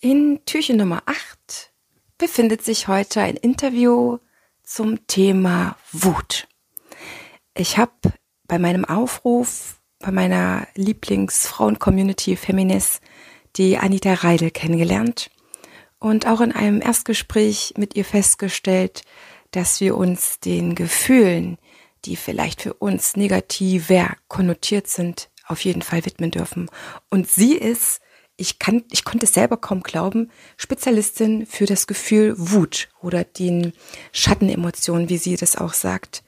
In 0.00 0.38
Türchen 0.46 0.76
Nummer 0.76 1.02
8 1.06 1.72
befindet 2.18 2.62
sich 2.62 2.86
heute 2.86 3.20
ein 3.20 3.34
Interview 3.34 4.18
zum 4.62 5.08
Thema 5.08 5.76
Wut. 5.90 6.46
Ich 7.56 7.78
habe 7.78 7.90
bei 8.46 8.60
meinem 8.60 8.84
Aufruf, 8.84 9.80
bei 9.98 10.12
meiner 10.12 10.68
Lieblingsfrauen-Community 10.76 12.36
Feminis, 12.36 13.00
die 13.56 13.76
Anita 13.76 14.14
Reidel 14.14 14.52
kennengelernt 14.52 15.32
und 15.98 16.28
auch 16.28 16.42
in 16.42 16.52
einem 16.52 16.80
Erstgespräch 16.80 17.74
mit 17.76 17.96
ihr 17.96 18.04
festgestellt, 18.04 19.02
dass 19.50 19.80
wir 19.80 19.96
uns 19.96 20.38
den 20.38 20.76
Gefühlen, 20.76 21.58
die 22.04 22.14
vielleicht 22.14 22.62
für 22.62 22.74
uns 22.74 23.16
negativer 23.16 24.14
konnotiert 24.28 24.86
sind, 24.86 25.28
auf 25.48 25.64
jeden 25.64 25.82
Fall 25.82 26.06
widmen 26.06 26.30
dürfen. 26.30 26.70
Und 27.10 27.28
sie 27.28 27.54
ist 27.56 28.00
ich 28.38 28.60
kann, 28.60 28.84
ich 28.90 29.04
konnte 29.04 29.26
es 29.26 29.34
selber 29.34 29.56
kaum 29.56 29.82
glauben, 29.82 30.30
Spezialistin 30.56 31.44
für 31.44 31.66
das 31.66 31.88
Gefühl 31.88 32.34
Wut 32.38 32.88
oder 33.02 33.24
den 33.24 33.72
Schattenemotionen, 34.12 35.08
wie 35.08 35.18
sie 35.18 35.36
das 35.36 35.56
auch 35.56 35.74
sagt. 35.74 36.22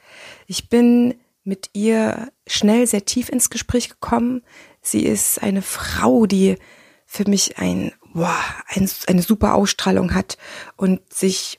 Ich 0.47 0.69
bin 0.69 1.15
mit 1.45 1.71
ihr 1.73 2.30
schnell 2.49 2.87
sehr 2.87 3.05
tief 3.05 3.29
ins 3.29 3.49
Gespräch 3.49 3.88
gekommen. 3.88 4.43
Sie 4.83 5.07
ist 5.07 5.41
eine 5.41 5.62
Frau, 5.62 6.27
die 6.27 6.57
für 7.07 7.29
mich 7.29 7.59
ein, 7.59 7.93
boah, 8.13 8.37
ein, 8.66 8.91
eine 9.07 9.23
super 9.23 9.55
Ausstrahlung 9.55 10.13
hat 10.13 10.37
und 10.77 11.01
sich 11.13 11.59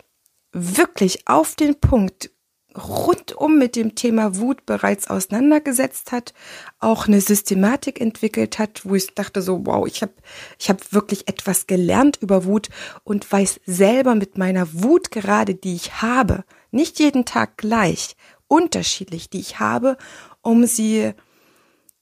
wirklich 0.52 1.30
auf 1.30 1.56
den 1.56 1.80
Punkt 1.80 2.30
rundum 2.76 3.58
mit 3.58 3.76
dem 3.76 3.96
Thema 3.96 4.38
Wut 4.38 4.66
bereits 4.66 5.10
auseinandergesetzt 5.10 6.12
hat, 6.12 6.34
auch 6.80 7.08
eine 7.08 7.22
Systematik 7.22 8.00
entwickelt 8.00 8.60
hat, 8.60 8.86
wo 8.86 8.96
ich 8.96 9.14
dachte 9.14 9.42
so, 9.42 9.66
wow, 9.66 9.86
ich 9.88 10.02
habe 10.02 10.14
ich 10.60 10.70
hab 10.70 10.94
wirklich 10.94 11.28
etwas 11.28 11.68
gelernt 11.68 12.18
über 12.22 12.46
Wut 12.46 12.70
und 13.04 13.30
weiß 13.30 13.60
selber 13.66 14.16
mit 14.16 14.38
meiner 14.38 14.68
Wut 14.74 15.12
gerade, 15.12 15.56
die 15.56 15.76
ich 15.76 16.02
habe, 16.02 16.44
nicht 16.72 17.00
jeden 17.00 17.26
Tag 17.26 17.58
gleich, 17.58 18.16
unterschiedlich, 18.48 19.30
die 19.30 19.40
ich 19.40 19.60
habe, 19.60 19.98
um 20.42 20.66
sie 20.66 21.14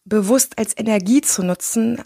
bewusst 0.05 0.57
als 0.57 0.77
Energie 0.77 1.21
zu 1.21 1.43
nutzen. 1.43 2.01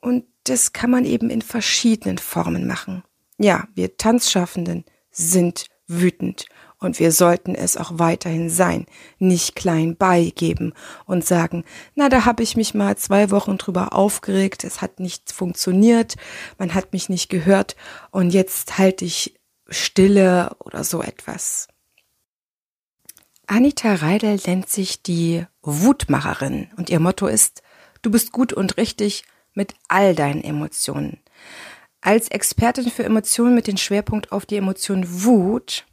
Und 0.00 0.24
das 0.44 0.72
kann 0.72 0.90
man 0.90 1.04
eben 1.04 1.30
in 1.30 1.42
verschiedenen 1.42 2.18
Formen 2.18 2.66
machen. 2.66 3.02
Ja, 3.38 3.68
wir 3.74 3.96
Tanzschaffenden 3.96 4.84
sind 5.10 5.66
wütend 5.86 6.46
und 6.80 6.98
wir 6.98 7.12
sollten 7.12 7.54
es 7.54 7.76
auch 7.76 7.92
weiterhin 7.94 8.50
sein, 8.50 8.86
nicht 9.18 9.56
klein 9.56 9.96
beigeben 9.96 10.74
und 11.06 11.24
sagen, 11.24 11.64
na, 11.94 12.08
da 12.08 12.24
habe 12.24 12.42
ich 12.42 12.56
mich 12.56 12.74
mal 12.74 12.96
zwei 12.96 13.30
Wochen 13.30 13.58
drüber 13.58 13.92
aufgeregt, 13.92 14.64
es 14.64 14.80
hat 14.80 15.00
nicht 15.00 15.32
funktioniert, 15.32 16.16
man 16.58 16.74
hat 16.74 16.92
mich 16.92 17.08
nicht 17.08 17.28
gehört 17.28 17.76
und 18.10 18.30
jetzt 18.30 18.78
halte 18.78 19.04
ich 19.04 19.38
Stille 19.68 20.56
oder 20.60 20.84
so 20.84 21.02
etwas. 21.02 21.68
Anita 23.46 23.94
Reidel 23.94 24.38
nennt 24.46 24.68
sich 24.68 25.02
die 25.02 25.46
Wutmacherin 25.62 26.68
und 26.76 26.90
ihr 26.90 27.00
Motto 27.00 27.26
ist, 27.26 27.62
du 28.02 28.10
bist 28.10 28.30
gut 28.30 28.52
und 28.52 28.76
richtig 28.76 29.24
mit 29.54 29.74
all 29.88 30.14
deinen 30.14 30.44
Emotionen. 30.44 31.18
Als 32.00 32.28
Expertin 32.28 32.90
für 32.90 33.04
Emotionen 33.04 33.54
mit 33.54 33.66
dem 33.66 33.76
Schwerpunkt 33.76 34.30
auf 34.32 34.46
die 34.46 34.56
Emotion 34.56 35.24
Wut 35.24 35.87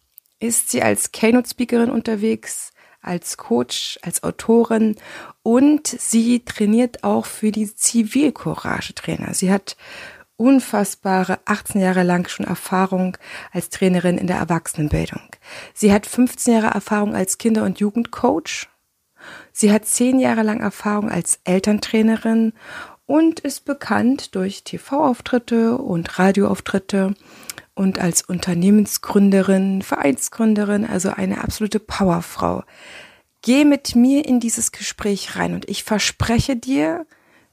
ist 0.46 0.70
sie 0.70 0.82
als 0.82 1.12
Keynote-Speakerin 1.12 1.90
unterwegs, 1.90 2.72
als 3.02 3.38
Coach, 3.38 4.00
als 4.02 4.24
Autorin 4.24 4.96
und 5.44 5.88
sie 5.88 6.44
trainiert 6.44 7.04
auch 7.04 7.26
für 7.26 7.52
die 7.52 7.74
Zivilcourage-Trainer. 7.74 9.34
Sie 9.34 9.52
hat 9.52 9.78
unfassbare 10.38 11.40
18 11.46 11.82
Jahre 11.82 12.04
lang 12.04 12.28
schon 12.28 12.46
Erfahrung 12.46 13.18
als 13.52 13.70
Trainerin 13.70 14.18
in 14.18 14.28
der 14.28 14.38
Erwachsenenbildung. 14.38 15.22
Sie 15.74 15.94
hat 15.94 16.06
15 16.06 16.54
Jahre 16.54 16.74
Erfahrung 16.74 17.16
als 17.16 17.38
Kinder- 17.38 17.64
und 17.64 17.80
Jugendcoach. 17.80 18.68
Sie 19.52 19.72
hat 19.72 19.86
10 19.86 20.20
Jahre 20.20 20.44
lang 20.44 20.60
Erfahrung 20.60 21.10
als 21.10 21.40
Elterntrainerin 21.46 22.54
und 23.06 23.40
ist 23.40 23.66
bekannt 23.66 24.36
durch 24.36 24.64
TV-Auftritte 24.64 25.78
und 25.78 26.20
Radioauftritte 26.20 27.14
und 27.76 28.00
als 28.00 28.22
Unternehmensgründerin, 28.24 29.82
Vereinsgründerin, 29.82 30.86
also 30.86 31.10
eine 31.10 31.44
absolute 31.44 31.80
Powerfrau. 31.80 32.64
Geh 33.42 33.66
mit 33.66 33.96
mir 33.96 34.26
in 34.26 34.40
dieses 34.40 34.72
Gespräch 34.72 35.36
rein 35.36 35.54
und 35.54 35.70
ich 35.70 35.84
verspreche 35.84 36.56
dir, 36.56 37.06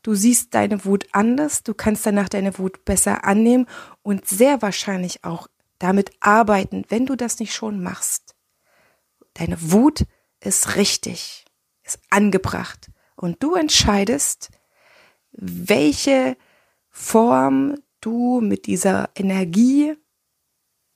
du 0.02 0.14
siehst 0.14 0.54
deine 0.54 0.84
Wut 0.84 1.06
anders, 1.12 1.64
du 1.64 1.74
kannst 1.74 2.06
danach 2.06 2.28
deine 2.28 2.56
Wut 2.58 2.84
besser 2.84 3.24
annehmen 3.24 3.66
und 4.02 4.26
sehr 4.26 4.62
wahrscheinlich 4.62 5.24
auch 5.24 5.48
damit 5.78 6.12
arbeiten, 6.20 6.84
wenn 6.88 7.04
du 7.04 7.16
das 7.16 7.40
nicht 7.40 7.52
schon 7.52 7.82
machst. 7.82 8.36
Deine 9.34 9.56
Wut 9.60 10.04
ist 10.40 10.76
richtig, 10.76 11.44
ist 11.82 11.98
angebracht 12.10 12.90
und 13.16 13.42
du 13.42 13.54
entscheidest, 13.54 14.50
welche 15.32 16.36
Form 16.90 17.74
du 18.00 18.40
mit 18.40 18.66
dieser 18.66 19.10
Energie 19.16 19.96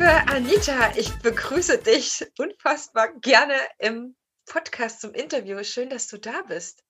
Liebe 0.00 0.28
Anita, 0.28 0.94
ich 0.96 1.12
begrüße 1.16 1.76
dich 1.76 2.24
unfassbar 2.38 3.12
gerne 3.20 3.52
im 3.78 4.16
Podcast 4.46 5.02
zum 5.02 5.12
Interview. 5.12 5.62
Schön, 5.62 5.90
dass 5.90 6.08
du 6.08 6.16
da 6.16 6.40
bist. 6.48 6.82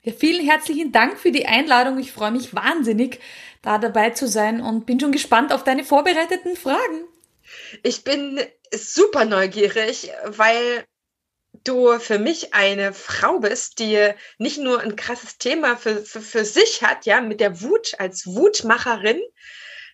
Ja, 0.00 0.14
vielen 0.14 0.48
herzlichen 0.48 0.90
Dank 0.90 1.18
für 1.18 1.30
die 1.30 1.44
Einladung. 1.44 1.98
Ich 1.98 2.10
freue 2.10 2.30
mich 2.30 2.54
wahnsinnig, 2.54 3.20
da 3.60 3.76
dabei 3.76 4.12
zu 4.12 4.26
sein 4.26 4.62
und 4.62 4.86
bin 4.86 4.98
schon 4.98 5.12
gespannt 5.12 5.52
auf 5.52 5.62
deine 5.62 5.84
vorbereiteten 5.84 6.56
Fragen. 6.56 7.04
Ich 7.82 8.02
bin 8.02 8.40
super 8.72 9.26
neugierig, 9.26 10.10
weil 10.24 10.86
du 11.64 11.98
für 11.98 12.18
mich 12.18 12.54
eine 12.54 12.94
Frau 12.94 13.40
bist, 13.40 13.78
die 13.78 14.14
nicht 14.38 14.56
nur 14.56 14.80
ein 14.80 14.96
krasses 14.96 15.36
Thema 15.36 15.76
für, 15.76 15.98
für, 15.98 16.22
für 16.22 16.46
sich 16.46 16.82
hat, 16.82 17.04
ja, 17.04 17.20
mit 17.20 17.40
der 17.40 17.60
Wut 17.60 17.92
als 17.98 18.26
Wutmacherin, 18.26 19.20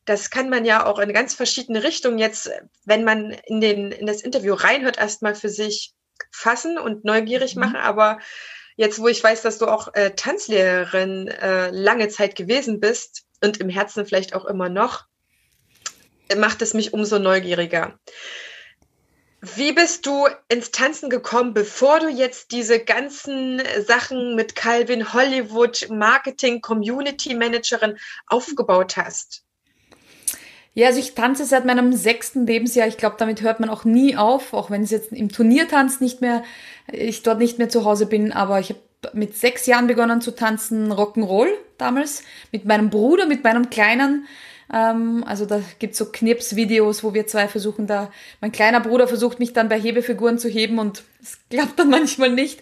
das 0.05 0.31
kann 0.31 0.51
man 0.51 0.65
ja 0.65 0.87
auch 0.87 0.99
in 0.99 1.13
ganz 1.13 1.35
verschiedene 1.35 1.83
Richtungen 1.83 2.19
jetzt, 2.19 2.51
wenn 2.85 3.05
man 3.05 3.31
in, 3.47 3.61
den, 3.61 3.93
in 3.93 4.07
das 4.07 4.21
Interview 4.21 4.55
reinhört, 4.55 4.99
erstmal 4.99 5.35
für 5.35 5.49
sich 5.49 5.95
fassen 6.31 6.79
und 6.79 7.05
neugierig 7.05 7.55
mhm. 7.55 7.61
machen. 7.61 7.77
Aber 7.77 8.19
jetzt, 8.77 8.99
wo 8.99 9.09
ich 9.09 9.23
weiß, 9.23 9.43
dass 9.43 9.59
du 9.59 9.67
auch 9.67 9.95
äh, 9.95 10.11
Tanzlehrerin 10.11 11.29
äh, 11.29 11.71
lange 11.71 12.09
Zeit 12.09 12.37
gewesen 12.37 12.81
bist 12.81 13.25
und 13.43 13.59
im 13.59 13.69
Herzen 13.69 14.05
vielleicht 14.05 14.35
auch 14.35 14.45
immer 14.45 14.69
noch, 14.69 15.05
macht 16.37 16.63
es 16.63 16.75
mich 16.75 16.93
umso 16.93 17.19
neugieriger. 17.19 17.99
Wie 19.57 19.73
bist 19.73 20.07
du 20.07 20.27
ins 20.49 20.71
Tanzen 20.71 21.11
gekommen, 21.11 21.53
bevor 21.53 22.01
du 22.01 22.09
jetzt 22.09 22.51
diese 22.51 22.81
ganzen 22.83 23.63
Sachen 23.87 24.37
mit 24.37 24.57
Calvin 24.57 25.13
Hollywood 25.13 25.87
Marketing 25.91 26.63
Community 26.63 27.35
Managerin 27.35 27.99
aufgebaut 28.27 28.97
hast? 28.97 29.45
Ja, 30.75 30.89
also 30.89 30.99
ich 30.99 31.15
tanze 31.15 31.45
seit 31.45 31.65
meinem 31.65 31.93
sechsten 31.93 32.47
Lebensjahr. 32.47 32.89
Ich 32.89 32.97
glaube, 32.97 33.17
damit 33.19 33.43
hört 33.43 33.61
man 33.61 33.71
auch 33.71 33.85
nie 33.85 34.17
auf, 34.17 34.53
auch 34.53 34.71
wenn 34.71 34.83
es 34.83 34.91
jetzt 34.91 35.13
im 35.13 35.31
Turniertanz 35.31 36.01
nicht 36.01 36.21
mehr, 36.21 36.43
ich 36.91 37.23
dort 37.23 37.39
nicht 37.39 37.59
mehr 37.59 37.69
zu 37.69 37.85
Hause 37.85 38.07
bin. 38.07 38.33
Aber 38.33 38.59
ich 38.59 38.71
habe 38.71 38.81
mit 39.13 39.37
sechs 39.37 39.67
Jahren 39.67 39.87
begonnen 39.87 40.21
zu 40.21 40.33
tanzen, 40.33 40.93
Rock'n'Roll 40.93 41.49
damals, 41.79 42.25
mit 42.51 42.65
meinem 42.65 42.91
Bruder, 42.91 43.27
mit 43.27 43.45
meinem 43.45 43.71
Kleinen. 43.71 44.27
Ähm, 44.73 45.23
also 45.27 45.47
da 45.47 45.61
gibt's 45.79 45.99
so 45.99 46.07
Knips-Videos, 46.07 47.05
wo 47.05 47.15
wir 47.15 47.27
zwei 47.27 47.47
versuchen 47.47 47.87
da, 47.87 48.11
mein 48.41 48.53
kleiner 48.53 48.81
Bruder 48.81 49.07
versucht 49.07 49.39
mich 49.39 49.53
dann 49.53 49.69
bei 49.69 49.79
Hebefiguren 49.79 50.39
zu 50.39 50.49
heben 50.49 50.79
und 50.79 51.05
es 51.23 51.39
klappt 51.51 51.79
dann 51.79 51.91
manchmal 51.91 52.31
nicht. 52.31 52.61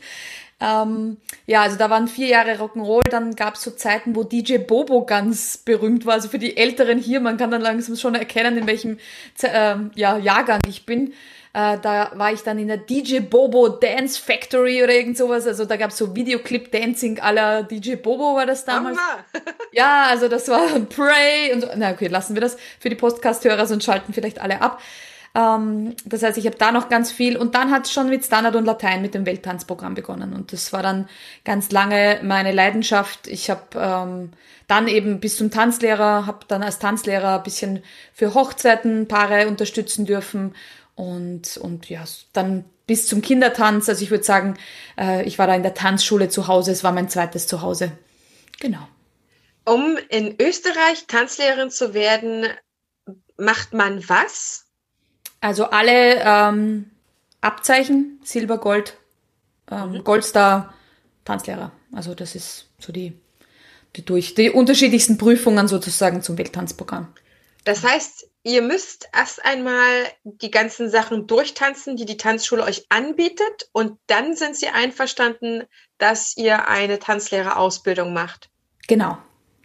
Ähm, 0.62 1.16
ja, 1.46 1.62
also 1.62 1.76
da 1.76 1.90
waren 1.90 2.06
vier 2.06 2.28
Jahre 2.28 2.52
Rock'n'Roll, 2.52 3.08
dann 3.10 3.34
gab 3.34 3.54
es 3.54 3.62
so 3.62 3.72
Zeiten, 3.72 4.14
wo 4.14 4.22
DJ 4.22 4.58
Bobo 4.58 5.04
ganz 5.04 5.56
berühmt 5.58 6.06
war. 6.06 6.14
Also 6.14 6.28
für 6.28 6.38
die 6.38 6.56
Älteren 6.56 6.98
hier, 6.98 7.20
man 7.20 7.36
kann 7.36 7.50
dann 7.50 7.62
langsam 7.62 7.96
schon 7.96 8.14
erkennen, 8.14 8.56
in 8.56 8.66
welchem 8.68 8.98
äh, 9.42 9.74
ja, 9.96 10.18
Jahrgang 10.18 10.60
ich 10.68 10.86
bin. 10.86 11.14
Äh, 11.52 11.78
da 11.82 12.12
war 12.14 12.32
ich 12.32 12.42
dann 12.42 12.60
in 12.60 12.68
der 12.68 12.76
DJ 12.76 13.18
Bobo 13.18 13.68
Dance 13.68 14.22
Factory 14.22 14.84
oder 14.84 14.94
irgend 14.94 15.18
sowas. 15.18 15.48
Also 15.48 15.64
da 15.64 15.76
gab's 15.76 15.98
so 15.98 16.14
Videoclip-Dancing 16.14 17.18
aller 17.18 17.64
DJ 17.64 17.96
Bobo 17.96 18.36
war 18.36 18.46
das 18.46 18.64
damals. 18.64 18.98
ja, 19.72 20.06
also 20.08 20.28
das 20.28 20.48
war 20.48 20.66
Pray 20.88 21.52
und 21.52 21.62
so. 21.62 21.68
Na 21.74 21.90
okay, 21.90 22.06
lassen 22.06 22.34
wir 22.34 22.40
das 22.40 22.56
für 22.78 22.88
die 22.88 22.94
Podcast-Hörer, 22.94 23.66
sonst 23.66 23.84
schalten 23.84 24.12
vielleicht 24.12 24.40
alle 24.40 24.62
ab. 24.62 24.80
Ähm, 25.34 25.94
das 26.04 26.22
heißt, 26.22 26.36
ich 26.38 26.46
habe 26.46 26.56
da 26.56 26.72
noch 26.72 26.88
ganz 26.88 27.10
viel 27.10 27.36
und 27.36 27.54
dann 27.54 27.70
hat 27.70 27.86
es 27.86 27.92
schon 27.92 28.08
mit 28.10 28.24
Standard 28.24 28.56
und 28.56 28.66
Latein 28.66 29.00
mit 29.02 29.14
dem 29.14 29.24
Welttanzprogramm 29.24 29.94
begonnen 29.94 30.32
und 30.34 30.52
das 30.52 30.72
war 30.72 30.82
dann 30.82 31.08
ganz 31.44 31.70
lange 31.70 32.20
meine 32.22 32.52
Leidenschaft. 32.52 33.26
Ich 33.28 33.48
habe 33.48 33.62
ähm, 33.76 34.32
dann 34.68 34.88
eben 34.88 35.20
bis 35.20 35.36
zum 35.36 35.50
Tanzlehrer, 35.50 36.26
habe 36.26 36.46
dann 36.48 36.62
als 36.62 36.78
Tanzlehrer 36.78 37.36
ein 37.36 37.42
bisschen 37.42 37.82
für 38.12 38.34
Hochzeiten 38.34 39.08
Paare 39.08 39.48
unterstützen 39.48 40.04
dürfen 40.04 40.54
und, 40.94 41.56
und 41.56 41.88
ja, 41.88 42.04
dann 42.32 42.64
bis 42.86 43.06
zum 43.06 43.22
Kindertanz. 43.22 43.88
Also 43.88 44.02
ich 44.02 44.10
würde 44.10 44.24
sagen, 44.24 44.58
äh, 44.98 45.24
ich 45.24 45.38
war 45.38 45.46
da 45.46 45.54
in 45.54 45.62
der 45.62 45.74
Tanzschule 45.74 46.28
zu 46.28 46.46
Hause, 46.46 46.72
es 46.72 46.84
war 46.84 46.92
mein 46.92 47.08
zweites 47.08 47.46
Zuhause. 47.46 47.92
Genau. 48.60 48.86
Um 49.64 49.96
in 50.08 50.36
Österreich 50.40 51.06
Tanzlehrerin 51.06 51.70
zu 51.70 51.94
werden, 51.94 52.46
macht 53.36 53.72
man 53.72 54.06
was? 54.08 54.66
Also 55.42 55.66
alle 55.66 56.22
ähm, 56.24 56.90
Abzeichen, 57.40 58.20
Silber, 58.22 58.58
Gold, 58.58 58.96
ähm, 59.70 59.92
mhm. 59.92 60.04
Goldstar, 60.04 60.72
Tanzlehrer. 61.24 61.72
Also 61.92 62.14
das 62.14 62.36
ist 62.36 62.68
so 62.78 62.92
die, 62.92 63.18
die 63.96 64.04
durch 64.04 64.34
die 64.34 64.50
unterschiedlichsten 64.50 65.18
Prüfungen 65.18 65.66
sozusagen 65.66 66.22
zum 66.22 66.38
Welttanzprogramm. 66.38 67.12
Das 67.64 67.82
heißt, 67.82 68.28
ihr 68.44 68.62
müsst 68.62 69.08
erst 69.12 69.44
einmal 69.44 70.06
die 70.22 70.52
ganzen 70.52 70.88
Sachen 70.88 71.26
durchtanzen, 71.26 71.96
die 71.96 72.06
die 72.06 72.16
Tanzschule 72.16 72.62
euch 72.62 72.86
anbietet, 72.88 73.68
und 73.72 73.98
dann 74.06 74.36
sind 74.36 74.56
sie 74.56 74.68
einverstanden, 74.68 75.64
dass 75.98 76.36
ihr 76.36 76.68
eine 76.68 77.00
Tanzlehrerausbildung 77.00 78.12
macht. 78.12 78.48
Genau. 78.86 79.18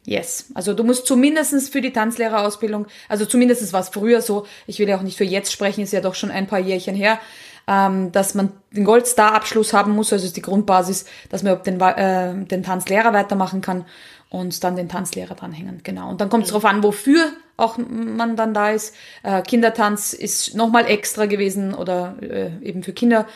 Yes. 0.07 0.45
Also 0.53 0.73
du 0.73 0.85
musst 0.85 1.05
zumindestens 1.05 1.67
für 1.67 1.81
die 1.81 1.91
Tanzlehrerausbildung, 1.91 2.87
also 3.09 3.25
zumindestens 3.25 3.73
war 3.73 3.81
es 3.81 3.89
früher 3.89 4.21
so, 4.21 4.47
ich 4.65 4.79
will 4.79 4.87
ja 4.87 4.97
auch 4.97 5.01
nicht 5.01 5.17
für 5.17 5.25
jetzt 5.25 5.51
sprechen, 5.51 5.81
ist 5.81 5.91
ja 5.91 5.99
doch 5.99 6.15
schon 6.15 6.31
ein 6.31 6.47
paar 6.47 6.59
Jährchen 6.59 6.95
her, 6.95 7.19
ähm, 7.67 8.13
dass 8.13 8.33
man 8.33 8.53
den 8.71 8.85
Goldstar-Abschluss 8.85 9.73
haben 9.73 9.91
muss, 9.91 10.13
also 10.13 10.25
ist 10.25 10.37
die 10.37 10.41
Grundbasis, 10.41 11.07
dass 11.29 11.43
man 11.43 11.61
den, 11.61 11.81
äh, 11.81 12.45
den 12.45 12.63
Tanzlehrer 12.63 13.11
weitermachen 13.11 13.59
kann 13.59 13.83
und 14.29 14.63
dann 14.63 14.77
den 14.77 14.87
Tanzlehrer 14.87 15.35
dranhängen. 15.35 15.81
Genau. 15.83 16.09
Und 16.09 16.21
dann 16.21 16.29
kommt 16.29 16.45
es 16.45 16.51
mhm. 16.51 16.53
darauf 16.53 16.71
an, 16.71 16.83
wofür 16.83 17.33
auch 17.57 17.77
man 17.77 18.37
dann 18.37 18.53
da 18.53 18.71
ist. 18.71 18.95
Äh, 19.23 19.41
Kindertanz 19.41 20.13
ist 20.13 20.55
nochmal 20.55 20.85
extra 20.85 21.25
gewesen 21.25 21.73
oder 21.73 22.15
äh, 22.21 22.51
eben 22.61 22.81
für 22.81 22.93
Kinder 22.93 23.27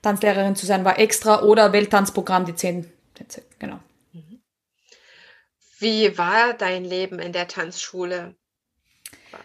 Tanzlehrerin 0.00 0.56
zu 0.56 0.64
sein 0.64 0.86
war 0.86 0.98
extra 0.98 1.42
oder 1.42 1.74
Welttanzprogramm, 1.74 2.46
die 2.46 2.54
zehn. 2.54 2.90
Genau. 3.58 3.78
Wie 5.84 6.16
war 6.16 6.54
dein 6.54 6.82
Leben 6.82 7.18
in 7.18 7.32
der 7.32 7.46
Tanzschule? 7.46 8.34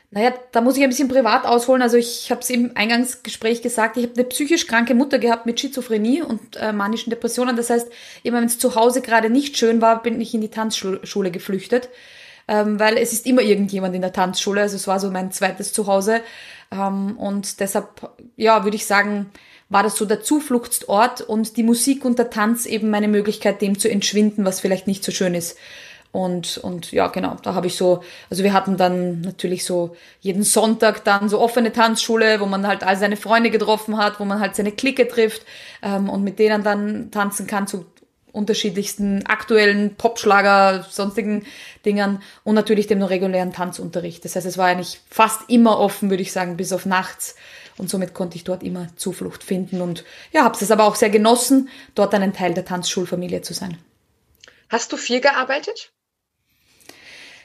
Naja, 0.09 0.33
da 0.53 0.61
muss 0.61 0.77
ich 0.77 0.83
ein 0.83 0.89
bisschen 0.89 1.09
privat 1.09 1.45
ausholen. 1.45 1.81
Also 1.81 1.97
ich 1.97 2.31
habe 2.31 2.39
es 2.39 2.49
im 2.49 2.71
Eingangsgespräch 2.75 3.61
gesagt, 3.61 3.97
ich 3.97 4.03
habe 4.03 4.13
eine 4.13 4.23
psychisch 4.23 4.65
kranke 4.65 4.95
Mutter 4.95 5.19
gehabt 5.19 5.45
mit 5.45 5.59
Schizophrenie 5.59 6.21
und 6.21 6.55
äh, 6.55 6.71
manischen 6.71 7.09
Depressionen. 7.09 7.57
Das 7.57 7.69
heißt, 7.69 7.91
immer 8.23 8.37
wenn 8.37 8.45
es 8.45 8.57
zu 8.57 8.75
Hause 8.75 9.01
gerade 9.01 9.29
nicht 9.29 9.57
schön 9.57 9.81
war, 9.81 10.01
bin 10.01 10.21
ich 10.21 10.33
in 10.33 10.39
die 10.39 10.49
Tanzschule 10.49 11.29
geflüchtet, 11.29 11.89
ähm, 12.47 12.79
weil 12.79 12.97
es 12.97 13.11
ist 13.11 13.25
immer 13.25 13.41
irgendjemand 13.41 13.93
in 13.93 14.01
der 14.01 14.13
Tanzschule. 14.13 14.61
Also 14.61 14.77
es 14.77 14.87
war 14.87 15.01
so 15.01 15.11
mein 15.11 15.33
zweites 15.33 15.73
Zuhause. 15.73 16.21
Ähm, 16.71 17.17
und 17.17 17.59
deshalb, 17.59 18.13
ja, 18.37 18.63
würde 18.63 18.77
ich 18.77 18.85
sagen, 18.85 19.29
war 19.67 19.83
das 19.83 19.97
so 19.97 20.05
der 20.05 20.21
Zufluchtsort 20.21 21.19
und 21.19 21.57
die 21.57 21.63
Musik 21.63 22.05
und 22.05 22.17
der 22.17 22.29
Tanz 22.29 22.65
eben 22.65 22.89
meine 22.89 23.09
Möglichkeit, 23.09 23.61
dem 23.61 23.77
zu 23.77 23.89
entschwinden, 23.89 24.45
was 24.45 24.61
vielleicht 24.61 24.87
nicht 24.87 25.03
so 25.03 25.11
schön 25.11 25.35
ist. 25.35 25.57
Und, 26.11 26.57
und 26.57 26.91
ja, 26.91 27.07
genau, 27.07 27.37
da 27.43 27.53
habe 27.53 27.67
ich 27.67 27.75
so, 27.75 28.01
also 28.31 28.43
wir 28.43 28.53
hatten 28.53 28.77
dann 28.77 29.21
natürlich 29.21 29.63
so 29.63 29.95
jeden 30.21 30.41
Sonntag 30.41 31.03
dann 31.03 31.29
so 31.29 31.39
offene 31.39 31.71
Tanzschule, 31.71 32.39
wo 32.39 32.47
man 32.47 32.65
halt 32.65 32.83
all 32.83 32.97
seine 32.97 33.15
Freunde 33.15 33.51
getroffen 33.51 33.97
hat, 33.97 34.19
wo 34.19 34.25
man 34.25 34.39
halt 34.39 34.55
seine 34.55 34.71
Clique 34.71 35.07
trifft 35.07 35.45
ähm, 35.83 36.09
und 36.09 36.23
mit 36.23 36.39
denen 36.39 36.63
dann 36.63 37.11
tanzen 37.11 37.45
kann 37.45 37.67
zu 37.67 37.85
unterschiedlichsten 38.31 39.25
aktuellen 39.25 39.95
Popschlager, 39.95 40.85
sonstigen 40.89 41.45
Dingern 41.85 42.21
und 42.43 42.55
natürlich 42.55 42.87
dem 42.87 43.01
regulären 43.01 43.53
Tanzunterricht. 43.53 44.23
Das 44.25 44.35
heißt, 44.35 44.45
es 44.45 44.57
war 44.57 44.67
eigentlich 44.67 45.01
fast 45.09 45.49
immer 45.49 45.79
offen, 45.79 46.09
würde 46.09 46.23
ich 46.23 46.31
sagen, 46.31 46.57
bis 46.57 46.73
auf 46.73 46.85
nachts. 46.85 47.35
Und 47.77 47.89
somit 47.89 48.13
konnte 48.13 48.35
ich 48.35 48.43
dort 48.43 48.61
immer 48.61 48.87
Zuflucht 48.97 49.43
finden 49.43 49.81
und 49.81 50.03
ja, 50.33 50.43
habe 50.43 50.57
es 50.59 50.69
aber 50.69 50.83
auch 50.83 50.95
sehr 50.95 51.09
genossen, 51.09 51.69
dort 51.95 52.13
einen 52.13 52.33
Teil 52.33 52.53
der 52.53 52.65
Tanzschulfamilie 52.65 53.41
zu 53.41 53.53
sein. 53.53 53.77
Hast 54.67 54.91
du 54.91 54.97
viel 54.97 55.21
gearbeitet? 55.21 55.91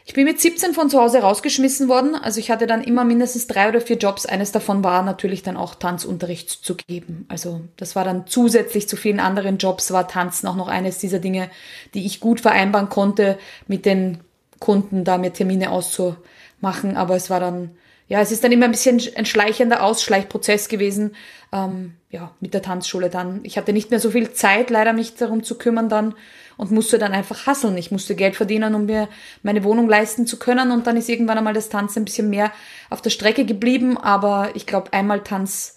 Ich 0.07 0.13
bin 0.13 0.25
mit 0.27 0.39
17 0.39 0.75
von 0.75 0.91
zu 0.91 1.01
Hause 1.01 1.21
rausgeschmissen 1.21 1.89
worden. 1.89 2.15
Also 2.15 2.39
ich 2.39 2.51
hatte 2.51 2.67
dann 2.67 2.85
immer 2.85 3.05
mindestens 3.05 3.47
drei 3.47 3.71
oder 3.71 3.81
vier 3.81 3.97
Jobs. 3.97 4.27
Eines 4.27 4.53
davon 4.53 4.85
war 4.85 5.03
natürlich 5.03 5.43
dann 5.43 5.57
auch 5.57 5.75
Tanzunterricht 5.75 6.51
zu 6.51 6.75
geben. 6.77 7.25
Also 7.29 7.63
das 7.79 7.97
war 7.97 8.05
dann 8.05 8.27
zusätzlich 8.27 8.87
zu 8.87 8.97
vielen 8.97 9.19
anderen 9.19 9.57
Jobs, 9.57 9.93
war 9.93 10.07
Tanzen 10.07 10.47
auch 10.47 10.57
noch 10.57 10.69
eines 10.69 10.99
dieser 10.99 11.21
Dinge, 11.21 11.51
die 11.95 12.05
ich 12.05 12.21
gut 12.21 12.41
vereinbaren 12.41 12.91
konnte, 12.91 13.39
mit 13.67 13.87
den 13.87 14.19
Kunden 14.61 15.05
da 15.05 15.17
mir 15.17 15.33
Termine 15.33 15.71
auszumachen. 15.71 16.99
Aber 16.99 17.17
es 17.17 17.31
war 17.31 17.41
dann, 17.41 17.71
ja, 18.07 18.21
es 18.21 18.31
ist 18.31 18.45
dann 18.45 18.53
immer 18.53 18.67
ein 18.67 18.73
bisschen 18.73 19.01
ein 19.17 19.25
schleichender 19.25 19.83
Ausschleichprozess 19.83 20.69
gewesen. 20.69 21.17
Ähm, 21.51 21.95
ja, 22.11 22.31
mit 22.41 22.53
der 22.53 22.61
Tanzschule 22.61 23.09
dann. 23.09 23.41
Ich 23.43 23.57
hatte 23.57 23.73
nicht 23.73 23.91
mehr 23.91 24.01
so 24.01 24.11
viel 24.11 24.33
Zeit, 24.35 24.69
leider 24.69 24.93
mich 24.93 25.15
darum 25.15 25.43
zu 25.43 25.57
kümmern 25.57 25.89
dann 25.89 26.15
und 26.57 26.71
musste 26.71 26.99
dann 26.99 27.13
einfach 27.13 27.47
hasseln. 27.47 27.77
Ich 27.77 27.91
musste 27.91 28.15
Geld 28.15 28.37
verdienen, 28.37 28.75
um 28.75 28.87
mir 28.87 29.09
meine 29.43 29.65
Wohnung 29.65 29.89
leisten 29.89 30.27
zu 30.27 30.39
können. 30.39 30.71
Und 30.71 30.87
dann 30.87 30.97
ist 30.97 31.09
irgendwann 31.09 31.39
einmal 31.39 31.55
das 31.55 31.69
Tanzen 31.69 32.03
ein 32.03 32.05
bisschen 32.05 32.31
mehr 32.31 32.53
auf 32.91 33.03
der 33.03 33.11
Strecke 33.11 33.45
geblieben, 33.45 33.99
aber 33.99 34.51
ich 34.55 34.67
glaube 34.67 34.93
einmal 34.93 35.23
Tanz, 35.23 35.77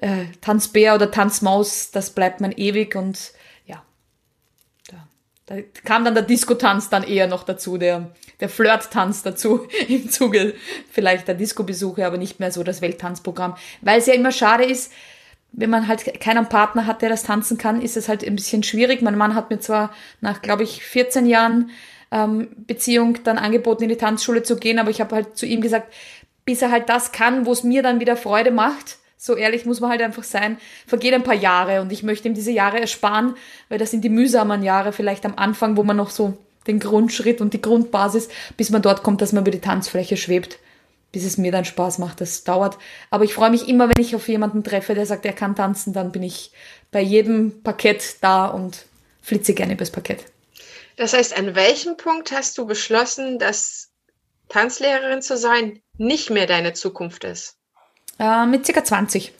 äh, 0.00 0.24
Tanzbär 0.40 0.94
oder 0.94 1.10
Tanzmaus, 1.10 1.90
das 1.90 2.10
bleibt 2.10 2.40
man 2.40 2.52
ewig. 2.52 2.96
Und 2.96 3.32
ja, 3.66 3.82
da, 4.88 5.06
da 5.46 5.62
kam 5.84 6.04
dann 6.04 6.14
der 6.14 6.24
Disco-Tanz 6.24 6.88
dann 6.88 7.02
eher 7.02 7.26
noch 7.26 7.44
dazu, 7.44 7.78
der, 7.78 8.10
der 8.40 8.48
Flirt-Tanz 8.48 9.22
dazu 9.22 9.68
im 9.88 10.10
Zuge 10.10 10.54
vielleicht 10.90 11.28
der 11.28 11.34
Disco-Besuche, 11.34 12.06
aber 12.06 12.18
nicht 12.18 12.40
mehr 12.40 12.52
so 12.52 12.62
das 12.62 12.82
Welttanzprogramm, 12.82 13.56
weil 13.80 13.98
es 13.98 14.06
ja 14.06 14.14
immer 14.14 14.32
schade 14.32 14.64
ist, 14.64 14.92
wenn 15.52 15.70
man 15.70 15.88
halt 15.88 16.20
keinen 16.20 16.48
Partner 16.48 16.86
hat, 16.86 17.02
der 17.02 17.08
das 17.08 17.24
tanzen 17.24 17.58
kann, 17.58 17.82
ist 17.82 17.96
es 17.96 18.08
halt 18.08 18.24
ein 18.24 18.36
bisschen 18.36 18.62
schwierig. 18.62 19.02
Mein 19.02 19.18
Mann 19.18 19.34
hat 19.34 19.50
mir 19.50 19.60
zwar 19.60 19.92
nach, 20.20 20.42
glaube 20.42 20.62
ich, 20.62 20.84
14 20.84 21.26
Jahren 21.26 21.70
ähm, 22.10 22.48
Beziehung 22.66 23.18
dann 23.24 23.38
angeboten, 23.38 23.84
in 23.84 23.88
die 23.88 23.96
Tanzschule 23.96 24.42
zu 24.42 24.56
gehen, 24.56 24.78
aber 24.78 24.90
ich 24.90 25.00
habe 25.00 25.14
halt 25.14 25.36
zu 25.36 25.46
ihm 25.46 25.60
gesagt, 25.60 25.92
bis 26.44 26.62
er 26.62 26.70
halt 26.70 26.88
das 26.88 27.12
kann, 27.12 27.46
wo 27.46 27.52
es 27.52 27.64
mir 27.64 27.82
dann 27.82 28.00
wieder 28.00 28.16
Freude 28.16 28.50
macht, 28.50 28.98
so 29.16 29.36
ehrlich 29.36 29.66
muss 29.66 29.80
man 29.80 29.90
halt 29.90 30.02
einfach 30.02 30.24
sein, 30.24 30.56
vergeht 30.86 31.14
ein 31.14 31.22
paar 31.22 31.34
Jahre 31.34 31.82
und 31.82 31.92
ich 31.92 32.02
möchte 32.02 32.26
ihm 32.26 32.34
diese 32.34 32.50
Jahre 32.50 32.80
ersparen, 32.80 33.34
weil 33.68 33.78
das 33.78 33.90
sind 33.90 34.02
die 34.02 34.08
mühsamen 34.08 34.62
Jahre 34.62 34.92
vielleicht 34.92 35.26
am 35.26 35.34
Anfang, 35.36 35.76
wo 35.76 35.82
man 35.82 35.96
noch 35.96 36.10
so 36.10 36.38
den 36.66 36.80
Grundschritt 36.80 37.40
und 37.40 37.52
die 37.52 37.60
Grundbasis, 37.60 38.28
bis 38.56 38.70
man 38.70 38.82
dort 38.82 39.02
kommt, 39.02 39.20
dass 39.20 39.32
man 39.32 39.42
über 39.44 39.50
die 39.50 39.60
Tanzfläche 39.60 40.16
schwebt 40.16 40.58
bis 41.12 41.24
es 41.24 41.38
mir 41.38 41.52
dann 41.52 41.64
Spaß 41.64 41.98
macht. 41.98 42.20
Das 42.20 42.44
dauert. 42.44 42.78
Aber 43.10 43.24
ich 43.24 43.34
freue 43.34 43.50
mich 43.50 43.68
immer, 43.68 43.88
wenn 43.88 44.00
ich 44.02 44.14
auf 44.14 44.28
jemanden 44.28 44.64
treffe, 44.64 44.94
der 44.94 45.06
sagt, 45.06 45.24
er 45.26 45.32
kann 45.32 45.56
tanzen, 45.56 45.92
dann 45.92 46.12
bin 46.12 46.22
ich 46.22 46.52
bei 46.90 47.00
jedem 47.00 47.62
Parkett 47.62 48.16
da 48.20 48.46
und 48.46 48.86
flitze 49.22 49.54
gerne 49.54 49.74
übers 49.74 49.90
Parkett. 49.90 50.24
Das 50.96 51.12
heißt, 51.12 51.36
an 51.36 51.54
welchem 51.54 51.96
Punkt 51.96 52.32
hast 52.32 52.58
du 52.58 52.66
beschlossen, 52.66 53.38
dass 53.38 53.90
Tanzlehrerin 54.48 55.22
zu 55.22 55.36
sein 55.36 55.80
nicht 55.96 56.30
mehr 56.30 56.46
deine 56.46 56.72
Zukunft 56.72 57.24
ist? 57.24 57.56
Äh, 58.18 58.46
mit 58.46 58.66
circa 58.66 58.84
20. 58.84 59.32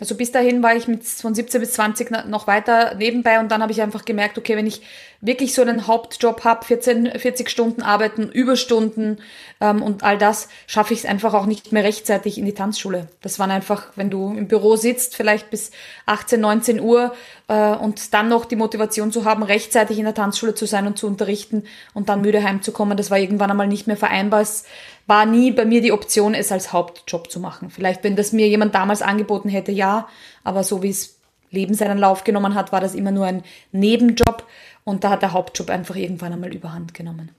Also 0.00 0.14
bis 0.14 0.32
dahin 0.32 0.62
war 0.62 0.74
ich 0.74 0.88
mit 0.88 1.04
von 1.04 1.34
17 1.34 1.60
bis 1.60 1.72
20 1.72 2.26
noch 2.26 2.46
weiter 2.46 2.94
nebenbei 2.94 3.38
und 3.38 3.50
dann 3.52 3.60
habe 3.62 3.70
ich 3.70 3.82
einfach 3.82 4.06
gemerkt, 4.06 4.38
okay, 4.38 4.56
wenn 4.56 4.66
ich 4.66 4.80
wirklich 5.20 5.54
so 5.54 5.60
einen 5.60 5.86
Hauptjob 5.86 6.44
habe, 6.44 6.64
14, 6.64 7.18
40 7.18 7.50
Stunden 7.50 7.82
arbeiten, 7.82 8.30
Überstunden 8.30 9.18
ähm, 9.60 9.82
und 9.82 10.02
all 10.02 10.16
das, 10.16 10.48
schaffe 10.66 10.94
ich 10.94 11.00
es 11.00 11.04
einfach 11.04 11.34
auch 11.34 11.44
nicht 11.44 11.72
mehr 11.72 11.84
rechtzeitig 11.84 12.38
in 12.38 12.46
die 12.46 12.54
Tanzschule. 12.54 13.08
Das 13.20 13.38
waren 13.38 13.50
einfach, 13.50 13.88
wenn 13.96 14.08
du 14.08 14.32
im 14.32 14.48
Büro 14.48 14.76
sitzt, 14.76 15.14
vielleicht 15.14 15.50
bis 15.50 15.72
18, 16.06 16.40
19 16.40 16.80
Uhr 16.80 17.12
äh, 17.48 17.74
und 17.74 18.14
dann 18.14 18.28
noch 18.28 18.46
die 18.46 18.56
Motivation 18.56 19.12
zu 19.12 19.26
haben, 19.26 19.42
rechtzeitig 19.42 19.98
in 19.98 20.04
der 20.04 20.14
Tanzschule 20.14 20.54
zu 20.54 20.64
sein 20.64 20.86
und 20.86 20.96
zu 20.96 21.06
unterrichten 21.06 21.64
und 21.92 22.08
dann 22.08 22.22
müde 22.22 22.42
heimzukommen, 22.42 22.96
das 22.96 23.10
war 23.10 23.18
irgendwann 23.18 23.50
einmal 23.50 23.68
nicht 23.68 23.86
mehr 23.86 23.98
vereinbar. 23.98 24.40
Es 24.40 24.64
war 25.06 25.26
nie 25.26 25.50
bei 25.50 25.64
mir 25.64 25.80
die 25.80 25.92
Option, 25.92 26.34
es 26.34 26.52
als 26.52 26.72
Hauptjob 26.72 27.30
zu 27.30 27.40
machen. 27.40 27.70
Vielleicht, 27.70 28.04
wenn 28.04 28.16
das 28.16 28.32
mir 28.32 28.48
jemand 28.48 28.74
damals 28.74 29.02
angeboten 29.02 29.48
hätte, 29.48 29.72
ja, 29.72 30.08
aber 30.44 30.64
so 30.64 30.82
wie 30.82 30.90
es 30.90 31.20
Leben 31.50 31.74
seinen 31.74 31.98
Lauf 31.98 32.24
genommen 32.24 32.54
hat, 32.54 32.72
war 32.72 32.80
das 32.80 32.94
immer 32.94 33.10
nur 33.10 33.26
ein 33.26 33.42
Nebenjob 33.72 34.46
und 34.84 35.04
da 35.04 35.10
hat 35.10 35.22
der 35.22 35.32
Hauptjob 35.32 35.68
einfach 35.68 35.96
irgendwann 35.96 36.32
einmal 36.32 36.54
überhand 36.54 36.94
genommen. 36.94 37.34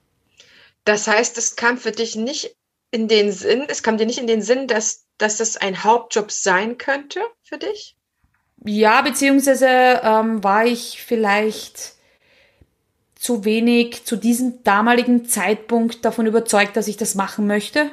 Das 0.84 1.06
heißt, 1.06 1.38
es 1.38 1.56
kam 1.56 1.78
für 1.78 1.92
dich 1.92 2.16
nicht 2.16 2.54
in 2.90 3.08
den 3.08 3.32
Sinn, 3.32 3.64
es 3.68 3.82
kam 3.82 3.96
dir 3.96 4.06
nicht 4.06 4.18
in 4.18 4.26
den 4.26 4.42
Sinn, 4.42 4.66
dass, 4.66 5.06
dass 5.16 5.38
das 5.38 5.56
ein 5.56 5.82
Hauptjob 5.82 6.30
sein 6.30 6.76
könnte 6.76 7.20
für 7.42 7.58
dich? 7.58 7.96
Ja, 8.64 9.02
beziehungsweise 9.02 9.66
ähm, 9.66 10.44
war 10.44 10.66
ich 10.66 11.02
vielleicht 11.02 11.94
zu 13.22 13.44
wenig 13.44 14.04
zu 14.04 14.16
diesem 14.16 14.64
damaligen 14.64 15.26
Zeitpunkt 15.26 16.04
davon 16.04 16.26
überzeugt, 16.26 16.76
dass 16.76 16.88
ich 16.88 16.96
das 16.96 17.14
machen 17.14 17.46
möchte. 17.46 17.88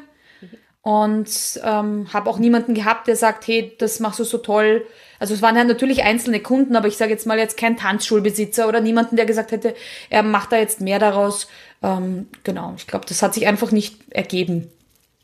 Und 0.81 1.29
ähm, 1.63 2.11
habe 2.11 2.27
auch 2.27 2.39
niemanden 2.39 2.73
gehabt, 2.73 3.07
der 3.07 3.15
sagt, 3.15 3.45
hey, 3.45 3.75
das 3.77 3.99
machst 3.99 4.17
du 4.17 4.23
so 4.23 4.39
toll. 4.39 4.87
Also 5.19 5.35
es 5.35 5.43
waren 5.43 5.55
ja 5.55 5.63
natürlich 5.63 6.01
einzelne 6.01 6.39
Kunden, 6.39 6.75
aber 6.75 6.87
ich 6.87 6.97
sage 6.97 7.11
jetzt 7.11 7.27
mal 7.27 7.37
jetzt 7.37 7.57
kein 7.57 7.77
Tanzschulbesitzer 7.77 8.67
oder 8.67 8.81
niemanden, 8.81 9.17
der 9.17 9.27
gesagt 9.27 9.51
hätte, 9.51 9.75
er 10.09 10.23
macht 10.23 10.51
da 10.51 10.57
jetzt 10.57 10.81
mehr 10.81 10.97
daraus. 10.97 11.47
Ähm, 11.83 12.27
genau, 12.43 12.73
ich 12.75 12.87
glaube, 12.87 13.05
das 13.05 13.21
hat 13.21 13.35
sich 13.35 13.45
einfach 13.45 13.71
nicht 13.71 14.11
ergeben. 14.11 14.71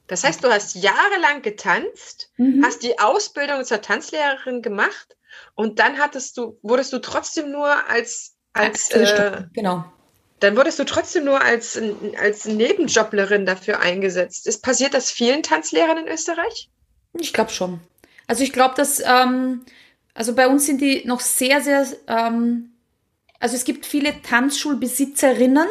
Das 0.06 0.24
heißt, 0.24 0.44
du 0.44 0.50
hast 0.50 0.76
jahrelang 0.76 1.42
getanzt, 1.42 2.30
mhm. 2.38 2.64
hast 2.64 2.84
die 2.84 3.00
Ausbildung 3.00 3.66
zur 3.66 3.82
Tanzlehrerin 3.82 4.62
gemacht 4.62 5.18
und 5.56 5.80
dann 5.80 5.98
hattest 5.98 6.38
du, 6.38 6.60
wurdest 6.62 6.94
du 6.94 7.00
trotzdem 7.00 7.52
nur 7.52 7.90
als, 7.90 8.36
als 8.54 8.92
äh, 8.92 9.46
genau. 9.54 9.86
Dann 10.46 10.58
wurdest 10.58 10.78
du 10.78 10.84
trotzdem 10.84 11.26
nur 11.26 11.42
als, 11.42 11.82
als 12.22 12.46
Nebenjoblerin 12.46 13.48
dafür 13.48 13.80
eingesetzt. 13.80 14.46
Ist 14.46 14.62
passiert 14.62 14.94
das 14.94 15.10
vielen 15.10 15.42
Tanzlehrern 15.42 15.98
in 15.98 16.08
Österreich? 16.08 16.70
Ich 17.20 17.34
glaube 17.34 17.50
schon. 17.50 17.80
Also 18.28 18.44
ich 18.44 18.54
glaube, 18.54 18.76
dass 18.76 19.00
ähm, 19.00 19.66
also 20.14 20.36
bei 20.36 20.48
uns 20.48 20.68
sind 20.68 20.82
die 20.82 21.02
noch 21.08 21.20
sehr, 21.20 21.62
sehr 21.62 21.88
ähm, 22.08 22.76
also 23.40 23.56
es 23.56 23.66
gibt 23.66 23.88
viele 23.88 24.22
Tanzschulbesitzerinnen, 24.22 25.68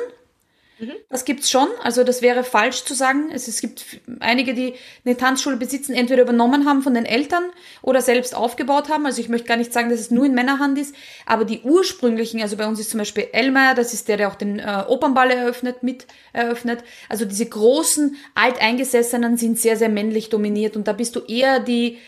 Mhm. 0.79 0.93
Das 1.09 1.25
gibt's 1.25 1.51
schon. 1.51 1.69
Also 1.83 2.03
das 2.03 2.21
wäre 2.21 2.43
falsch 2.43 2.85
zu 2.85 2.95
sagen. 2.95 3.31
Es, 3.33 3.47
es 3.47 3.61
gibt 3.61 4.01
einige, 4.21 4.55
die 4.55 4.75
eine 5.05 5.17
Tanzschule 5.17 5.57
besitzen, 5.57 5.95
entweder 5.95 6.23
übernommen 6.23 6.67
haben 6.69 6.83
von 6.83 6.95
den 6.95 7.07
Eltern 7.07 7.45
oder 7.83 8.03
selbst 8.03 8.35
aufgebaut 8.35 8.89
haben. 8.89 9.07
Also 9.07 9.21
ich 9.21 9.29
möchte 9.29 9.47
gar 9.47 9.57
nicht 9.57 9.73
sagen, 9.73 9.89
dass 9.89 10.01
es 10.01 10.11
nur 10.11 10.25
in 10.27 10.35
Männerhand 10.35 10.79
ist, 10.79 10.95
aber 11.27 11.45
die 11.45 11.61
ursprünglichen, 11.61 12.41
also 12.41 12.57
bei 12.57 12.67
uns 12.67 12.81
ist 12.81 12.91
zum 12.91 12.99
Beispiel 12.99 13.29
Elmer, 13.33 13.75
das 13.75 13.95
ist 13.95 14.09
der, 14.09 14.17
der 14.17 14.29
auch 14.29 14.35
den 14.35 14.59
äh, 14.59 14.85
Opernball 14.89 15.31
eröffnet, 15.31 15.83
mit 15.83 16.07
eröffnet. 16.33 16.83
Also 17.09 17.25
diese 17.25 17.47
großen 17.47 18.17
Alteingesessenen 18.35 19.37
sind 19.37 19.59
sehr, 19.59 19.77
sehr 19.77 19.89
männlich 19.89 20.29
dominiert 20.29 20.77
und 20.77 20.89
da 20.89 20.93
bist 20.93 21.15
du 21.15 21.21
eher 21.21 21.61
die, 21.61 21.99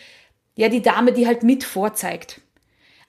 ja, 0.55 0.67
die 0.67 0.81
Dame, 0.81 1.13
die 1.13 1.25
halt 1.25 1.43
mit 1.43 1.63
vorzeigt. 1.63 2.41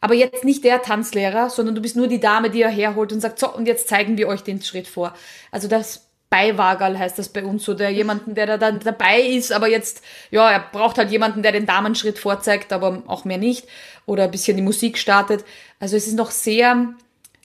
Aber 0.00 0.14
jetzt 0.14 0.45
nicht 0.45 0.64
der 0.64 0.83
Tanzlehrer, 0.83 1.50
sondern 1.50 1.75
du 1.75 1.81
bist 1.81 1.97
nur 1.97 2.07
die 2.07 2.21
Dame, 2.21 2.50
die 2.50 2.62
er 2.62 2.71
herholt 2.71 3.12
und 3.12 3.21
sagt, 3.21 3.38
so, 3.38 3.52
und 3.52 3.67
jetzt 3.67 3.88
zeigen 3.88 4.17
wir 4.17 4.28
euch 4.28 4.43
den 4.43 4.62
Schritt 4.62 4.87
vor. 4.87 5.14
Also 5.50 5.67
das 5.67 6.09
Beiwagerl 6.31 6.99
heißt 6.99 7.19
das 7.19 7.31
bei 7.31 7.45
uns 7.45 7.64
so, 7.64 7.75
der 7.75 7.90
jemanden, 7.90 8.35
der 8.35 8.47
da 8.47 8.59
dann 8.59 8.81
dabei 8.81 9.21
ist, 9.21 9.50
aber 9.50 9.69
jetzt, 9.69 10.02
ja, 10.31 10.50
er 10.50 10.61
braucht 10.61 10.99
halt 10.99 11.11
jemanden, 11.11 11.43
der 11.43 11.52
den 11.52 11.67
Damenschritt 11.67 12.19
vorzeigt, 12.19 12.73
aber 12.73 13.02
auch 13.07 13.25
mehr 13.25 13.38
nicht. 13.38 13.67
Oder 14.07 14.25
ein 14.25 14.31
bisschen 14.31 14.57
die 14.57 14.62
Musik 14.62 14.99
startet. 14.99 15.45
Also 15.81 15.97
es 15.97 16.07
ist 16.07 16.17
noch 16.17 16.31
sehr 16.31 16.95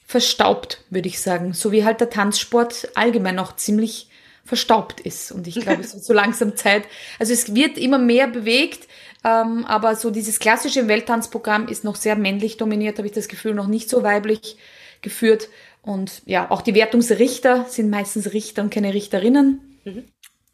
verstaubt, 0.06 0.82
würde 0.90 1.08
ich 1.08 1.20
sagen. 1.20 1.54
So 1.54 1.72
wie 1.72 1.84
halt 1.84 2.00
der 2.00 2.10
Tanzsport 2.10 2.88
allgemein 2.94 3.34
noch 3.34 3.56
ziemlich 3.56 4.08
verstaubt 4.44 5.00
ist. 5.00 5.32
Und 5.32 5.46
ich 5.46 5.60
glaube, 5.60 5.80
es 5.80 5.94
wird 5.94 6.04
so 6.04 6.12
langsam 6.12 6.54
Zeit. 6.56 6.84
Also 7.18 7.32
es 7.32 7.54
wird 7.54 7.78
immer 7.78 7.98
mehr 7.98 8.28
bewegt. 8.28 8.86
Ähm, 9.24 9.64
aber 9.64 9.96
so 9.96 10.10
dieses 10.10 10.38
klassische 10.38 10.86
Welttanzprogramm 10.86 11.66
ist 11.68 11.82
noch 11.82 11.96
sehr 11.96 12.14
männlich 12.14 12.58
dominiert, 12.58 12.98
habe 12.98 13.08
ich 13.08 13.14
das 13.14 13.28
Gefühl, 13.28 13.54
noch 13.54 13.68
nicht 13.68 13.88
so 13.88 14.02
weiblich 14.02 14.58
geführt. 15.00 15.48
Und 15.80 16.22
ja, 16.26 16.50
auch 16.50 16.62
die 16.62 16.74
Wertungsrichter 16.74 17.66
sind 17.68 17.90
meistens 17.90 18.32
Richter 18.32 18.62
und 18.62 18.72
keine 18.72 18.92
Richterinnen. 18.92 19.80
Mhm. 19.84 20.04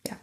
Ja. 0.07 0.17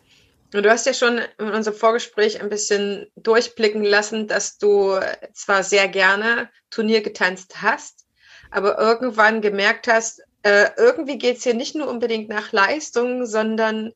Du 0.51 0.69
hast 0.69 0.85
ja 0.85 0.93
schon 0.93 1.19
in 1.37 1.49
unserem 1.49 1.77
Vorgespräch 1.77 2.41
ein 2.41 2.49
bisschen 2.49 3.07
durchblicken 3.15 3.83
lassen, 3.83 4.27
dass 4.27 4.57
du 4.57 4.97
zwar 5.33 5.63
sehr 5.63 5.89
gerne 5.89 6.49
Turnier 6.69 7.01
getanzt 7.01 7.61
hast, 7.61 8.05
aber 8.49 8.77
irgendwann 8.79 9.41
gemerkt 9.41 9.87
hast, 9.87 10.21
äh, 10.43 10.69
irgendwie 10.77 11.17
geht 11.17 11.37
es 11.37 11.43
hier 11.43 11.53
nicht 11.53 11.75
nur 11.75 11.89
unbedingt 11.89 12.29
nach 12.29 12.53
Leistung, 12.53 13.25
sondern 13.25 13.91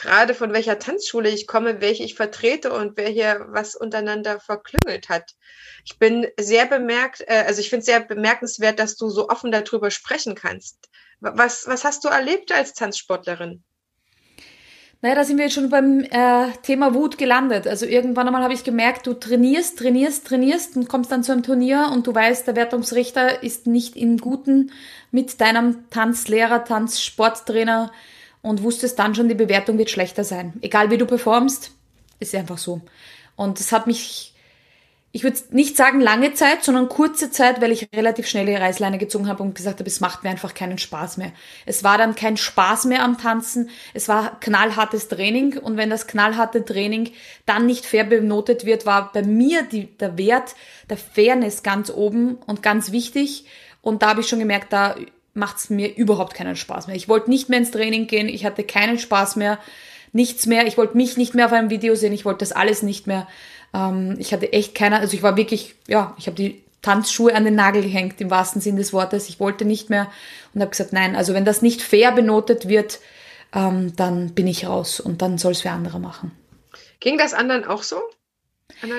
gerade 0.00 0.34
von 0.34 0.52
welcher 0.52 0.78
Tanzschule 0.78 1.30
ich 1.30 1.46
komme, 1.46 1.80
welche 1.80 2.04
ich 2.04 2.14
vertrete 2.14 2.72
und 2.72 2.96
wer 2.96 3.08
hier 3.08 3.46
was 3.48 3.74
untereinander 3.74 4.40
verklüngelt 4.40 5.08
hat. 5.08 5.34
Ich 5.84 5.98
bin 5.98 6.26
sehr 6.38 6.66
bemerkt, 6.66 7.22
äh, 7.26 7.44
also 7.46 7.60
ich 7.60 7.70
finde 7.70 7.80
es 7.80 7.86
sehr 7.86 8.00
bemerkenswert, 8.00 8.78
dass 8.78 8.96
du 8.96 9.08
so 9.08 9.28
offen 9.28 9.50
darüber 9.50 9.90
sprechen 9.90 10.34
kannst. 10.34 10.88
Was, 11.20 11.66
was 11.66 11.84
hast 11.84 12.04
du 12.04 12.08
erlebt 12.08 12.52
als 12.52 12.74
Tanzsportlerin? 12.74 13.62
Naja, 15.02 15.14
da 15.14 15.24
sind 15.24 15.36
wir 15.36 15.44
jetzt 15.44 15.54
schon 15.54 15.68
beim 15.68 16.00
äh, 16.00 16.52
Thema 16.62 16.94
Wut 16.94 17.18
gelandet. 17.18 17.66
Also 17.66 17.86
irgendwann 17.86 18.26
einmal 18.26 18.42
habe 18.42 18.54
ich 18.54 18.64
gemerkt, 18.64 19.06
du 19.06 19.14
trainierst, 19.14 19.78
trainierst, 19.78 20.26
trainierst 20.26 20.76
und 20.76 20.88
kommst 20.88 21.12
dann 21.12 21.22
zu 21.22 21.32
einem 21.32 21.42
Turnier 21.42 21.90
und 21.92 22.06
du 22.06 22.14
weißt, 22.14 22.46
der 22.46 22.56
Wertungsrichter 22.56 23.42
ist 23.42 23.66
nicht 23.66 23.94
im 23.96 24.16
Guten 24.18 24.72
mit 25.10 25.40
deinem 25.40 25.88
Tanzlehrer, 25.90 26.64
Tanzsporttrainer 26.64 27.92
und 28.46 28.62
wusstest 28.62 28.98
dann 28.98 29.14
schon, 29.14 29.28
die 29.28 29.34
Bewertung 29.34 29.76
wird 29.76 29.90
schlechter 29.90 30.22
sein. 30.22 30.52
Egal 30.60 30.90
wie 30.90 30.98
du 30.98 31.06
performst, 31.06 31.72
ist 32.20 32.34
einfach 32.34 32.58
so. 32.58 32.80
Und 33.34 33.58
es 33.58 33.72
hat 33.72 33.88
mich, 33.88 34.34
ich 35.10 35.24
würde 35.24 35.36
nicht 35.50 35.76
sagen 35.76 36.00
lange 36.00 36.32
Zeit, 36.32 36.62
sondern 36.62 36.88
kurze 36.88 37.32
Zeit, 37.32 37.60
weil 37.60 37.72
ich 37.72 37.88
relativ 37.92 38.28
schnell 38.28 38.46
die 38.46 38.54
Reißleine 38.54 38.98
gezogen 38.98 39.26
habe 39.26 39.42
und 39.42 39.56
gesagt 39.56 39.80
habe, 39.80 39.88
es 39.88 39.98
macht 39.98 40.22
mir 40.22 40.30
einfach 40.30 40.54
keinen 40.54 40.78
Spaß 40.78 41.16
mehr. 41.16 41.32
Es 41.66 41.82
war 41.82 41.98
dann 41.98 42.14
kein 42.14 42.36
Spaß 42.36 42.84
mehr 42.84 43.02
am 43.02 43.18
Tanzen, 43.18 43.68
es 43.94 44.08
war 44.08 44.38
knallhartes 44.38 45.08
Training 45.08 45.58
und 45.58 45.76
wenn 45.76 45.90
das 45.90 46.06
knallharte 46.06 46.64
Training 46.64 47.10
dann 47.46 47.66
nicht 47.66 47.84
fair 47.84 48.04
benotet 48.04 48.64
wird, 48.64 48.86
war 48.86 49.12
bei 49.12 49.22
mir 49.22 49.64
die, 49.64 49.86
der 49.98 50.18
Wert 50.18 50.54
der 50.88 50.98
Fairness 50.98 51.64
ganz 51.64 51.90
oben 51.90 52.36
und 52.46 52.62
ganz 52.62 52.92
wichtig. 52.92 53.46
Und 53.82 54.02
da 54.02 54.10
habe 54.10 54.20
ich 54.20 54.28
schon 54.28 54.38
gemerkt, 54.38 54.72
da 54.72 54.94
macht 55.36 55.58
es 55.58 55.70
mir 55.70 55.94
überhaupt 55.94 56.34
keinen 56.34 56.56
Spaß 56.56 56.86
mehr. 56.86 56.96
Ich 56.96 57.08
wollte 57.08 57.30
nicht 57.30 57.48
mehr 57.48 57.58
ins 57.58 57.70
Training 57.70 58.06
gehen, 58.06 58.28
ich 58.28 58.44
hatte 58.44 58.64
keinen 58.64 58.98
Spaß 58.98 59.36
mehr, 59.36 59.58
nichts 60.12 60.46
mehr. 60.46 60.66
Ich 60.66 60.78
wollte 60.78 60.96
mich 60.96 61.16
nicht 61.16 61.34
mehr 61.34 61.46
auf 61.46 61.52
einem 61.52 61.70
Video 61.70 61.94
sehen, 61.94 62.12
ich 62.12 62.24
wollte 62.24 62.40
das 62.40 62.52
alles 62.52 62.82
nicht 62.82 63.06
mehr. 63.06 63.28
Ähm, 63.74 64.16
ich 64.18 64.32
hatte 64.32 64.52
echt 64.52 64.74
keiner, 64.74 64.98
also 64.98 65.14
ich 65.14 65.22
war 65.22 65.36
wirklich, 65.36 65.74
ja, 65.86 66.14
ich 66.18 66.26
habe 66.26 66.36
die 66.36 66.62
Tanzschuhe 66.82 67.34
an 67.34 67.44
den 67.44 67.54
Nagel 67.54 67.82
gehängt, 67.82 68.20
im 68.20 68.30
wahrsten 68.30 68.60
Sinn 68.60 68.76
des 68.76 68.92
Wortes. 68.92 69.28
Ich 69.28 69.40
wollte 69.40 69.64
nicht 69.64 69.90
mehr 69.90 70.10
und 70.54 70.60
habe 70.60 70.70
gesagt, 70.70 70.92
nein, 70.92 71.16
also 71.16 71.34
wenn 71.34 71.44
das 71.44 71.62
nicht 71.62 71.82
fair 71.82 72.12
benotet 72.12 72.68
wird, 72.68 73.00
ähm, 73.52 73.94
dann 73.96 74.34
bin 74.34 74.46
ich 74.46 74.66
raus 74.66 75.00
und 75.00 75.22
dann 75.22 75.38
soll 75.38 75.52
es 75.52 75.62
für 75.62 75.70
andere 75.70 76.00
machen. 76.00 76.32
Ging 77.00 77.18
das 77.18 77.34
anderen 77.34 77.64
auch 77.64 77.82
so? 77.82 77.96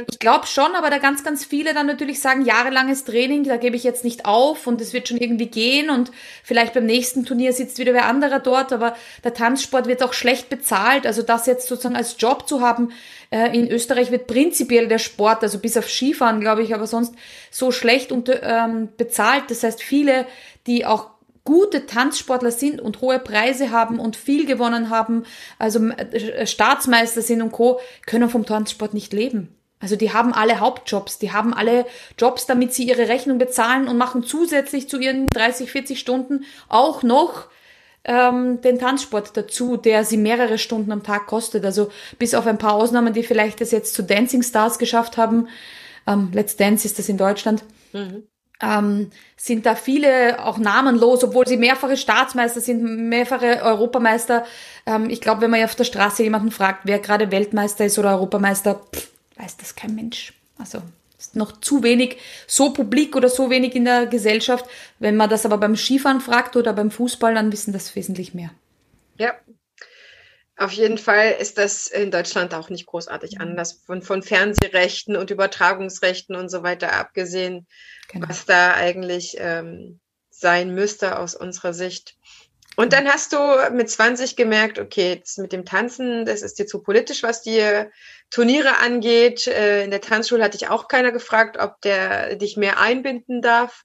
Ich 0.10 0.20
glaube 0.20 0.48
schon, 0.48 0.74
aber 0.76 0.90
da 0.90 0.98
ganz, 0.98 1.24
ganz 1.24 1.46
viele 1.46 1.74
dann 1.74 1.86
natürlich 1.86 2.20
sagen, 2.20 2.44
jahrelanges 2.44 3.04
Training, 3.04 3.44
da 3.44 3.58
gebe 3.58 3.76
ich 3.76 3.84
jetzt 3.84 4.04
nicht 4.04 4.26
auf 4.26 4.66
und 4.66 4.82
es 4.82 4.92
wird 4.92 5.08
schon 5.08 5.18
irgendwie 5.18 5.48
gehen 5.48 5.90
und 5.90 6.12
vielleicht 6.44 6.74
beim 6.74 6.86
nächsten 6.86 7.26
Turnier 7.26 7.54
sitzt 7.54 7.78
wieder 7.78 7.94
wer 7.94 8.06
anderer 8.06 8.40
dort, 8.40 8.74
aber 8.74 8.96
der 9.24 9.36
Tanzsport 9.36 9.88
wird 9.88 10.02
auch 10.02 10.14
schlecht 10.14 10.50
bezahlt. 10.50 11.06
Also 11.06 11.22
das 11.22 11.46
jetzt 11.46 11.68
sozusagen 11.68 11.96
als 11.96 12.16
Job 12.18 12.48
zu 12.48 12.62
haben, 12.62 12.92
äh, 13.30 13.56
in 13.56 13.70
Österreich 13.70 14.10
wird 14.10 14.26
prinzipiell 14.26 14.88
der 14.88 15.00
Sport, 15.00 15.44
also 15.44 15.60
bis 15.60 15.78
auf 15.78 15.90
Skifahren, 15.90 16.40
glaube 16.40 16.64
ich, 16.64 16.74
aber 16.74 16.88
sonst 16.88 17.14
so 17.52 17.72
schlecht 17.72 18.12
unter, 18.12 18.42
ähm, 18.42 18.90
bezahlt. 18.98 19.44
Das 19.50 19.62
heißt, 19.62 19.84
viele, 19.84 20.26
die 20.66 20.86
auch 20.86 21.12
gute 21.44 21.86
Tanzsportler 21.86 22.52
sind 22.52 22.82
und 22.82 23.02
hohe 23.02 23.20
Preise 23.20 23.70
haben 23.72 24.00
und 24.00 24.16
viel 24.16 24.46
gewonnen 24.46 24.90
haben, 24.90 25.24
also 25.60 25.88
äh, 25.90 26.48
Staatsmeister 26.48 27.22
sind 27.22 27.42
und 27.42 27.52
Co., 27.52 27.80
können 28.06 28.30
vom 28.30 28.46
Tanzsport 28.46 28.94
nicht 28.94 29.14
leben. 29.14 29.57
Also 29.80 29.96
die 29.96 30.12
haben 30.12 30.34
alle 30.34 30.60
Hauptjobs, 30.60 31.20
die 31.20 31.32
haben 31.32 31.54
alle 31.54 31.86
Jobs, 32.18 32.48
damit 32.48 32.74
sie 32.74 32.88
ihre 32.88 33.10
Rechnung 33.10 33.38
bezahlen 33.38 33.88
und 33.88 33.98
machen 33.98 34.24
zusätzlich 34.24 34.90
zu 34.90 35.00
ihren 35.00 35.28
30, 35.28 35.72
40 35.72 36.00
Stunden 36.00 36.46
auch 36.68 37.04
noch 37.04 37.48
ähm, 38.04 38.62
den 38.62 38.80
Tanzsport 38.80 39.38
dazu, 39.38 39.78
der 39.78 40.04
sie 40.04 40.18
mehrere 40.18 40.58
Stunden 40.58 40.92
am 40.92 41.04
Tag 41.04 41.28
kostet. 41.28 41.64
Also 41.64 41.92
bis 42.18 42.34
auf 42.34 42.48
ein 42.48 42.58
paar 42.58 42.74
Ausnahmen, 42.74 43.14
die 43.14 43.24
vielleicht 43.24 43.62
das 43.62 43.72
jetzt 43.72 43.94
zu 43.94 44.02
Dancing 44.02 44.42
Stars 44.42 44.80
geschafft 44.80 45.18
haben. 45.18 45.48
Ähm, 46.08 46.30
Let's 46.34 46.56
Dance 46.56 46.88
ist 46.88 46.98
das 46.98 47.10
in 47.10 47.18
Deutschland. 47.18 47.64
Mhm. 47.94 48.24
Ähm, 48.60 49.12
sind 49.36 49.68
da 49.68 49.76
viele 49.76 50.44
auch 50.44 50.58
namenlos, 50.58 51.24
obwohl 51.24 51.48
sie 51.48 51.58
mehrfache 51.58 51.96
Staatsmeister 51.96 52.62
sind, 52.62 52.82
mehrfache 53.08 53.62
Europameister. 53.62 54.46
Ähm, 54.88 55.12
ich 55.12 55.22
glaube, 55.22 55.42
wenn 55.42 55.52
man 55.52 55.64
auf 55.64 55.76
der 55.76 55.84
Straße 55.84 56.24
jemanden 56.24 56.50
fragt, 56.50 56.82
wer 56.86 56.98
gerade 56.98 57.32
Weltmeister 57.32 57.86
ist 57.86 58.00
oder 58.00 58.14
Europameister, 58.14 58.82
pff, 58.96 59.12
weiß 59.38 59.58
das 59.58 59.76
kein 59.76 59.96
Mensch. 59.96 60.34
Also 60.58 60.82
ist 61.18 61.36
noch 61.36 61.60
zu 61.60 61.84
wenig 61.84 62.18
so 62.46 62.74
publik 62.74 63.16
oder 63.16 63.30
so 63.30 63.50
wenig 63.50 63.76
in 63.76 63.86
der 63.86 64.06
Gesellschaft. 64.06 64.66
Wenn 65.00 65.16
man 65.16 65.30
das 65.30 65.46
aber 65.46 65.58
beim 65.58 65.76
Skifahren 65.76 66.22
fragt 66.22 66.56
oder 66.56 66.74
beim 66.74 66.92
Fußball, 66.92 67.34
dann 67.34 67.52
wissen 67.52 67.74
das 67.74 67.96
wesentlich 67.96 68.34
mehr. 68.34 68.52
Ja, 69.18 69.34
auf 70.58 70.72
jeden 70.72 70.98
Fall 70.98 71.36
ist 71.40 71.60
das 71.60 71.86
in 71.88 72.10
Deutschland 72.10 72.56
auch 72.56 72.70
nicht 72.70 72.88
großartig 72.88 73.36
mhm. 73.36 73.42
anders. 73.42 73.84
Von, 73.86 74.02
von 74.02 74.24
Fernsehrechten 74.24 75.16
und 75.16 75.30
Übertragungsrechten 75.30 76.36
und 76.36 76.50
so 76.50 76.64
weiter 76.64 76.94
abgesehen, 76.94 77.68
genau. 78.12 78.28
was 78.28 78.46
da 78.46 78.74
eigentlich 78.74 79.36
ähm, 79.40 80.00
sein 80.32 80.74
müsste 80.74 81.20
aus 81.20 81.36
unserer 81.36 81.74
Sicht. 81.74 82.16
Und 82.80 82.94
dann 82.94 83.08
hast 83.08 83.34
du 83.34 83.40
mit 83.72 83.90
20 83.90 84.36
gemerkt, 84.36 84.78
okay, 84.78 85.16
jetzt 85.16 85.40
mit 85.40 85.52
dem 85.52 85.66
Tanzen, 85.66 86.26
das 86.26 86.44
ist 86.44 86.60
dir 86.60 86.68
zu 86.68 86.84
politisch, 86.84 87.24
was 87.24 87.42
die 87.42 87.60
Turniere 88.30 88.78
angeht. 88.78 89.48
Äh, 89.48 89.84
in 89.84 89.90
der 89.90 90.00
Tanzschule 90.00 90.44
hatte 90.44 90.58
ich 90.58 90.70
auch 90.70 90.88
keiner 90.88 91.12
gefragt, 91.12 91.58
ob 91.60 91.82
der 91.82 92.36
dich 92.36 92.56
mehr 92.56 92.80
einbinden 92.80 93.42
darf. 93.42 93.84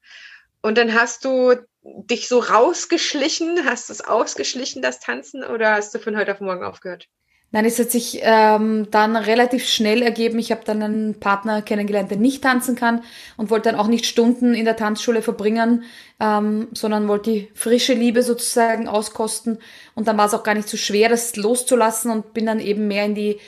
Und 0.61 0.77
dann 0.77 0.93
hast 0.93 1.25
du 1.25 1.55
dich 1.83 2.29
so 2.29 2.39
rausgeschlichen, 2.39 3.65
hast 3.65 3.89
du 3.89 3.95
es 3.95 4.03
ausgeschlichen, 4.03 4.83
das 4.83 5.01
Tanzen, 5.01 5.43
oder 5.43 5.73
hast 5.73 5.95
du 5.95 5.99
von 5.99 6.17
heute 6.17 6.33
auf 6.33 6.41
morgen 6.41 6.63
aufgehört? 6.63 7.09
Nein, 7.55 7.67
es 7.67 7.79
hat 7.79 7.91
sich 7.91 8.21
ähm, 8.23 8.89
dann 8.91 9.15
relativ 9.15 9.69
schnell 9.69 10.01
ergeben. 10.01 10.39
Ich 10.39 10.51
habe 10.51 10.63
dann 10.65 10.83
einen 10.83 11.21
Partner 11.21 11.61
kennengelernt, 11.61 12.11
der 12.11 12.17
nicht 12.17 12.43
tanzen 12.43 12.77
kann 12.77 13.03
und 13.37 13.51
wollte 13.51 13.71
dann 13.71 13.79
auch 13.79 13.89
nicht 13.89 14.07
Stunden 14.07 14.55
in 14.55 14.65
der 14.65 14.77
Tanzschule 14.77 15.21
verbringen, 15.21 15.85
ähm, 16.19 16.69
sondern 16.73 17.09
wollte 17.09 17.31
die 17.31 17.49
frische 17.55 17.93
Liebe 17.93 18.23
sozusagen 18.23 18.89
auskosten. 18.89 19.59
Und 19.95 20.09
dann 20.09 20.17
war 20.17 20.27
es 20.27 20.35
auch 20.35 20.45
gar 20.45 20.55
nicht 20.55 20.69
so 20.69 20.79
schwer, 20.79 21.11
das 21.11 21.37
loszulassen 21.37 22.11
und 22.11 22.33
bin 22.33 22.47
dann 22.47 22.59
eben 22.59 22.89
mehr 22.89 23.05
in 23.05 23.15
die 23.15 23.39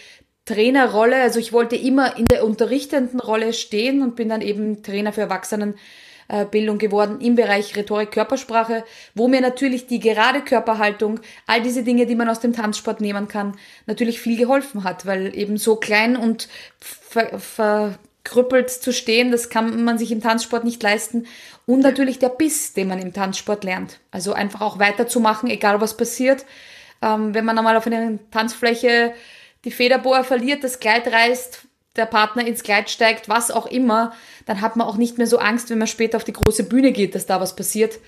Trainerrolle. 0.45 1.23
Also 1.23 1.41
ich 1.41 1.55
wollte 1.55 1.77
immer 1.77 2.19
in 2.19 2.27
der 2.27 2.45
unterrichtenden 2.45 3.21
Rolle 3.21 3.55
stehen 3.55 4.03
und 4.03 4.17
bin 4.17 4.29
dann 4.29 4.43
eben 4.43 4.83
Trainer 4.83 5.15
für 5.15 5.23
Erwachsenen 5.23 5.77
Bildung 6.51 6.79
geworden 6.79 7.21
im 7.21 7.35
Bereich 7.35 7.77
Rhetorik, 7.77 8.13
Körpersprache, 8.13 8.85
wo 9.15 9.29
mir 9.29 9.41
natürlich 9.41 9.87
die 9.87 10.01
gerade 10.01 10.41
Körperhaltung, 10.41 11.21
all 11.47 11.63
diese 11.63 11.83
Dinge, 11.83 12.07
die 12.07 12.15
man 12.15 12.29
aus 12.29 12.41
dem 12.41 12.53
Tanzsport 12.53 13.01
nehmen 13.01 13.29
kann, 13.29 13.57
natürlich 13.87 14.21
viel 14.21 14.39
geholfen 14.39 14.85
hat, 14.85 15.07
weil 15.07 15.37
eben 15.37 15.57
so 15.57 15.77
klein 15.77 16.17
und 16.17 16.49
ver 16.81 17.39
verkrüppelt 18.25 18.71
zu 18.71 18.93
stehen, 18.93 19.31
das 19.31 19.51
kann 19.51 19.85
man 19.85 19.99
sich 19.99 20.11
im 20.11 20.23
Tanzsport 20.23 20.65
nicht 20.65 20.83
leisten. 20.83 21.27
Und 21.67 21.81
natürlich 21.81 22.19
der 22.19 22.31
Biss, 22.31 22.73
den 22.73 22.89
man 22.89 22.99
im 22.99 23.13
Tanzsport 23.13 23.65
lernt. 23.65 24.01
Also 24.11 24.33
einfach 24.33 24.61
auch 24.63 24.79
weiterzumachen, 24.79 25.51
egal 25.51 25.81
was 25.81 25.97
passiert. 25.97 26.45
Ähm, 27.03 27.35
wenn 27.35 27.45
man 27.45 27.59
einmal 27.59 27.77
auf 27.77 27.87
einer 27.87 28.19
Tanzfläche 28.31 29.13
die 29.65 29.71
Federbohr 29.71 30.25
verliert, 30.25 30.65
das 30.65 30.81
Kleid 30.81 31.07
reißt, 31.07 31.67
der 31.97 32.07
Partner 32.07 32.47
ins 32.47 32.63
Kleid 32.63 32.91
steigt, 32.91 33.29
was 33.29 33.51
auch 33.51 33.67
immer, 33.67 34.13
dann 34.47 34.61
hat 34.61 34.77
man 34.77 34.87
auch 34.87 34.97
nicht 34.97 35.19
mehr 35.19 35.27
so 35.27 35.39
Angst, 35.39 35.71
wenn 35.71 35.79
man 35.79 35.87
später 35.87 36.17
auf 36.17 36.25
die 36.25 36.33
große 36.33 36.65
Bühne 36.65 36.93
geht, 36.93 37.15
dass 37.15 37.27
da 37.27 37.41
was 37.41 37.55
passiert, 37.57 37.99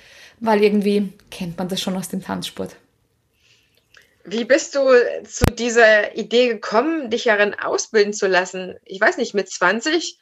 weil 0.40 0.62
irgendwie 0.62 1.12
kennt 1.30 1.56
man 1.58 1.68
das 1.68 1.80
schon 1.80 1.96
aus 1.96 2.08
dem 2.08 2.22
Tanzsport. 2.22 2.76
Wie 4.24 4.44
bist 4.44 4.74
du 4.74 4.80
zu 5.24 5.44
dieser 5.44 6.16
Idee 6.16 6.48
gekommen, 6.48 7.10
dich 7.10 7.24
darin 7.24 7.54
ausbilden 7.54 8.12
zu 8.12 8.26
lassen? 8.26 8.74
Ich 8.84 9.00
weiß 9.00 9.18
nicht, 9.18 9.34
mit 9.34 9.48
20 9.48 10.18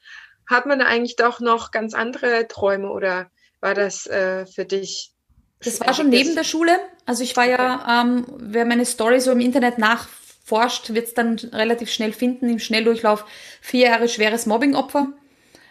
hat 0.47 0.66
man 0.66 0.83
eigentlich 0.83 1.16
doch 1.16 1.40
noch 1.40 1.71
ganz 1.71 1.94
andere 1.94 2.47
Träume 2.47 2.90
oder 2.90 3.30
war 3.61 3.73
das 3.73 4.06
äh, 4.06 4.44
für 4.44 4.66
dich? 4.66 5.12
Das 5.61 5.80
war 5.80 5.94
schon 5.94 6.11
neben 6.11 6.35
der 6.35 6.44
Schule. 6.44 6.78
Also 7.06 7.23
ich 7.23 7.35
war 7.35 7.47
ja, 7.47 8.02
ähm, 8.02 8.26
wer 8.37 8.66
meine 8.66 8.85
Story 8.85 9.21
so 9.21 9.30
im 9.30 9.40
Internet 9.40 9.78
nach 9.78 10.06
forscht, 10.44 10.94
wird 10.94 11.08
es 11.08 11.14
dann 11.14 11.36
relativ 11.52 11.90
schnell 11.90 12.12
finden 12.12 12.48
im 12.48 12.58
Schnelldurchlauf. 12.58 13.24
Vier 13.60 13.88
Jahre 13.88 14.08
schweres 14.08 14.46
Mobbingopfer 14.46 15.08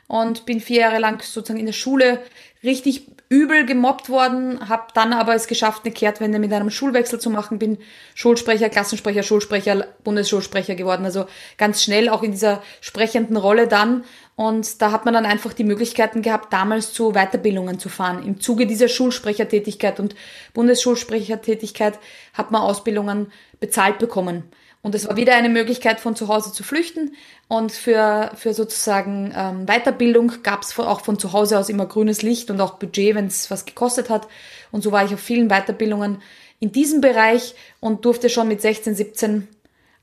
und 0.07 0.45
bin 0.45 0.59
vier 0.59 0.81
Jahre 0.81 0.99
lang 0.99 1.21
sozusagen 1.21 1.59
in 1.59 1.67
der 1.67 1.73
Schule 1.73 2.19
richtig 2.63 3.07
übel 3.29 3.65
gemobbt 3.65 4.09
worden, 4.09 4.69
habe 4.69 4.83
dann 4.93 5.11
aber 5.11 5.33
es 5.33 5.47
geschafft, 5.47 5.81
eine 5.83 5.93
Kehrtwende 5.93 6.39
mit 6.39 6.53
einem 6.53 6.69
Schulwechsel 6.69 7.19
zu 7.19 7.29
machen, 7.29 7.57
bin 7.57 7.79
Schulsprecher, 8.13 8.69
Klassensprecher, 8.69 9.23
Schulsprecher, 9.23 9.87
Bundesschulsprecher 10.03 10.75
geworden, 10.75 11.03
also 11.03 11.25
ganz 11.57 11.83
schnell 11.83 12.09
auch 12.09 12.21
in 12.21 12.31
dieser 12.31 12.61
sprechenden 12.79 13.37
Rolle 13.37 13.67
dann 13.67 14.03
und 14.35 14.81
da 14.81 14.91
hat 14.91 15.05
man 15.05 15.13
dann 15.13 15.25
einfach 15.25 15.53
die 15.53 15.63
Möglichkeiten 15.63 16.21
gehabt, 16.21 16.53
damals 16.53 16.93
zu 16.93 17.13
Weiterbildungen 17.13 17.79
zu 17.79 17.89
fahren. 17.89 18.25
Im 18.25 18.39
Zuge 18.39 18.65
dieser 18.65 18.87
Schulsprechertätigkeit 18.87 19.99
und 19.99 20.15
Bundesschulsprechertätigkeit 20.53 21.99
hat 22.33 22.51
man 22.51 22.61
Ausbildungen 22.61 23.31
bezahlt 23.59 23.99
bekommen. 23.99 24.43
Und 24.83 24.93
es 24.93 25.07
war 25.07 25.15
wieder 25.15 25.33
eine 25.35 25.49
Möglichkeit, 25.49 26.01
von 26.01 26.15
zu 26.15 26.27
Hause 26.27 26.51
zu 26.51 26.61
flüchten. 26.61 27.15
Und 27.47 27.71
für, 27.71 28.31
für 28.35 28.53
sozusagen 28.53 29.33
ähm, 29.35 29.65
Weiterbildung 29.65 30.43
gab 30.43 30.61
es 30.61 30.77
auch 30.77 31.01
von 31.01 31.17
zu 31.17 31.31
Hause 31.31 31.57
aus 31.57 31.69
immer 31.69 31.85
grünes 31.85 32.21
Licht 32.21 32.51
und 32.51 32.59
auch 32.59 32.75
Budget, 32.75 33.15
wenn 33.15 33.27
es 33.27 33.49
was 33.49 33.65
gekostet 33.65 34.09
hat. 34.09 34.27
Und 34.71 34.83
so 34.83 34.91
war 34.91 35.05
ich 35.05 35.13
auf 35.13 35.21
vielen 35.21 35.47
Weiterbildungen 35.47 36.21
in 36.59 36.73
diesem 36.73 36.99
Bereich 36.99 37.55
und 37.79 38.03
durfte 38.03 38.29
schon 38.29 38.49
mit 38.49 38.61
16, 38.61 38.93
17, 38.93 39.47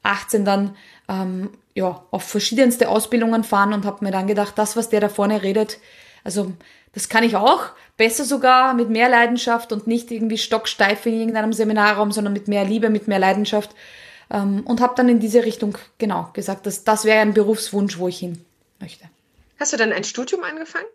18 0.03 0.45
dann 0.47 0.77
ähm, 1.09 1.51
ja, 1.75 2.03
auf 2.11 2.23
verschiedenste 2.23 2.89
Ausbildungen 2.89 3.45
fahren 3.45 3.75
und 3.75 3.85
habe 3.85 4.05
mir 4.05 4.13
dann 4.13 4.27
gedacht, 4.27 4.55
das, 4.57 4.77
was 4.77 4.89
der 4.89 5.01
da 5.01 5.09
vorne 5.11 5.43
redet, 5.43 5.79
also 6.25 6.53
das 6.93 7.09
kann 7.09 7.23
ich 7.23 7.37
auch, 7.37 7.67
besser 7.97 8.25
sogar, 8.25 8.75
mit 8.75 8.91
mehr 8.91 9.09
Leidenschaft 9.09 9.73
und 9.73 9.87
nicht 9.87 10.11
irgendwie 10.11 10.39
stocksteif 10.39 11.07
in 11.07 11.19
irgendeinem 11.21 11.53
Seminarraum, 11.53 12.13
sondern 12.13 12.33
mit 12.33 12.49
mehr 12.49 12.65
Liebe, 12.65 12.91
mit 12.91 13.09
mehr 13.09 13.19
Leidenschaft. 13.19 13.71
Ähm, 14.31 14.63
und 14.67 14.81
habe 14.81 14.95
dann 14.97 15.09
in 15.09 15.21
diese 15.21 15.45
Richtung 15.45 15.77
genau 15.99 16.31
gesagt, 16.33 16.67
dass 16.67 16.85
das 16.85 17.05
wäre 17.05 17.21
ein 17.21 17.35
Berufswunsch, 17.35 17.99
wo 17.99 18.09
ich 18.09 18.19
hin 18.19 18.45
möchte. 18.79 19.05
Hast 19.59 19.73
du 19.73 19.77
dann 19.77 19.93
ein 19.93 20.05
Studium 20.05 20.45
angefangen? 20.45 20.87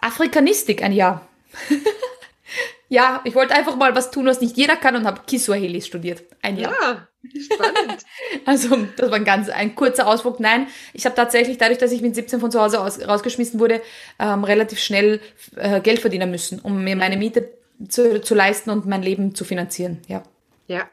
Afrikanistik 0.00 0.82
ein 0.82 0.92
Jahr. 0.92 1.26
ja, 2.88 3.20
ich 3.24 3.34
wollte 3.34 3.54
einfach 3.54 3.76
mal 3.76 3.94
was 3.94 4.10
tun, 4.10 4.26
was 4.26 4.40
nicht 4.40 4.56
jeder 4.56 4.76
kann 4.76 4.96
und 4.96 5.06
habe 5.06 5.22
Kiswahili 5.26 5.80
studiert. 5.82 6.22
Ein 6.42 6.58
Jahr. 6.58 6.72
Ja, 6.80 7.08
spannend. 7.40 8.04
also, 8.44 8.76
das 8.96 9.10
war 9.10 9.16
ein 9.16 9.24
ganz 9.24 9.48
ein 9.48 9.74
kurzer 9.74 10.06
Ausflug. 10.06 10.38
Nein, 10.38 10.68
ich 10.92 11.04
habe 11.04 11.16
tatsächlich, 11.16 11.58
dadurch, 11.58 11.78
dass 11.78 11.92
ich 11.92 12.02
mit 12.02 12.14
17 12.14 12.40
von 12.40 12.50
zu 12.50 12.60
Hause 12.60 12.80
aus, 12.80 13.00
rausgeschmissen 13.00 13.58
wurde, 13.58 13.82
ähm, 14.18 14.44
relativ 14.44 14.78
schnell 14.78 15.20
äh, 15.56 15.80
Geld 15.80 15.98
verdienen 15.98 16.30
müssen, 16.30 16.60
um 16.60 16.84
mir 16.84 16.96
meine 16.96 17.16
Miete 17.16 17.50
zu, 17.88 18.20
zu 18.20 18.34
leisten 18.34 18.70
und 18.70 18.86
mein 18.86 19.02
Leben 19.02 19.34
zu 19.34 19.44
finanzieren. 19.44 20.00
Ja. 20.08 20.22
Ja, 20.68 20.88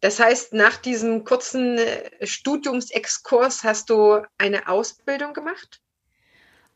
das 0.00 0.18
heißt, 0.18 0.54
nach 0.54 0.76
diesem 0.76 1.24
kurzen 1.24 1.78
äh, 1.78 2.26
Studiumsexkurs 2.26 3.64
hast 3.64 3.90
du 3.90 4.22
eine 4.38 4.68
Ausbildung 4.68 5.34
gemacht? 5.34 5.80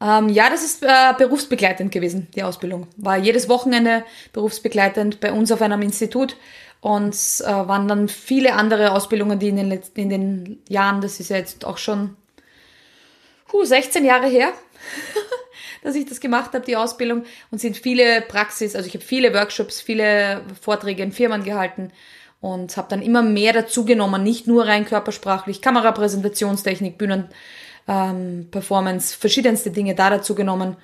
Ähm, 0.00 0.28
ja, 0.28 0.50
das 0.50 0.62
ist 0.62 0.82
äh, 0.82 1.14
berufsbegleitend 1.16 1.90
gewesen, 1.90 2.28
die 2.34 2.42
Ausbildung. 2.42 2.88
War 2.96 3.16
jedes 3.16 3.48
Wochenende 3.48 4.04
berufsbegleitend 4.32 5.20
bei 5.20 5.32
uns 5.32 5.50
auf 5.52 5.62
einem 5.62 5.80
Institut 5.82 6.36
und 6.80 7.14
äh, 7.14 7.46
waren 7.46 7.88
dann 7.88 8.08
viele 8.08 8.54
andere 8.54 8.92
Ausbildungen, 8.92 9.38
die 9.38 9.48
in 9.48 9.56
den 9.56 9.68
letzten 9.68 10.00
in 10.00 10.08
den 10.10 10.62
Jahren, 10.68 11.00
das 11.00 11.20
ist 11.20 11.30
ja 11.30 11.38
jetzt 11.38 11.64
auch 11.64 11.78
schon 11.78 12.16
huh, 13.52 13.64
16 13.64 14.04
Jahre 14.04 14.26
her, 14.26 14.52
dass 15.82 15.94
ich 15.94 16.04
das 16.04 16.20
gemacht 16.20 16.52
habe, 16.52 16.66
die 16.66 16.76
Ausbildung 16.76 17.24
und 17.50 17.58
sind 17.58 17.78
viele 17.78 18.20
Praxis, 18.20 18.76
also 18.76 18.86
ich 18.86 18.94
habe 18.94 19.04
viele 19.04 19.32
Workshops, 19.32 19.80
viele 19.80 20.42
Vorträge 20.60 21.02
in 21.02 21.12
Firmen 21.12 21.44
gehalten 21.44 21.90
und 22.44 22.76
habe 22.76 22.88
dann 22.90 23.00
immer 23.00 23.22
mehr 23.22 23.54
dazugenommen, 23.54 24.22
nicht 24.22 24.46
nur 24.46 24.66
rein 24.66 24.84
körpersprachlich, 24.84 25.62
Kamerapräsentationstechnik, 25.62 26.98
Bühnen, 26.98 27.28
ähm, 27.88 28.48
Performance, 28.50 29.16
verschiedenste 29.16 29.70
Dinge 29.70 29.94
da 29.94 30.10
dazu 30.10 30.34
genommen. 30.34 30.76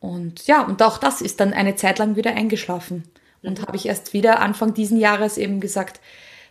Und 0.00 0.46
ja, 0.46 0.62
und 0.62 0.82
auch 0.82 0.96
das 0.96 1.20
ist 1.20 1.38
dann 1.40 1.52
eine 1.52 1.76
Zeit 1.76 1.98
lang 1.98 2.16
wieder 2.16 2.34
eingeschlafen. 2.34 3.04
Und 3.42 3.58
mhm. 3.58 3.66
habe 3.66 3.76
ich 3.76 3.84
erst 3.84 4.14
wieder 4.14 4.40
Anfang 4.40 4.72
diesen 4.72 4.98
Jahres 4.98 5.36
eben 5.36 5.60
gesagt, 5.60 6.00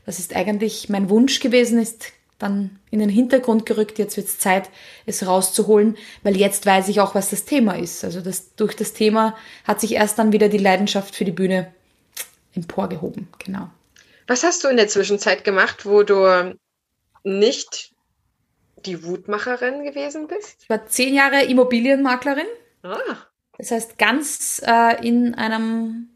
das 0.06 0.20
ist 0.20 0.36
eigentlich 0.36 0.90
mein 0.90 1.10
Wunsch 1.10 1.40
gewesen, 1.40 1.82
ist 1.82 2.14
dann 2.38 2.78
in 2.92 3.00
den 3.00 3.10
Hintergrund 3.10 3.66
gerückt. 3.66 3.98
Jetzt 3.98 4.16
wird 4.16 4.28
es 4.28 4.38
Zeit, 4.38 4.70
es 5.08 5.26
rauszuholen, 5.26 5.98
weil 6.22 6.38
jetzt 6.38 6.68
weiß 6.68 6.88
ich 6.90 7.02
auch, 7.02 7.16
was 7.16 7.32
das 7.32 7.46
Thema 7.46 7.80
ist. 7.80 8.04
Also 8.04 8.22
das, 8.22 8.54
durch 8.58 8.76
das 8.76 8.94
Thema 8.94 9.36
hat 9.64 9.82
sich 9.82 9.94
erst 9.94 10.20
dann 10.20 10.32
wieder 10.34 10.50
die 10.50 10.60
Leidenschaft 10.60 11.16
für 11.16 11.26
die 11.26 11.32
Bühne 11.32 11.74
emporgehoben. 12.54 13.28
Genau. 13.44 13.68
Was 14.32 14.46
hast 14.46 14.64
du 14.64 14.70
in 14.70 14.78
der 14.78 14.88
Zwischenzeit 14.88 15.44
gemacht, 15.44 15.86
wo 15.86 16.04
du 16.04 16.56
nicht 17.26 17.92
die 18.86 19.04
Wutmacherin 19.04 19.84
gewesen 19.84 20.30
bist? 20.30 20.56
Ich 20.62 20.70
war 20.70 20.86
zehn 20.86 21.14
Jahre 21.14 21.44
Immobilienmaklerin. 21.44 22.46
Ah. 22.82 22.96
Das 23.58 23.72
heißt, 23.72 23.98
ganz 23.98 24.62
äh, 24.66 25.06
in 25.06 25.36
einem 25.36 26.12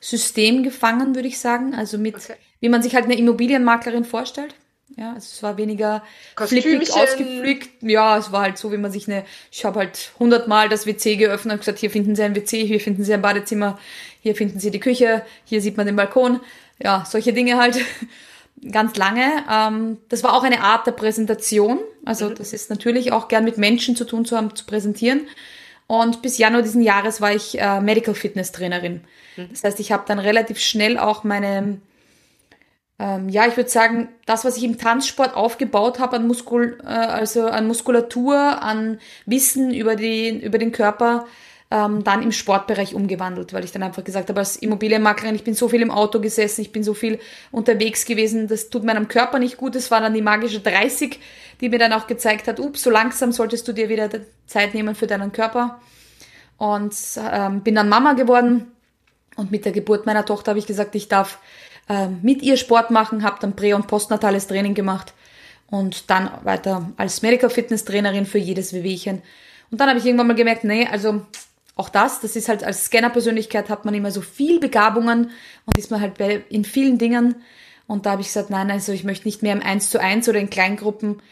System 0.00 0.62
gefangen, 0.62 1.14
würde 1.14 1.28
ich 1.28 1.38
sagen. 1.38 1.74
Also 1.74 1.98
mit, 1.98 2.14
okay. 2.14 2.36
wie 2.60 2.70
man 2.70 2.82
sich 2.82 2.94
halt 2.94 3.04
eine 3.04 3.18
Immobilienmaklerin 3.18 4.06
vorstellt. 4.06 4.54
Ja, 4.96 5.12
also 5.12 5.28
es 5.30 5.42
war 5.42 5.58
weniger 5.58 6.02
flippig 6.38 6.90
ausgepflückt. 6.94 7.82
Ja, 7.82 8.16
es 8.16 8.32
war 8.32 8.40
halt 8.40 8.56
so, 8.56 8.72
wie 8.72 8.78
man 8.78 8.90
sich 8.90 9.06
eine, 9.06 9.26
ich 9.52 9.66
habe 9.66 9.80
halt 9.80 10.12
hundertmal 10.18 10.70
das 10.70 10.86
WC 10.86 11.16
geöffnet 11.16 11.52
und 11.52 11.58
gesagt, 11.60 11.78
hier 11.78 11.90
finden 11.90 12.16
Sie 12.16 12.22
ein 12.22 12.34
WC, 12.34 12.66
hier 12.66 12.80
finden 12.80 13.04
Sie 13.04 13.12
ein 13.12 13.20
Badezimmer, 13.20 13.78
hier 14.22 14.34
finden 14.34 14.58
Sie 14.58 14.70
die 14.70 14.80
Küche, 14.80 15.26
hier 15.44 15.60
sieht 15.60 15.76
man 15.76 15.84
den 15.84 15.96
Balkon 15.96 16.40
ja, 16.82 17.04
solche 17.06 17.32
Dinge 17.32 17.58
halt 17.58 17.78
ganz 18.72 18.96
lange. 18.96 19.44
Ähm, 19.50 19.98
das 20.08 20.22
war 20.22 20.34
auch 20.34 20.42
eine 20.42 20.62
Art 20.62 20.86
der 20.86 20.92
Präsentation. 20.92 21.80
Also 22.04 22.30
mhm. 22.30 22.34
das 22.34 22.52
ist 22.52 22.70
natürlich 22.70 23.12
auch 23.12 23.28
gern 23.28 23.44
mit 23.44 23.58
Menschen 23.58 23.96
zu 23.96 24.04
tun 24.04 24.24
zu 24.24 24.36
haben, 24.36 24.54
zu 24.54 24.64
präsentieren. 24.64 25.26
Und 25.86 26.22
bis 26.22 26.38
Januar 26.38 26.62
diesen 26.62 26.82
Jahres 26.82 27.20
war 27.20 27.34
ich 27.34 27.60
äh, 27.60 27.80
Medical 27.80 28.14
Fitness 28.14 28.52
Trainerin. 28.52 29.02
Mhm. 29.36 29.48
Das 29.50 29.64
heißt, 29.64 29.80
ich 29.80 29.92
habe 29.92 30.04
dann 30.06 30.18
relativ 30.18 30.60
schnell 30.60 30.98
auch 30.98 31.24
meine, 31.24 31.80
ähm, 32.98 33.28
ja, 33.28 33.46
ich 33.46 33.56
würde 33.56 33.70
sagen, 33.70 34.08
das, 34.24 34.44
was 34.44 34.56
ich 34.56 34.62
im 34.62 34.78
Tanzsport 34.78 35.34
aufgebaut 35.34 35.98
habe 35.98 36.16
an 36.16 36.26
Muskul, 36.26 36.78
äh, 36.84 36.86
also 36.86 37.46
an 37.46 37.66
Muskulatur, 37.66 38.62
an 38.62 39.00
Wissen 39.26 39.74
über 39.74 39.96
die, 39.96 40.28
über 40.28 40.58
den 40.58 40.70
Körper, 40.70 41.26
ähm, 41.70 42.02
dann 42.02 42.22
im 42.22 42.32
Sportbereich 42.32 42.94
umgewandelt, 42.94 43.52
weil 43.52 43.64
ich 43.64 43.70
dann 43.70 43.82
einfach 43.82 44.02
gesagt 44.02 44.28
habe, 44.28 44.40
als 44.40 44.56
Immobilienmaklerin, 44.56 45.36
ich 45.36 45.44
bin 45.44 45.54
so 45.54 45.68
viel 45.68 45.82
im 45.82 45.90
Auto 45.90 46.20
gesessen, 46.20 46.62
ich 46.62 46.72
bin 46.72 46.82
so 46.82 46.94
viel 46.94 47.20
unterwegs 47.52 48.04
gewesen, 48.04 48.48
das 48.48 48.70
tut 48.70 48.84
meinem 48.84 49.06
Körper 49.06 49.38
nicht 49.38 49.56
gut. 49.56 49.76
Es 49.76 49.90
war 49.90 50.00
dann 50.00 50.14
die 50.14 50.22
magische 50.22 50.60
30, 50.60 51.20
die 51.60 51.68
mir 51.68 51.78
dann 51.78 51.92
auch 51.92 52.08
gezeigt 52.08 52.48
hat, 52.48 52.58
ups, 52.58 52.82
so 52.82 52.90
langsam 52.90 53.30
solltest 53.30 53.68
du 53.68 53.72
dir 53.72 53.88
wieder 53.88 54.08
Zeit 54.46 54.74
nehmen 54.74 54.96
für 54.96 55.06
deinen 55.06 55.30
Körper. 55.30 55.80
Und 56.58 56.94
ähm, 57.32 57.62
bin 57.62 57.76
dann 57.76 57.88
Mama 57.88 58.14
geworden. 58.14 58.72
Und 59.36 59.50
mit 59.50 59.64
der 59.64 59.72
Geburt 59.72 60.06
meiner 60.06 60.26
Tochter 60.26 60.50
habe 60.50 60.58
ich 60.58 60.66
gesagt, 60.66 60.94
ich 60.96 61.08
darf 61.08 61.38
ähm, 61.88 62.18
mit 62.22 62.42
ihr 62.42 62.56
Sport 62.56 62.90
machen, 62.90 63.22
habe 63.22 63.38
dann 63.40 63.54
prä- 63.54 63.74
und 63.74 63.86
postnatales 63.86 64.48
Training 64.48 64.74
gemacht 64.74 65.14
und 65.70 66.10
dann 66.10 66.30
weiter 66.42 66.90
als 66.96 67.22
Medical 67.22 67.48
Fitness 67.48 67.84
Trainerin 67.84 68.26
für 68.26 68.38
jedes 68.38 68.72
Wehwehchen. 68.72 69.22
Und 69.70 69.80
dann 69.80 69.88
habe 69.88 69.98
ich 69.98 70.04
irgendwann 70.04 70.26
mal 70.26 70.34
gemerkt, 70.34 70.64
nee, 70.64 70.86
also 70.86 71.22
auch 71.80 71.88
das, 71.88 72.20
das 72.20 72.36
ist 72.36 72.50
halt 72.50 72.62
als 72.62 72.84
Scanner-Persönlichkeit 72.84 73.70
hat 73.70 73.86
man 73.86 73.94
immer 73.94 74.10
so 74.10 74.20
viel 74.20 74.60
Begabungen 74.60 75.30
und 75.64 75.78
ist 75.78 75.90
man 75.90 76.02
halt 76.02 76.18
bei, 76.18 76.42
in 76.50 76.64
vielen 76.64 76.98
Dingen. 76.98 77.36
Und 77.86 78.04
da 78.04 78.12
habe 78.12 78.20
ich 78.20 78.28
gesagt, 78.28 78.50
nein, 78.50 78.70
also 78.70 78.92
ich 78.92 79.02
möchte 79.02 79.26
nicht 79.26 79.42
mehr 79.42 79.54
im 79.54 79.62
Eins 79.62 79.88
zu 79.88 79.98
eins 79.98 80.28
oder 80.28 80.38
in 80.38 80.50
Kleingruppen. 80.50 81.22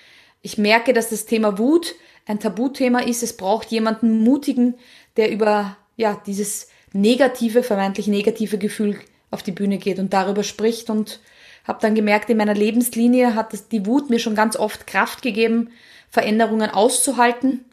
Ich 0.41 0.57
merke, 0.57 0.95
dass 0.95 1.11
das 1.11 1.27
Thema 1.27 1.59
Wut 1.59 1.95
ein 2.25 2.41
Tabuthema 2.41 3.01
ist. 3.01 3.23
Es 3.23 3.37
braucht 3.37 3.71
jemanden 3.71 4.25
mutigen, 4.25 4.75
der 5.19 5.31
über 5.31 5.77
ja 5.97 6.19
dieses 6.27 6.69
negative, 6.95 7.63
vermeintlich 7.63 8.07
negative 8.07 8.57
Gefühl 8.57 8.99
auf 9.31 9.43
die 9.43 9.53
Bühne 9.53 9.77
geht 9.77 9.99
und 9.99 10.15
darüber 10.15 10.45
spricht 10.45 10.89
und 10.89 11.21
habe 11.65 11.81
dann 11.83 11.95
gemerkt, 11.95 12.31
in 12.31 12.39
meiner 12.39 12.55
Lebenslinie 12.55 13.35
hat 13.35 13.53
die 13.71 13.85
Wut 13.85 14.09
mir 14.09 14.19
schon 14.19 14.35
ganz 14.35 14.57
oft 14.57 14.87
Kraft 14.87 15.21
gegeben, 15.21 15.69
Veränderungen 16.09 16.71
auszuhalten 16.71 17.67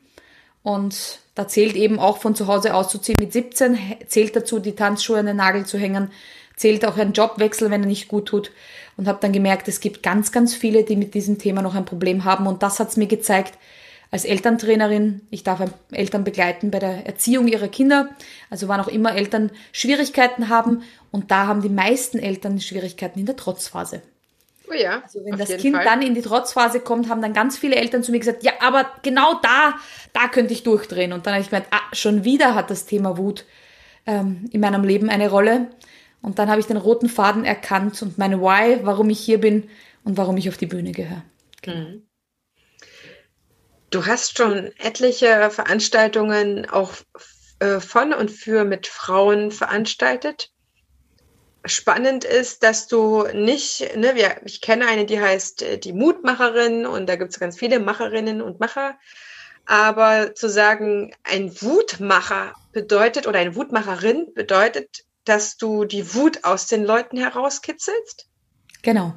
und 0.65 1.19
da 1.35 1.47
zählt 1.47 1.75
eben 1.75 1.99
auch 1.99 2.17
von 2.17 2.33
zu 2.33 2.47
Hause 2.47 2.73
auszuziehen 2.73 3.17
mit 3.19 3.31
17, 3.31 3.77
zählt 4.07 4.35
dazu, 4.35 4.57
die 4.57 4.73
Tanzschuhe 4.73 5.19
an 5.19 5.27
den 5.27 5.35
Nagel 5.35 5.67
zu 5.67 5.77
hängen, 5.77 6.09
zählt 6.55 6.87
auch 6.87 6.97
ein 6.97 7.13
Jobwechsel, 7.13 7.69
wenn 7.69 7.83
er 7.83 7.87
nicht 7.87 8.07
gut 8.07 8.25
tut. 8.25 8.51
Und 8.97 9.07
habe 9.07 9.19
dann 9.21 9.31
gemerkt, 9.31 9.67
es 9.67 9.79
gibt 9.79 10.01
ganz, 10.01 10.31
ganz 10.31 10.55
viele, 10.55 10.83
die 10.83 10.95
mit 10.95 11.13
diesem 11.13 11.37
Thema 11.37 11.61
noch 11.61 11.75
ein 11.75 11.85
Problem 11.85 12.23
haben. 12.23 12.47
Und 12.47 12.63
das 12.63 12.79
hat's 12.79 12.97
mir 12.97 13.05
gezeigt, 13.05 13.59
als 14.09 14.25
Elterntrainerin, 14.25 15.21
ich 15.29 15.43
darf 15.43 15.61
Eltern 15.91 16.23
begleiten 16.23 16.71
bei 16.71 16.79
der 16.79 17.05
Erziehung 17.05 17.47
ihrer 17.47 17.67
Kinder. 17.67 18.09
Also 18.49 18.67
wann 18.67 18.81
auch 18.81 18.87
immer 18.87 19.15
Eltern 19.15 19.51
Schwierigkeiten 19.71 20.49
haben. 20.49 20.81
Und 21.11 21.29
da 21.29 21.45
haben 21.45 21.61
die 21.61 21.69
meisten 21.69 22.17
Eltern 22.17 22.59
Schwierigkeiten 22.59 23.19
in 23.19 23.27
der 23.27 23.35
Trotzphase. 23.35 24.01
Oh 24.69 24.73
ja. 24.73 25.01
Also 25.03 25.23
wenn 25.23 25.37
das 25.37 25.49
Kind 25.57 25.75
Fall. 25.75 25.85
dann 25.85 26.01
in 26.01 26.15
die 26.15 26.21
Trotzphase 26.21 26.79
kommt, 26.79 27.09
haben 27.09 27.21
dann 27.21 27.33
ganz 27.33 27.57
viele 27.57 27.75
Eltern 27.75 28.03
zu 28.03 28.11
mir 28.11 28.19
gesagt, 28.19 28.43
ja, 28.43 28.53
aber 28.61 28.91
genau 29.03 29.39
da, 29.41 29.75
da 30.13 30.27
könnte 30.27 30.53
ich 30.53 30.63
durchdrehen. 30.63 31.13
Und 31.13 31.25
dann 31.25 31.33
habe 31.33 31.43
ich 31.43 31.49
gemeint, 31.49 31.67
ah, 31.71 31.81
schon 31.93 32.23
wieder 32.23 32.55
hat 32.55 32.69
das 32.69 32.85
Thema 32.85 33.17
Wut 33.17 33.45
ähm, 34.05 34.49
in 34.51 34.61
meinem 34.61 34.83
Leben 34.83 35.09
eine 35.09 35.29
Rolle. 35.29 35.69
Und 36.21 36.39
dann 36.39 36.49
habe 36.49 36.59
ich 36.59 36.65
den 36.65 36.77
roten 36.77 37.09
Faden 37.09 37.45
erkannt 37.45 38.01
und 38.01 38.17
meine 38.17 38.41
Why, 38.41 38.79
warum 38.83 39.09
ich 39.09 39.19
hier 39.19 39.39
bin 39.39 39.69
und 40.03 40.17
warum 40.17 40.37
ich 40.37 40.49
auf 40.49 40.57
die 40.57 40.65
Bühne 40.65 40.91
gehöre. 40.91 41.23
Genau. 41.61 42.01
Du 43.91 44.05
hast 44.05 44.37
schon 44.37 44.71
etliche 44.79 45.49
Veranstaltungen 45.51 46.67
auch 46.67 46.93
äh, 47.59 47.79
von 47.79 48.13
und 48.13 48.31
für 48.31 48.65
mit 48.65 48.87
Frauen 48.87 49.51
veranstaltet 49.51 50.51
spannend 51.65 52.23
ist, 52.23 52.63
dass 52.63 52.87
du 52.87 53.23
nicht, 53.33 53.95
ne, 53.95 54.15
wir, 54.15 54.41
ich 54.45 54.61
kenne 54.61 54.87
eine, 54.87 55.05
die 55.05 55.19
heißt 55.19 55.61
äh, 55.61 55.77
die 55.77 55.93
Mutmacherin 55.93 56.85
und 56.85 57.07
da 57.07 57.15
gibt 57.15 57.31
es 57.31 57.39
ganz 57.39 57.57
viele 57.57 57.79
Macherinnen 57.79 58.41
und 58.41 58.59
Macher. 58.59 58.97
Aber 59.65 60.35
zu 60.35 60.47
sagen, 60.47 61.15
ein 61.23 61.51
Wutmacher 61.61 62.53
bedeutet 62.71 63.25
oder 63.25 63.39
eine 63.39 63.55
Wutmacherin 63.55 64.33
bedeutet, 64.35 65.05
dass 65.23 65.57
du 65.57 65.85
die 65.85 66.13
Wut 66.13 66.43
aus 66.43 66.67
den 66.67 66.83
Leuten 66.83 67.17
herauskitzelst? 67.17 68.27
Genau. 68.83 69.13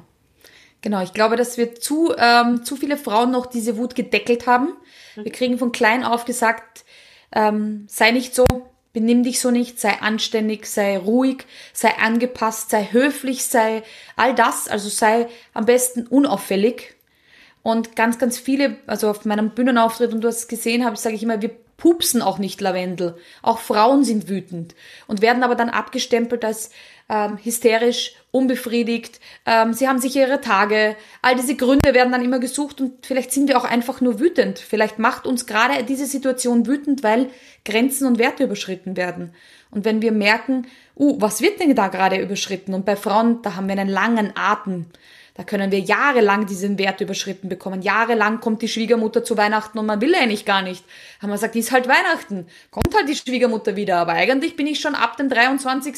Genau, 0.81 1.03
ich 1.03 1.13
glaube, 1.13 1.35
dass 1.35 1.57
wir 1.57 1.75
zu, 1.75 2.15
ähm, 2.17 2.63
zu 2.63 2.77
viele 2.77 2.97
Frauen 2.97 3.31
noch 3.31 3.45
diese 3.45 3.77
Wut 3.77 3.95
gedeckelt 3.95 4.47
haben. 4.47 4.69
Wir 5.15 5.25
mhm. 5.25 5.31
kriegen 5.31 5.57
von 5.59 5.71
klein 5.71 6.03
auf 6.03 6.25
gesagt, 6.25 6.85
ähm, 7.33 7.85
sei 7.89 8.11
nicht 8.11 8.33
so, 8.33 8.45
Benimm 8.91 9.23
dich 9.23 9.39
so 9.39 9.51
nicht, 9.51 9.79
sei 9.79 10.01
anständig, 10.01 10.65
sei 10.65 10.97
ruhig, 10.97 11.45
sei 11.73 11.95
angepasst, 11.97 12.71
sei 12.71 12.89
höflich, 12.91 13.43
sei 13.43 13.83
all 14.15 14.33
das, 14.33 14.67
also 14.67 14.89
sei 14.89 15.27
am 15.53 15.65
besten 15.65 16.07
unauffällig. 16.07 16.95
Und 17.61 17.95
ganz, 17.95 18.17
ganz 18.17 18.39
viele, 18.39 18.77
also 18.87 19.09
auf 19.09 19.25
meinem 19.25 19.51
Bühnenauftritt, 19.51 20.13
und 20.13 20.21
du 20.21 20.27
hast 20.27 20.37
es 20.37 20.47
gesehen, 20.47 20.85
habe 20.85 20.95
sage 20.95 21.15
ich 21.15 21.23
immer, 21.23 21.41
wir 21.41 21.51
pupsen 21.77 22.21
auch 22.21 22.37
nicht 22.37 22.61
Lavendel. 22.61 23.17
Auch 23.41 23.59
Frauen 23.59 24.03
sind 24.03 24.29
wütend 24.29 24.75
und 25.07 25.21
werden 25.21 25.43
aber 25.43 25.55
dann 25.55 25.69
abgestempelt 25.69 26.45
als 26.45 26.71
ähm, 27.09 27.37
hysterisch, 27.43 28.13
unbefriedigt, 28.31 29.19
ähm, 29.45 29.73
sie 29.73 29.87
haben 29.87 29.99
sicher 29.99 30.27
ihre 30.27 30.41
Tage. 30.41 30.95
All 31.21 31.35
diese 31.35 31.55
Gründe 31.55 31.93
werden 31.93 32.11
dann 32.11 32.23
immer 32.23 32.39
gesucht 32.39 32.79
und 32.79 33.05
vielleicht 33.05 33.31
sind 33.31 33.47
wir 33.47 33.57
auch 33.57 33.65
einfach 33.65 34.01
nur 34.01 34.19
wütend. 34.19 34.59
Vielleicht 34.59 34.99
macht 34.99 35.25
uns 35.25 35.47
gerade 35.47 35.83
diese 35.83 36.05
Situation 36.05 36.67
wütend, 36.67 37.03
weil 37.03 37.27
Grenzen 37.65 38.07
und 38.07 38.19
Werte 38.19 38.43
überschritten 38.43 38.95
werden. 38.95 39.33
Und 39.71 39.85
wenn 39.85 40.01
wir 40.01 40.11
merken, 40.11 40.67
uh, 40.97 41.19
was 41.19 41.41
wird 41.41 41.59
denn 41.59 41.75
da 41.75 41.87
gerade 41.87 42.17
überschritten? 42.17 42.73
Und 42.73 42.85
bei 42.85 42.95
Frauen, 42.95 43.41
da 43.41 43.55
haben 43.55 43.67
wir 43.67 43.77
einen 43.77 43.89
langen 43.89 44.31
Atem. 44.35 44.85
Da 45.35 45.45
können 45.45 45.71
wir 45.71 45.79
jahrelang 45.79 46.47
diesen 46.47 46.77
Wert 46.77 46.99
überschritten 46.99 47.47
bekommen. 47.47 47.81
Jahrelang 47.81 48.41
kommt 48.41 48.61
die 48.61 48.67
Schwiegermutter 48.67 49.23
zu 49.23 49.37
Weihnachten 49.37 49.79
und 49.79 49.85
man 49.85 50.01
will 50.01 50.13
eigentlich 50.13 50.43
gar 50.43 50.61
nicht. 50.61 50.83
Haben 51.21 51.29
wir 51.29 51.35
gesagt, 51.35 51.55
ist 51.55 51.71
halt 51.71 51.87
Weihnachten. 51.87 52.47
Kommt 52.71 52.93
halt 52.93 53.07
die 53.07 53.15
Schwiegermutter 53.15 53.77
wieder. 53.77 53.99
Aber 53.99 54.11
eigentlich 54.11 54.57
bin 54.57 54.67
ich 54.67 54.81
schon 54.81 54.95
ab 54.95 55.15
dem 55.15 55.29
23 55.29 55.95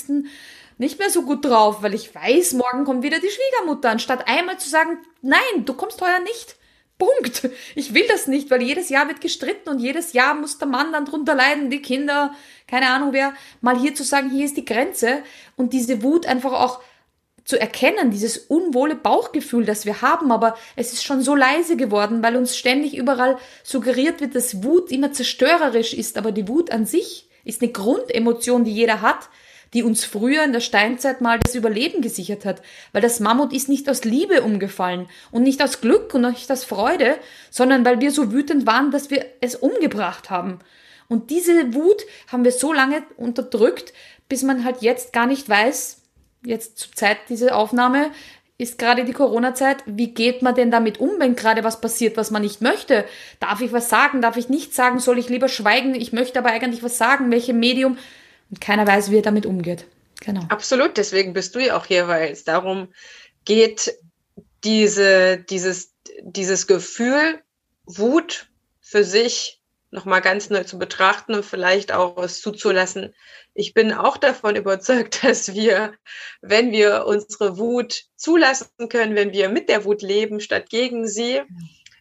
nicht 0.82 0.98
mehr 0.98 1.12
so 1.12 1.22
gut 1.22 1.46
drauf, 1.46 1.84
weil 1.84 1.94
ich 1.94 2.14
weiß, 2.14 2.54
morgen 2.54 2.86
kommt 2.86 3.04
wieder 3.04 3.20
die 3.20 3.30
Schwiegermutter, 3.30 3.92
anstatt 3.92 4.28
einmal 4.28 4.58
zu 4.58 4.68
sagen, 4.68 4.98
nein, 5.22 5.64
du 5.64 5.76
kommst 5.76 6.02
heuer 6.02 6.20
nicht. 6.24 6.56
Punkt. 6.98 7.50
Ich 7.76 7.94
will 7.94 8.06
das 8.08 8.26
nicht, 8.26 8.50
weil 8.50 8.64
jedes 8.64 8.90
Jahr 8.90 9.08
wird 9.08 9.22
gestritten 9.22 9.70
und 9.70 9.80
jedes 9.80 10.14
Jahr 10.14 10.34
muss 10.34 10.58
der 10.58 10.68
Mann 10.68 10.92
dann 10.92 11.06
drunter 11.06 11.36
leiden, 11.36 11.70
die 11.70 11.84
Kinder, 11.84 12.34
keine 12.68 12.90
Ahnung 12.90 13.14
wer, 13.14 13.34
mal 13.62 13.80
hier 13.80 13.94
zu 13.94 14.04
sagen, 14.04 14.32
hier 14.32 14.44
ist 14.46 14.58
die 14.58 14.66
Grenze 14.66 15.22
und 15.56 15.72
diese 15.72 16.02
Wut 16.02 16.26
einfach 16.26 16.54
auch 16.54 16.80
zu 17.46 17.60
erkennen, 17.60 18.10
dieses 18.10 18.38
unwohle 18.38 18.96
Bauchgefühl, 18.96 19.66
das 19.66 19.86
wir 19.86 20.02
haben, 20.02 20.32
aber 20.32 20.58
es 20.76 20.94
ist 20.94 21.04
schon 21.04 21.22
so 21.22 21.36
leise 21.36 21.76
geworden, 21.78 22.24
weil 22.24 22.36
uns 22.36 22.58
ständig 22.58 22.98
überall 22.98 23.38
suggeriert 23.64 24.20
wird, 24.20 24.34
dass 24.34 24.64
Wut 24.64 24.92
immer 24.92 25.12
zerstörerisch 25.12 25.94
ist, 25.94 26.18
aber 26.18 26.32
die 26.32 26.48
Wut 26.48 26.72
an 26.72 26.88
sich 26.88 27.30
ist 27.44 27.62
eine 27.62 27.72
Grundemotion, 27.72 28.64
die 28.64 28.74
jeder 28.74 29.02
hat, 29.02 29.30
die 29.74 29.84
uns 29.84 30.04
früher 30.04 30.44
in 30.44 30.54
der 30.54 30.60
Steinzeit 30.60 31.22
mal 31.22 31.40
das 31.40 31.56
Überleben 31.56 32.02
gesichert 32.02 32.46
hat. 32.46 32.62
Weil 32.92 33.02
das 33.02 33.20
Mammut 33.20 33.54
ist 33.54 33.70
nicht 33.70 33.90
aus 33.90 34.04
Liebe 34.04 34.42
umgefallen 34.42 35.08
und 35.32 35.44
nicht 35.44 35.62
aus 35.62 35.82
Glück 35.82 36.14
und 36.14 36.22
nicht 36.22 36.52
aus 36.52 36.64
Freude, 36.64 37.18
sondern 37.50 37.86
weil 37.86 38.02
wir 38.02 38.12
so 38.12 38.32
wütend 38.32 38.66
waren, 38.66 38.92
dass 38.92 39.10
wir 39.10 39.26
es 39.40 39.56
umgebracht 39.56 40.30
haben. 40.30 40.60
Und 41.08 41.30
diese 41.30 41.74
Wut 41.74 42.04
haben 42.32 42.44
wir 42.44 42.52
so 42.52 42.72
lange 42.72 43.04
unterdrückt, 43.18 43.94
bis 44.30 44.44
man 44.44 44.64
halt 44.64 44.82
jetzt 44.82 45.14
gar 45.14 45.26
nicht 45.26 45.48
weiß, 45.48 46.02
jetzt 46.46 46.78
zur 46.78 46.94
Zeit 46.94 47.18
dieser 47.30 47.56
Aufnahme, 47.56 48.12
ist 48.58 48.78
gerade 48.78 49.06
die 49.06 49.14
Corona-Zeit. 49.14 49.78
Wie 49.88 50.14
geht 50.14 50.44
man 50.44 50.54
denn 50.54 50.70
damit 50.70 51.00
um, 51.00 51.10
wenn 51.18 51.36
gerade 51.36 51.64
was 51.64 51.82
passiert, 51.82 52.16
was 52.16 52.30
man 52.30 52.44
nicht 52.44 52.62
möchte? 52.62 53.06
Darf 53.40 53.60
ich 53.60 53.74
was 53.74 53.90
sagen? 53.90 54.22
Darf 54.22 54.38
ich 54.38 54.50
nicht 54.50 54.76
sagen? 54.76 55.00
Soll 55.00 55.18
ich 55.18 55.30
lieber 55.30 55.50
schweigen? 55.50 55.96
Ich 55.96 56.14
möchte 56.14 56.38
aber 56.38 56.50
eigentlich 56.50 56.84
was 56.84 56.98
sagen. 56.98 57.32
Welche 57.32 57.54
Medium? 57.54 57.98
Und 58.52 58.62
keiner 58.62 58.86
weiß, 58.86 59.10
wie 59.10 59.18
er 59.18 59.24
damit 59.24 59.46
umgeht. 59.46 59.88
Genau. 60.20 60.42
Absolut, 60.50 60.98
deswegen 60.98 61.34
bist 61.34 61.56
du 61.56 61.60
ja 61.60 61.76
auch 61.76 61.86
hier, 61.86 62.08
weil 62.08 62.32
es 62.32 62.44
darum 62.44 62.94
geht, 63.46 63.98
diese, 64.64 65.38
dieses, 65.50 65.94
dieses 66.22 66.68
Gefühl, 66.68 67.42
Wut 67.86 68.48
für 68.80 69.04
sich 69.04 69.62
nochmal 69.90 70.22
ganz 70.22 70.50
neu 70.50 70.64
zu 70.64 70.80
betrachten 70.80 71.34
und 71.34 71.46
vielleicht 71.46 71.92
auch 71.92 72.18
es 72.24 72.42
zuzulassen. 72.42 73.14
Ich 73.54 73.74
bin 73.74 73.92
auch 73.94 74.18
davon 74.18 74.56
überzeugt, 74.58 75.24
dass 75.24 75.54
wir, 75.54 75.94
wenn 76.42 76.72
wir 76.72 77.06
unsere 77.06 77.58
Wut 77.58 78.04
zulassen 78.16 78.90
können, 78.90 79.16
wenn 79.16 79.34
wir 79.34 79.50
mit 79.50 79.70
der 79.70 79.86
Wut 79.86 80.02
leben 80.02 80.40
statt 80.40 80.70
gegen 80.70 81.08
sie 81.08 81.42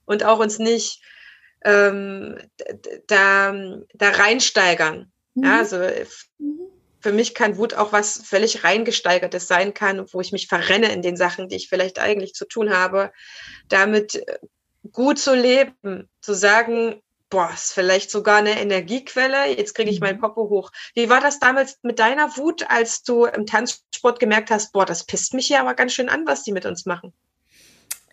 und 0.04 0.24
auch 0.24 0.38
uns 0.38 0.58
nicht 0.58 1.02
ähm, 1.64 2.38
da, 3.06 3.54
da 3.94 4.10
reinsteigern, 4.10 5.10
Mhm. 5.40 5.44
Ja, 5.44 5.59
also 5.59 5.76
äh, 5.76 6.07
mhm. 6.38 6.61
für 7.00 7.12
mich 7.12 7.35
kann 7.35 7.57
Wut 7.57 7.74
auch 7.74 7.92
was 7.92 8.22
völlig 8.24 8.64
reingesteigertes 8.64 9.46
sein 9.46 9.74
kann, 9.74 10.07
wo 10.12 10.20
ich 10.20 10.33
mich 10.33 10.48
verrenne 10.48 10.92
in 10.92 11.03
den 11.03 11.16
Sachen, 11.16 11.48
die 11.48 11.57
ich 11.57 11.68
vielleicht 11.68 11.98
eigentlich 11.98 12.35
zu 12.35 12.46
tun 12.46 12.70
habe, 12.70 13.12
damit 13.68 14.16
äh, 14.16 14.38
gut 14.92 15.18
zu 15.18 15.35
leben, 15.35 16.09
zu 16.20 16.35
sagen, 16.35 17.03
boah, 17.29 17.50
ist 17.55 17.72
vielleicht 17.72 18.11
sogar 18.11 18.38
eine 18.38 18.61
Energiequelle, 18.61 19.57
jetzt 19.57 19.74
kriege 19.74 19.90
ich 19.90 20.00
meinen 20.00 20.16
mhm. 20.16 20.22
Popo 20.22 20.48
hoch. 20.48 20.72
Wie 20.94 21.09
war 21.09 21.20
das 21.20 21.38
damals 21.38 21.79
mit 21.83 21.98
deiner 21.98 22.37
Wut, 22.37 22.68
als 22.68 23.03
du 23.03 23.24
im 23.24 23.46
Tanzsport 23.46 24.18
gemerkt 24.18 24.50
hast, 24.50 24.72
boah, 24.72 24.85
das 24.85 25.05
pisst 25.07 25.33
mich 25.33 25.46
hier 25.46 25.61
aber 25.61 25.74
ganz 25.74 25.92
schön 25.92 26.09
an, 26.09 26.26
was 26.26 26.42
die 26.42 26.53
mit 26.53 26.66
uns 26.66 26.87
machen? 26.87 27.12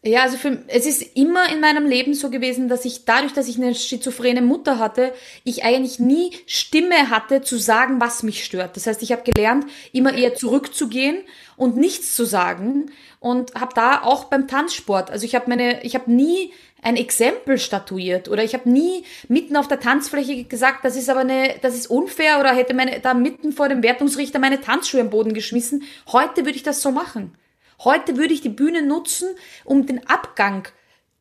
Ja, 0.03 0.21
also 0.21 0.37
für, 0.37 0.59
es 0.67 0.85
ist 0.85 1.17
immer 1.17 1.51
in 1.51 1.59
meinem 1.59 1.87
Leben 1.87 2.13
so 2.13 2.29
gewesen, 2.29 2.69
dass 2.69 2.85
ich 2.85 3.05
dadurch, 3.05 3.33
dass 3.33 3.47
ich 3.47 3.57
eine 3.57 3.73
schizophrene 3.73 4.43
Mutter 4.43 4.77
hatte, 4.77 5.11
ich 5.43 5.63
eigentlich 5.63 5.99
nie 5.99 6.31
Stimme 6.45 7.09
hatte 7.09 7.41
zu 7.41 7.57
sagen, 7.57 7.99
was 7.99 8.21
mich 8.21 8.45
stört. 8.45 8.77
Das 8.77 8.85
heißt, 8.85 9.01
ich 9.01 9.11
habe 9.11 9.29
gelernt, 9.29 9.65
immer 9.91 10.13
eher 10.13 10.35
zurückzugehen 10.35 11.17
und 11.55 11.77
nichts 11.77 12.15
zu 12.15 12.25
sagen 12.25 12.91
und 13.19 13.55
habe 13.55 13.73
da 13.73 14.03
auch 14.03 14.25
beim 14.25 14.47
Tanzsport, 14.47 15.09
also 15.09 15.25
ich 15.25 15.33
habe 15.33 15.49
meine, 15.49 15.83
ich 15.83 15.95
habe 15.95 16.11
nie 16.11 16.53
ein 16.83 16.95
Exempel 16.95 17.57
statuiert 17.57 18.29
oder 18.29 18.43
ich 18.43 18.53
habe 18.53 18.69
nie 18.69 19.03
mitten 19.27 19.57
auf 19.57 19.67
der 19.67 19.79
Tanzfläche 19.79 20.43
gesagt, 20.43 20.85
das 20.85 20.95
ist 20.95 21.09
aber 21.09 21.21
eine, 21.21 21.55
das 21.63 21.73
ist 21.73 21.87
unfair 21.87 22.39
oder 22.39 22.53
hätte 22.53 22.75
meine 22.75 22.99
da 22.99 23.15
mitten 23.15 23.51
vor 23.51 23.67
dem 23.67 23.81
Wertungsrichter 23.81 24.37
meine 24.37 24.61
Tanzschuhe 24.61 25.01
am 25.01 25.09
Boden 25.09 25.33
geschmissen. 25.33 25.83
Heute 26.11 26.45
würde 26.45 26.55
ich 26.55 26.63
das 26.63 26.83
so 26.83 26.91
machen. 26.91 27.35
Heute 27.83 28.17
würde 28.17 28.33
ich 28.33 28.41
die 28.41 28.49
Bühne 28.49 28.81
nutzen, 28.81 29.29
um 29.65 29.85
den 29.85 30.07
Abgang 30.07 30.67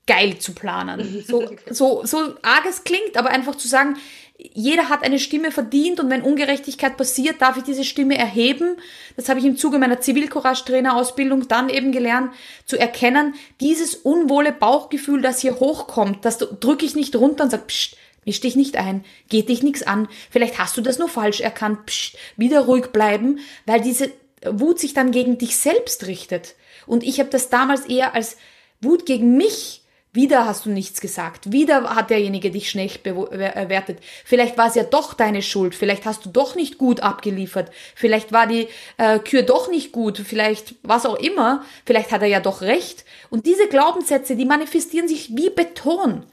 geil 0.07 0.39
zu 0.39 0.55
planen. 0.55 1.25
So, 1.27 1.51
so, 1.71 2.05
so 2.05 2.19
arg 2.43 2.65
es 2.69 2.85
klingt, 2.85 3.17
aber 3.17 3.31
einfach 3.31 3.57
zu 3.57 3.69
sagen, 3.69 3.97
jeder 4.39 4.91
hat 4.91 5.03
eine 5.03 5.19
Stimme 5.19 5.51
verdient 5.51 5.99
und 5.99 6.11
wenn 6.11 6.23
Ungerechtigkeit 6.23 6.97
passiert, 6.97 7.41
darf 7.41 7.57
ich 7.57 7.63
diese 7.63 7.85
Stimme 7.85 8.19
erheben. 8.19 8.77
Das 9.17 9.29
habe 9.29 9.41
ich 9.41 9.47
im 9.47 9.57
Zuge 9.57 9.79
meiner 9.79 10.01
Zivilcourage-Trainer-Ausbildung 10.01 11.49
dann 11.49 11.71
eben 11.71 11.91
gelernt, 11.91 12.33
zu 12.67 12.79
erkennen, 12.79 13.35
dieses 13.61 13.95
unwohle 13.95 14.53
Bauchgefühl, 14.53 15.23
das 15.23 15.41
hier 15.41 15.59
hochkommt, 15.59 16.25
das 16.25 16.39
drücke 16.39 16.85
ich 16.85 16.95
nicht 16.95 17.17
runter 17.17 17.45
und 17.45 17.51
sage, 17.51 17.65
pst, 17.67 17.97
misch 18.27 18.41
dich 18.41 18.57
nicht 18.57 18.77
ein, 18.77 19.05
geht 19.31 19.49
dich 19.49 19.63
nichts 19.63 19.85
an, 19.85 20.09
vielleicht 20.31 20.59
hast 20.59 20.77
du 20.77 20.83
das 20.83 20.99
nur 20.99 21.09
falsch 21.09 21.41
erkannt, 21.41 21.87
pst, 21.87 22.19
wieder 22.37 22.61
ruhig 22.61 22.89
bleiben, 22.89 23.39
weil 23.65 23.81
diese 23.81 24.11
Wut 24.51 24.79
sich 24.79 24.95
dann 24.95 25.11
gegen 25.11 25.39
dich 25.39 25.57
selbst 25.57 26.07
richtet. 26.07 26.55
Und 26.87 27.03
ich 27.03 27.19
habe 27.21 27.31
das 27.31 27.49
damals 27.49 27.87
eher 27.87 28.15
als 28.15 28.37
Wut 28.81 29.07
gegen 29.07 29.37
mich. 29.37 29.83
Wieder 30.13 30.47
hast 30.47 30.65
du 30.65 30.71
nichts 30.71 31.03
gesagt. 31.03 31.53
Wieder 31.53 31.95
hat 31.95 32.09
derjenige 32.09 32.51
dich 32.51 32.71
schlecht 32.71 33.03
bewertet. 33.03 33.99
Vielleicht 34.25 34.57
war 34.57 34.69
es 34.69 34.75
ja 34.75 34.83
doch 34.83 35.13
deine 35.13 35.43
Schuld. 35.43 35.75
Vielleicht 35.75 36.07
hast 36.07 36.25
du 36.25 36.31
doch 36.31 36.55
nicht 36.55 36.79
gut 36.79 37.01
abgeliefert. 37.01 37.71
Vielleicht 37.95 38.33
war 38.33 38.47
die 38.47 38.69
äh, 38.97 39.19
Kür 39.19 39.43
doch 39.43 39.71
nicht 39.71 39.93
gut. 39.93 40.17
Vielleicht 40.17 40.75
was 40.83 41.05
auch 41.05 41.19
immer. 41.19 41.67
Vielleicht 41.85 42.13
hat 42.13 42.23
er 42.23 42.29
ja 42.29 42.41
doch 42.41 42.63
recht. 42.63 43.05
Und 43.29 43.45
diese 43.45 43.69
Glaubenssätze, 43.69 44.37
die 44.37 44.47
manifestieren 44.47 45.07
sich 45.07 45.37
wie 45.37 45.51
Beton. 45.51 46.25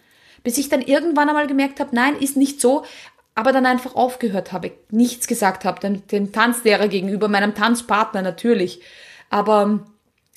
Bis 0.43 0.58
ich 0.58 0.69
dann 0.69 0.82
irgendwann 0.82 1.28
einmal 1.28 1.47
gemerkt 1.47 1.82
habe, 1.82 1.93
nein, 1.93 2.15
ist 2.17 2.38
nicht 2.38 2.62
so 2.62 2.86
aber 3.35 3.51
dann 3.51 3.65
einfach 3.65 3.95
aufgehört 3.95 4.51
habe, 4.51 4.71
nichts 4.89 5.27
gesagt 5.27 5.65
habe, 5.65 5.79
dem, 5.79 6.05
dem 6.07 6.31
Tanzlehrer 6.31 6.87
gegenüber, 6.87 7.27
meinem 7.27 7.55
Tanzpartner 7.55 8.21
natürlich, 8.21 8.81
aber 9.29 9.85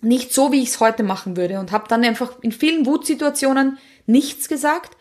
nicht 0.03 0.33
so, 0.33 0.53
wie 0.53 0.63
ich 0.63 0.71
es 0.71 0.81
heute 0.81 1.03
machen 1.03 1.37
würde 1.37 1.59
und 1.59 1.73
habe 1.73 1.89
dann 1.89 2.05
einfach 2.05 2.41
in 2.43 2.53
vielen 2.53 2.87
Wutsituationen 2.87 3.79
nichts 4.07 4.49
gesagt, 4.49 4.97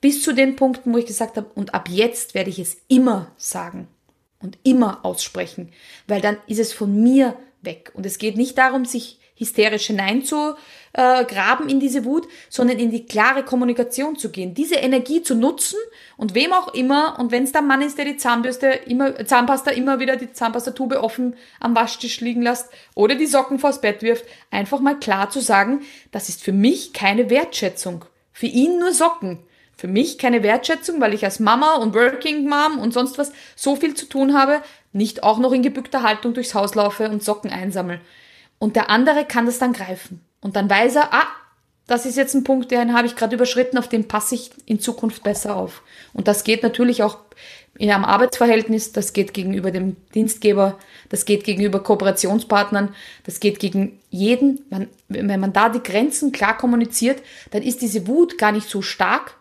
bis 0.00 0.22
zu 0.22 0.32
den 0.32 0.56
Punkten, 0.56 0.92
wo 0.92 0.98
ich 0.98 1.06
gesagt 1.06 1.36
habe, 1.36 1.50
und 1.54 1.74
ab 1.74 1.88
jetzt 1.88 2.34
werde 2.34 2.50
ich 2.50 2.58
es 2.58 2.78
immer 2.88 3.32
sagen 3.36 3.88
und 4.40 4.58
immer 4.62 5.04
aussprechen, 5.04 5.72
weil 6.06 6.20
dann 6.20 6.36
ist 6.46 6.60
es 6.60 6.72
von 6.72 7.02
mir 7.02 7.36
weg. 7.62 7.90
Und 7.94 8.06
es 8.06 8.18
geht 8.18 8.36
nicht 8.36 8.56
darum, 8.58 8.84
sich 8.84 9.18
hysterisch 9.36 9.90
hineinzugraben 10.94 11.68
in 11.68 11.80
diese 11.80 12.04
Wut, 12.04 12.28
sondern 12.48 12.78
in 12.78 12.90
die 12.90 13.06
klare 13.06 13.44
Kommunikation 13.44 14.16
zu 14.16 14.30
gehen, 14.30 14.54
diese 14.54 14.76
Energie 14.76 15.22
zu 15.22 15.34
nutzen 15.34 15.78
und 16.16 16.34
wem 16.34 16.52
auch 16.52 16.74
immer, 16.74 17.18
und 17.18 17.32
wenn 17.32 17.44
es 17.44 17.52
der 17.52 17.62
Mann 17.62 17.82
ist, 17.82 17.98
der 17.98 18.04
die 18.04 18.16
Zahnbürste 18.16 18.66
immer, 18.66 19.24
Zahnpasta 19.24 19.70
immer 19.70 20.00
wieder 20.00 20.16
die 20.16 20.32
Zahnpastatube 20.32 21.02
offen 21.02 21.36
am 21.60 21.74
Waschtisch 21.74 22.20
liegen 22.20 22.42
lässt 22.42 22.68
oder 22.94 23.14
die 23.14 23.26
Socken 23.26 23.58
vors 23.58 23.80
Bett 23.80 24.02
wirft, 24.02 24.24
einfach 24.50 24.80
mal 24.80 24.98
klar 24.98 25.30
zu 25.30 25.40
sagen, 25.40 25.82
das 26.10 26.28
ist 26.28 26.42
für 26.42 26.52
mich 26.52 26.92
keine 26.92 27.30
Wertschätzung. 27.30 28.04
Für 28.32 28.46
ihn 28.46 28.78
nur 28.78 28.92
Socken. 28.92 29.40
Für 29.76 29.86
mich 29.86 30.18
keine 30.18 30.42
Wertschätzung, 30.42 31.00
weil 31.00 31.14
ich 31.14 31.24
als 31.24 31.38
Mama 31.38 31.76
und 31.76 31.94
Working 31.94 32.48
Mom 32.48 32.80
und 32.80 32.92
sonst 32.92 33.16
was 33.16 33.30
so 33.54 33.76
viel 33.76 33.94
zu 33.94 34.06
tun 34.06 34.36
habe, 34.36 34.60
nicht 34.92 35.22
auch 35.22 35.38
noch 35.38 35.52
in 35.52 35.62
gebückter 35.62 36.02
Haltung 36.02 36.34
durchs 36.34 36.54
Haus 36.54 36.74
laufe 36.74 37.08
und 37.08 37.22
Socken 37.22 37.52
einsammle. 37.52 38.00
Und 38.58 38.74
der 38.74 38.90
andere 38.90 39.24
kann 39.24 39.46
das 39.46 39.60
dann 39.60 39.72
greifen. 39.72 40.27
Und 40.40 40.56
dann 40.56 40.70
weiß 40.70 40.96
er, 40.96 41.12
ah, 41.12 41.26
das 41.88 42.04
ist 42.04 42.16
jetzt 42.16 42.34
ein 42.34 42.44
Punkt, 42.44 42.70
den 42.70 42.92
habe 42.94 43.06
ich 43.06 43.16
gerade 43.16 43.34
überschritten, 43.34 43.78
auf 43.78 43.88
den 43.88 44.06
passe 44.08 44.34
ich 44.34 44.50
in 44.66 44.78
Zukunft 44.78 45.22
besser 45.22 45.56
auf. 45.56 45.82
Und 46.12 46.28
das 46.28 46.44
geht 46.44 46.62
natürlich 46.62 47.02
auch 47.02 47.18
in 47.78 47.90
einem 47.90 48.04
Arbeitsverhältnis, 48.04 48.92
das 48.92 49.12
geht 49.12 49.32
gegenüber 49.32 49.70
dem 49.70 49.96
Dienstgeber, 50.14 50.78
das 51.08 51.24
geht 51.24 51.44
gegenüber 51.44 51.82
Kooperationspartnern, 51.82 52.94
das 53.24 53.40
geht 53.40 53.58
gegen 53.58 54.00
jeden. 54.10 54.66
Man, 54.68 54.88
wenn 55.08 55.40
man 55.40 55.52
da 55.52 55.70
die 55.70 55.82
Grenzen 55.82 56.30
klar 56.30 56.58
kommuniziert, 56.58 57.22
dann 57.52 57.62
ist 57.62 57.80
diese 57.80 58.06
Wut 58.06 58.36
gar 58.36 58.52
nicht 58.52 58.68
so 58.68 58.82
stark, 58.82 59.36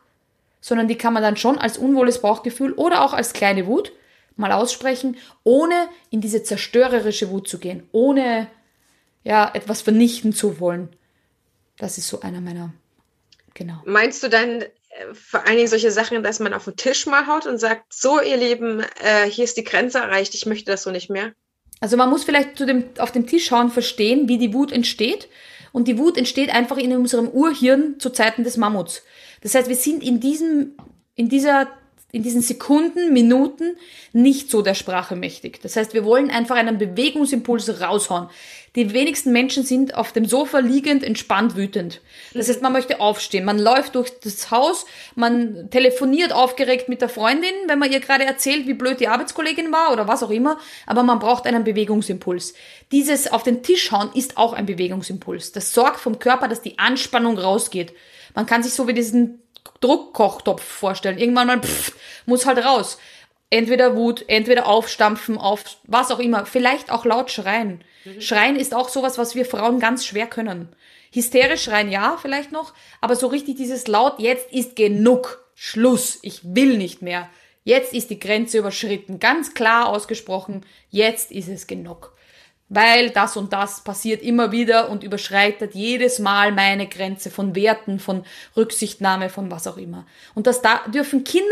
sondern 0.62 0.88
die 0.88 0.97
kann 0.97 1.13
man 1.13 1.23
dann 1.23 1.36
schon 1.36 1.57
als 1.57 1.77
unwohles 1.77 2.21
Bauchgefühl 2.21 2.71
oder 2.73 3.03
auch 3.03 3.13
als 3.13 3.33
kleine 3.33 3.67
Wut 3.67 3.91
mal 4.38 4.51
aussprechen, 4.51 5.17
ohne 5.43 5.89
in 6.12 6.21
diese 6.21 6.43
zerstörerische 6.43 7.29
Wut 7.31 7.49
zu 7.49 7.57
gehen, 7.57 7.83
ohne 7.91 8.47
ja, 9.27 9.51
etwas 9.53 9.81
vernichten 9.81 10.31
zu 10.31 10.61
wollen. 10.61 10.87
Das 11.77 11.97
ist 11.97 12.07
so 12.07 12.21
einer 12.21 12.39
meiner, 12.39 12.73
genau. 13.53 13.81
Meinst 13.85 14.23
du 14.23 14.29
dann 14.29 14.61
äh, 14.61 14.67
vor 15.13 15.45
allen 15.45 15.57
Dingen 15.57 15.67
solche 15.67 15.91
Sachen, 15.91 16.23
dass 16.23 16.39
man 16.39 16.53
auf 16.53 16.63
den 16.63 16.77
Tisch 16.77 17.05
mal 17.07 17.27
haut 17.27 17.45
und 17.45 17.57
sagt, 17.57 17.93
so 17.93 18.21
ihr 18.21 18.37
Lieben, 18.37 18.85
äh, 19.03 19.29
hier 19.29 19.43
ist 19.43 19.57
die 19.57 19.65
Grenze 19.65 19.97
erreicht, 19.97 20.33
ich 20.33 20.45
möchte 20.45 20.71
das 20.71 20.83
so 20.83 20.91
nicht 20.91 21.09
mehr? 21.09 21.33
Also 21.81 21.97
man 21.97 22.09
muss 22.09 22.23
vielleicht 22.23 22.57
zu 22.57 22.65
dem, 22.65 22.85
auf 22.99 23.11
den 23.11 23.27
Tisch 23.27 23.47
schauen, 23.47 23.69
verstehen, 23.69 24.29
wie 24.29 24.37
die 24.37 24.53
Wut 24.53 24.71
entsteht. 24.71 25.27
Und 25.73 25.89
die 25.89 25.97
Wut 25.97 26.17
entsteht 26.17 26.49
einfach 26.49 26.77
in 26.77 26.95
unserem 26.95 27.27
Urhirn 27.27 27.99
zu 27.99 28.09
Zeiten 28.11 28.45
des 28.45 28.55
Mammuts. 28.55 29.03
Das 29.41 29.53
heißt, 29.53 29.67
wir 29.67 29.75
sind 29.75 30.03
in 30.03 30.21
diesem, 30.21 30.77
in 31.15 31.27
dieser 31.27 31.67
in 32.13 32.23
diesen 32.23 32.41
Sekunden, 32.41 33.11
Minuten 33.11 33.75
nicht 34.13 34.49
so 34.49 34.61
der 34.61 34.75
Sprache 34.75 35.17
mächtig. 35.17 35.61
Das 35.61 35.75
heißt, 35.75 35.93
wir 35.93 36.05
wollen 36.05 36.29
einfach 36.29 36.55
einen 36.55 36.77
Bewegungsimpuls 36.77 37.81
raushauen. 37.81 38.29
Die 38.77 38.93
wenigsten 38.93 39.33
Menschen 39.33 39.63
sind 39.63 39.95
auf 39.95 40.13
dem 40.13 40.25
Sofa 40.25 40.59
liegend, 40.59 41.03
entspannt, 41.03 41.57
wütend. 41.57 41.99
Das 42.33 42.47
heißt, 42.47 42.61
man 42.61 42.71
möchte 42.71 43.01
aufstehen. 43.01 43.43
Man 43.43 43.59
läuft 43.59 43.95
durch 43.95 44.19
das 44.19 44.51
Haus, 44.51 44.85
man 45.15 45.69
telefoniert 45.69 46.31
aufgeregt 46.31 46.87
mit 46.87 47.01
der 47.01 47.09
Freundin, 47.09 47.53
wenn 47.65 47.79
man 47.79 47.91
ihr 47.91 47.99
gerade 47.99 48.23
erzählt, 48.23 48.67
wie 48.67 48.73
blöd 48.73 49.01
die 49.01 49.09
Arbeitskollegin 49.09 49.73
war 49.73 49.91
oder 49.91 50.07
was 50.07 50.23
auch 50.23 50.29
immer. 50.29 50.59
Aber 50.85 51.03
man 51.03 51.19
braucht 51.19 51.45
einen 51.45 51.65
Bewegungsimpuls. 51.65 52.53
Dieses 52.93 53.29
auf 53.29 53.43
den 53.43 53.63
Tisch 53.63 53.91
hauen 53.91 54.11
ist 54.13 54.37
auch 54.37 54.53
ein 54.53 54.65
Bewegungsimpuls. 54.65 55.51
Das 55.51 55.73
sorgt 55.73 55.99
vom 55.99 56.19
Körper, 56.19 56.47
dass 56.47 56.61
die 56.61 56.79
Anspannung 56.79 57.37
rausgeht. 57.37 57.93
Man 58.33 58.45
kann 58.45 58.63
sich 58.63 58.73
so 58.73 58.87
wie 58.87 58.93
diesen 58.93 59.41
Druckkochtopf 59.80 60.63
vorstellen. 60.63 61.17
Irgendwann 61.17 61.47
mal 61.47 61.62
pff, 61.62 61.93
muss 62.25 62.45
halt 62.45 62.63
raus 62.63 62.97
entweder 63.49 63.95
Wut, 63.95 64.25
entweder 64.27 64.67
aufstampfen, 64.67 65.38
auf 65.38 65.63
was 65.86 66.12
auch 66.12 66.19
immer, 66.19 66.45
vielleicht 66.45 66.91
auch 66.91 67.06
laut 67.06 67.32
schreien. 67.32 67.84
Mhm. 68.06 68.21
Schreien 68.21 68.56
ist 68.56 68.73
auch 68.73 68.89
sowas, 68.89 69.17
was 69.17 69.36
wir 69.36 69.45
Frauen 69.45 69.80
ganz 69.80 70.06
schwer 70.06 70.27
können. 70.27 70.69
Hysterisch 71.12 71.63
schreien 71.63 71.89
ja, 71.89 72.17
vielleicht 72.21 72.51
noch, 72.51 72.73
aber 73.01 73.15
so 73.15 73.27
richtig 73.27 73.56
dieses 73.56 73.88
laut, 73.88 74.19
jetzt 74.19 74.51
ist 74.51 74.75
genug, 74.75 75.43
Schluss, 75.56 76.19
ich 76.21 76.41
will 76.43 76.77
nicht 76.77 77.01
mehr. 77.01 77.30
Jetzt 77.63 77.93
ist 77.93 78.10
die 78.10 78.19
Grenze 78.19 78.60
überschritten, 78.60 79.19
ganz 79.19 79.53
klar 79.53 79.89
ausgesprochen, 79.89 80.65
jetzt 80.89 81.32
ist 81.32 81.47
es 81.49 81.67
genug 81.67 82.13
weil 82.69 83.12
das 83.12 83.38
und 83.38 83.53
das 83.53 83.84
passiert 83.84 84.21
immer 84.21 84.51
wieder 84.51 84.89
und 84.89 85.03
überschreitet 85.03 85.73
jedes 85.73 86.19
Mal 86.19 86.51
meine 86.51 86.88
Grenze 86.88 87.32
von 87.32 87.56
Werten, 87.56 87.99
von 87.99 88.23
Rücksichtnahme, 88.56 89.30
von 89.30 89.49
was 89.49 89.67
auch 89.67 89.77
immer. 89.77 90.06
Und 90.36 90.47
das 90.47 90.62
da 90.62 90.82
dürfen 90.88 91.23
Kinder 91.23 91.47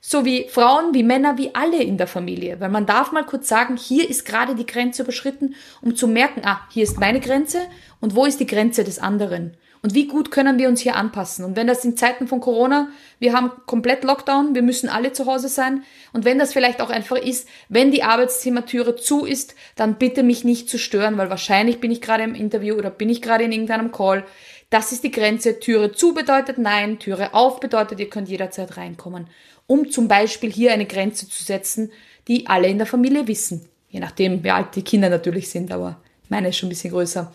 sowie 0.00 0.48
Frauen 0.48 0.94
wie 0.94 1.02
Männer 1.02 1.38
wie 1.38 1.54
alle 1.54 1.82
in 1.82 1.96
der 1.96 2.06
Familie, 2.06 2.60
weil 2.60 2.70
man 2.70 2.86
darf 2.86 3.12
mal 3.12 3.24
kurz 3.24 3.48
sagen, 3.48 3.76
hier 3.76 4.08
ist 4.08 4.24
gerade 4.24 4.54
die 4.54 4.66
Grenze 4.66 5.02
überschritten, 5.02 5.54
um 5.80 5.94
zu 5.94 6.08
merken, 6.08 6.42
ah, 6.44 6.60
hier 6.70 6.82
ist 6.82 6.98
meine 6.98 7.20
Grenze 7.20 7.60
und 8.00 8.14
wo 8.14 8.24
ist 8.24 8.40
die 8.40 8.46
Grenze 8.46 8.84
des 8.84 8.98
anderen. 8.98 9.56
Und 9.82 9.94
wie 9.94 10.08
gut 10.08 10.30
können 10.30 10.58
wir 10.58 10.68
uns 10.68 10.80
hier 10.80 10.96
anpassen? 10.96 11.44
Und 11.44 11.56
wenn 11.56 11.66
das 11.66 11.84
in 11.84 11.96
Zeiten 11.96 12.26
von 12.26 12.40
Corona, 12.40 12.88
wir 13.20 13.32
haben 13.32 13.52
komplett 13.66 14.02
Lockdown, 14.02 14.54
wir 14.54 14.62
müssen 14.62 14.88
alle 14.88 15.12
zu 15.12 15.26
Hause 15.26 15.48
sein. 15.48 15.84
Und 16.12 16.24
wenn 16.24 16.38
das 16.38 16.52
vielleicht 16.52 16.80
auch 16.80 16.90
einfach 16.90 17.16
ist, 17.16 17.48
wenn 17.68 17.92
die 17.92 18.02
Arbeitszimmertüre 18.02 18.96
zu 18.96 19.24
ist, 19.24 19.54
dann 19.76 19.96
bitte 19.96 20.22
mich 20.22 20.42
nicht 20.42 20.68
zu 20.68 20.78
stören, 20.78 21.16
weil 21.16 21.30
wahrscheinlich 21.30 21.80
bin 21.80 21.92
ich 21.92 22.00
gerade 22.00 22.24
im 22.24 22.34
Interview 22.34 22.74
oder 22.74 22.90
bin 22.90 23.08
ich 23.08 23.22
gerade 23.22 23.44
in 23.44 23.52
irgendeinem 23.52 23.92
Call. 23.92 24.24
Das 24.70 24.92
ist 24.92 25.04
die 25.04 25.12
Grenze. 25.12 25.60
Türe 25.60 25.92
zu 25.92 26.12
bedeutet 26.12 26.58
nein, 26.58 26.98
Türe 26.98 27.32
auf 27.32 27.60
bedeutet, 27.60 28.00
ihr 28.00 28.10
könnt 28.10 28.28
jederzeit 28.28 28.76
reinkommen. 28.76 29.28
Um 29.66 29.90
zum 29.90 30.08
Beispiel 30.08 30.50
hier 30.50 30.72
eine 30.72 30.86
Grenze 30.86 31.28
zu 31.28 31.42
setzen, 31.44 31.92
die 32.26 32.46
alle 32.46 32.68
in 32.68 32.78
der 32.78 32.86
Familie 32.86 33.28
wissen. 33.28 33.68
Je 33.90 34.00
nachdem, 34.00 34.42
wie 34.44 34.50
alt 34.50 34.74
die 34.74 34.82
Kinder 34.82 35.08
natürlich 35.08 35.50
sind, 35.50 35.72
aber 35.72 36.00
meine 36.28 36.48
ist 36.48 36.58
schon 36.58 36.66
ein 36.66 36.70
bisschen 36.70 36.90
größer. 36.90 37.32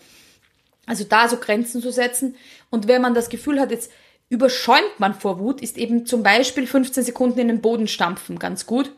Also 0.86 1.04
da 1.04 1.28
so 1.28 1.36
Grenzen 1.36 1.80
zu 1.80 1.90
setzen. 1.90 2.36
Und 2.70 2.88
wenn 2.88 3.02
man 3.02 3.14
das 3.14 3.28
Gefühl 3.28 3.60
hat, 3.60 3.70
jetzt 3.70 3.90
überschäumt 4.28 4.98
man 4.98 5.14
vor 5.14 5.38
Wut, 5.38 5.60
ist 5.60 5.78
eben 5.78 6.06
zum 6.06 6.22
Beispiel 6.22 6.66
15 6.66 7.04
Sekunden 7.04 7.38
in 7.38 7.48
den 7.48 7.60
Boden 7.60 7.88
stampfen 7.88 8.38
ganz 8.38 8.66
gut. 8.66 8.92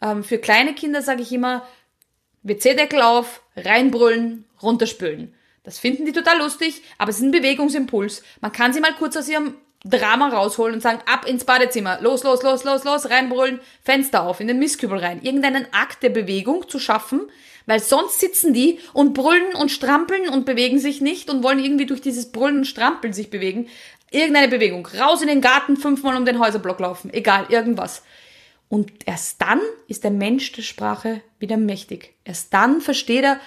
Ähm, 0.00 0.24
für 0.24 0.38
kleine 0.38 0.74
Kinder 0.74 1.02
sage 1.02 1.22
ich 1.22 1.32
immer, 1.32 1.66
WC-Deckel 2.42 3.02
auf, 3.02 3.42
reinbrüllen, 3.56 4.44
runterspülen. 4.62 5.34
Das 5.64 5.78
finden 5.78 6.04
die 6.06 6.12
total 6.12 6.38
lustig, 6.38 6.82
aber 6.96 7.10
es 7.10 7.16
ist 7.16 7.24
ein 7.24 7.32
Bewegungsimpuls. 7.32 8.22
Man 8.40 8.52
kann 8.52 8.72
sie 8.72 8.80
mal 8.80 8.94
kurz 8.94 9.16
aus 9.16 9.28
ihrem 9.28 9.56
Drama 9.84 10.28
rausholen 10.28 10.74
und 10.74 10.80
sagen, 10.80 11.00
ab 11.06 11.26
ins 11.26 11.44
Badezimmer, 11.44 11.98
los, 12.00 12.22
los, 12.24 12.42
los, 12.42 12.64
los, 12.64 12.84
los, 12.84 13.10
reinbrüllen, 13.10 13.60
Fenster 13.82 14.22
auf, 14.22 14.40
in 14.40 14.48
den 14.48 14.58
Mistkübel 14.58 14.98
rein. 14.98 15.22
Irgendeinen 15.22 15.66
Akt 15.72 16.02
der 16.02 16.10
Bewegung 16.10 16.68
zu 16.68 16.78
schaffen, 16.78 17.22
weil 17.66 17.80
sonst 17.80 18.20
sitzen 18.20 18.54
die 18.54 18.78
und 18.92 19.12
brüllen 19.12 19.54
und 19.54 19.70
strampeln 19.70 20.28
und 20.28 20.46
bewegen 20.46 20.78
sich 20.78 21.00
nicht 21.00 21.28
und 21.28 21.42
wollen 21.42 21.62
irgendwie 21.62 21.86
durch 21.86 22.00
dieses 22.00 22.32
Brüllen 22.32 22.58
und 22.58 22.64
Strampeln 22.64 23.12
sich 23.12 23.28
bewegen. 23.28 23.68
Irgendeine 24.10 24.48
Bewegung. 24.48 24.86
Raus 24.86 25.20
in 25.20 25.28
den 25.28 25.40
Garten, 25.40 25.76
fünfmal 25.76 26.16
um 26.16 26.24
den 26.24 26.38
Häuserblock 26.38 26.78
laufen. 26.78 27.12
Egal, 27.12 27.46
irgendwas. 27.48 28.02
Und 28.68 28.90
erst 29.04 29.42
dann 29.42 29.60
ist 29.88 30.04
der 30.04 30.10
Mensch 30.10 30.52
der 30.52 30.62
Sprache 30.62 31.20
wieder 31.38 31.56
mächtig. 31.56 32.14
Erst 32.24 32.54
dann 32.54 32.80
versteht 32.80 33.24
er, 33.24 33.40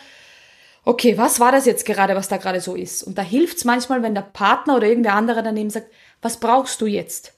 okay, 0.83 1.17
was 1.17 1.39
war 1.39 1.51
das 1.51 1.65
jetzt 1.65 1.85
gerade, 1.85 2.15
was 2.15 2.27
da 2.27 2.37
gerade 2.37 2.61
so 2.61 2.75
ist? 2.75 3.03
Und 3.03 3.17
da 3.17 3.21
hilft's 3.21 3.65
manchmal, 3.65 4.01
wenn 4.01 4.15
der 4.15 4.21
Partner 4.21 4.77
oder 4.77 4.87
irgendwer 4.87 5.13
andere 5.13 5.43
daneben 5.43 5.69
sagt, 5.69 5.91
was 6.21 6.39
brauchst 6.39 6.81
du 6.81 6.85
jetzt? 6.85 7.33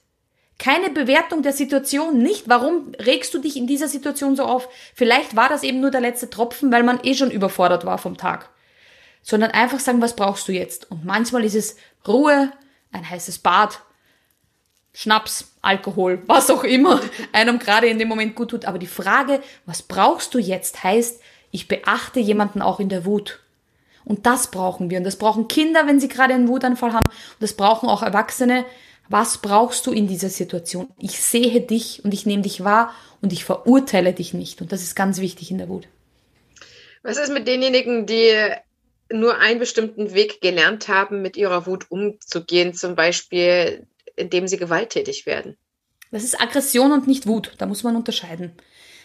Keine 0.62 0.90
Bewertung 0.90 1.42
der 1.42 1.52
Situation, 1.52 2.22
nicht 2.22 2.48
warum 2.48 2.92
regst 2.96 3.34
du 3.34 3.40
dich 3.40 3.56
in 3.56 3.66
dieser 3.66 3.88
Situation 3.88 4.36
so 4.36 4.44
auf? 4.44 4.68
Vielleicht 4.94 5.34
war 5.34 5.48
das 5.48 5.64
eben 5.64 5.80
nur 5.80 5.90
der 5.90 6.00
letzte 6.00 6.30
Tropfen, 6.30 6.70
weil 6.70 6.84
man 6.84 7.00
eh 7.02 7.14
schon 7.14 7.32
überfordert 7.32 7.84
war 7.84 7.98
vom 7.98 8.16
Tag. 8.16 8.48
Sondern 9.24 9.50
einfach 9.50 9.80
sagen, 9.80 10.00
was 10.00 10.14
brauchst 10.14 10.46
du 10.46 10.52
jetzt? 10.52 10.88
Und 10.88 11.04
manchmal 11.04 11.44
ist 11.44 11.56
es 11.56 11.74
Ruhe, 12.06 12.52
ein 12.92 13.10
heißes 13.10 13.40
Bad, 13.40 13.80
Schnaps, 14.92 15.50
Alkohol, 15.62 16.22
was 16.28 16.48
auch 16.48 16.62
immer 16.62 17.00
einem 17.32 17.58
gerade 17.58 17.88
in 17.88 17.98
dem 17.98 18.06
Moment 18.06 18.36
gut 18.36 18.52
tut. 18.52 18.64
Aber 18.64 18.78
die 18.78 18.86
Frage, 18.86 19.42
was 19.66 19.82
brauchst 19.82 20.32
du 20.32 20.38
jetzt, 20.38 20.84
heißt, 20.84 21.20
ich 21.50 21.66
beachte 21.66 22.20
jemanden 22.20 22.62
auch 22.62 22.78
in 22.78 22.88
der 22.88 23.04
Wut. 23.04 23.40
Und 24.04 24.26
das 24.26 24.52
brauchen 24.52 24.90
wir. 24.90 24.98
Und 24.98 25.04
das 25.04 25.16
brauchen 25.16 25.48
Kinder, 25.48 25.88
wenn 25.88 25.98
sie 25.98 26.08
gerade 26.08 26.34
einen 26.34 26.46
Wutanfall 26.46 26.92
haben. 26.92 27.08
Und 27.08 27.40
das 27.40 27.54
brauchen 27.54 27.88
auch 27.88 28.04
Erwachsene. 28.04 28.64
Was 29.12 29.36
brauchst 29.36 29.86
du 29.86 29.92
in 29.92 30.08
dieser 30.08 30.30
Situation? 30.30 30.88
Ich 30.98 31.20
sehe 31.20 31.60
dich 31.60 32.02
und 32.02 32.14
ich 32.14 32.24
nehme 32.24 32.40
dich 32.40 32.64
wahr 32.64 32.94
und 33.20 33.30
ich 33.34 33.44
verurteile 33.44 34.14
dich 34.14 34.32
nicht. 34.32 34.62
Und 34.62 34.72
das 34.72 34.80
ist 34.80 34.94
ganz 34.94 35.20
wichtig 35.20 35.50
in 35.50 35.58
der 35.58 35.68
Wut. 35.68 35.86
Was 37.02 37.18
ist 37.18 37.30
mit 37.30 37.46
denjenigen, 37.46 38.06
die 38.06 38.32
nur 39.12 39.36
einen 39.36 39.58
bestimmten 39.58 40.14
Weg 40.14 40.40
gelernt 40.40 40.88
haben, 40.88 41.20
mit 41.20 41.36
ihrer 41.36 41.66
Wut 41.66 41.90
umzugehen, 41.90 42.72
zum 42.72 42.96
Beispiel 42.96 43.86
indem 44.16 44.48
sie 44.48 44.56
gewalttätig 44.56 45.26
werden? 45.26 45.58
Das 46.10 46.24
ist 46.24 46.40
Aggression 46.40 46.90
und 46.90 47.06
nicht 47.06 47.26
Wut. 47.26 47.52
Da 47.58 47.66
muss 47.66 47.82
man 47.82 47.96
unterscheiden. 47.96 48.52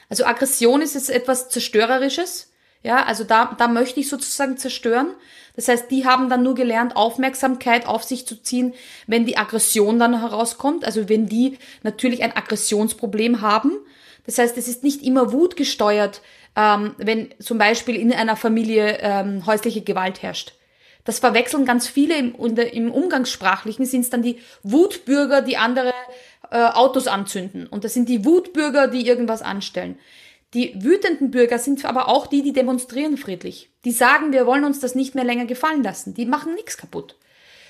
Also 0.08 0.24
Aggression 0.24 0.82
ist 0.82 0.96
jetzt 0.96 1.10
etwas 1.10 1.50
Zerstörerisches. 1.50 2.54
Ja, 2.88 3.04
also 3.04 3.26
da, 3.26 3.54
da 3.58 3.68
möchte 3.68 4.00
ich 4.00 4.08
sozusagen 4.08 4.56
zerstören. 4.56 5.10
Das 5.58 5.68
heißt, 5.68 5.92
die 5.92 6.06
haben 6.06 6.30
dann 6.30 6.42
nur 6.42 6.56
gelernt, 6.56 6.96
Aufmerksamkeit 6.96 7.86
auf 7.86 8.06
sich 8.06 8.26
zu 8.26 8.42
ziehen, 8.42 8.74
wenn 9.08 9.26
die 9.26 9.36
Aggression 9.36 10.00
dann 10.00 10.22
herauskommt. 10.22 10.86
Also 10.86 11.10
wenn 11.10 11.28
die 11.28 11.58
natürlich 11.84 12.24
ein 12.24 12.34
Aggressionsproblem 12.34 13.42
haben. 13.42 13.74
Das 14.26 14.38
heißt, 14.38 14.58
es 14.58 14.70
ist 14.70 14.86
nicht 14.86 15.04
immer 15.04 15.34
Wut 15.34 15.58
gesteuert, 15.58 16.22
ähm, 16.56 16.96
wenn 16.98 17.28
zum 17.40 17.58
Beispiel 17.58 17.98
in 17.98 18.14
einer 18.14 18.38
Familie 18.38 19.00
ähm, 19.02 19.46
häusliche 19.46 19.82
Gewalt 19.82 20.24
herrscht. 20.24 20.54
Das 21.04 21.20
verwechseln 21.20 21.66
ganz 21.66 21.90
viele 21.90 22.18
im, 22.18 22.36
im 22.36 22.92
Umgangssprachlichen 22.92 23.86
sind 23.86 24.02
es 24.02 24.10
dann 24.10 24.22
die 24.22 24.40
Wutbürger, 24.64 25.42
die 25.42 25.58
andere 25.58 25.92
äh, 26.52 26.64
Autos 26.64 27.08
anzünden. 27.08 27.68
Und 27.68 27.84
das 27.84 27.94
sind 27.94 28.08
die 28.08 28.24
Wutbürger, 28.24 28.88
die 28.88 29.06
irgendwas 29.06 29.42
anstellen. 29.42 30.00
Die 30.54 30.82
wütenden 30.82 31.32
Bürger 31.32 31.60
sind 31.60 31.84
aber 31.84 32.08
auch 32.08 32.28
die, 32.28 32.42
die 32.42 32.54
demonstrieren 32.54 33.18
friedlich. 33.18 33.70
Die 33.84 33.92
sagen, 33.92 34.32
wir 34.32 34.46
wollen 34.46 34.64
uns 34.64 34.80
das 34.80 34.96
nicht 34.96 35.14
mehr 35.14 35.26
länger 35.26 35.46
gefallen 35.46 35.84
lassen. 35.84 36.14
Die 36.14 36.26
machen 36.26 36.56
nichts 36.56 36.78
kaputt. 36.78 37.18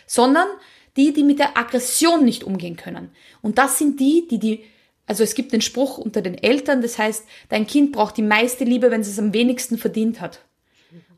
Sondern 0.06 0.48
die, 0.96 1.14
die 1.14 1.24
mit 1.24 1.40
der 1.40 1.58
Aggression 1.58 2.24
nicht 2.24 2.44
umgehen 2.44 2.76
können. 2.76 3.12
Und 3.42 3.58
das 3.58 3.78
sind 3.78 4.00
die, 4.00 4.28
die 4.30 4.40
die, 4.40 4.64
also 5.06 5.24
es 5.24 5.36
gibt 5.36 5.54
den 5.54 5.62
Spruch 5.62 5.98
unter 5.98 6.22
den 6.22 6.38
Eltern, 6.38 6.82
das 6.82 6.98
heißt, 6.98 7.26
dein 7.50 7.68
Kind 7.68 7.92
braucht 7.92 8.18
die 8.18 8.24
meiste 8.24 8.64
Liebe, 8.64 8.92
wenn 8.92 9.02
es 9.02 9.08
es 9.08 9.20
am 9.20 9.34
wenigsten 9.34 9.78
verdient 9.78 10.22
hat. 10.22 10.44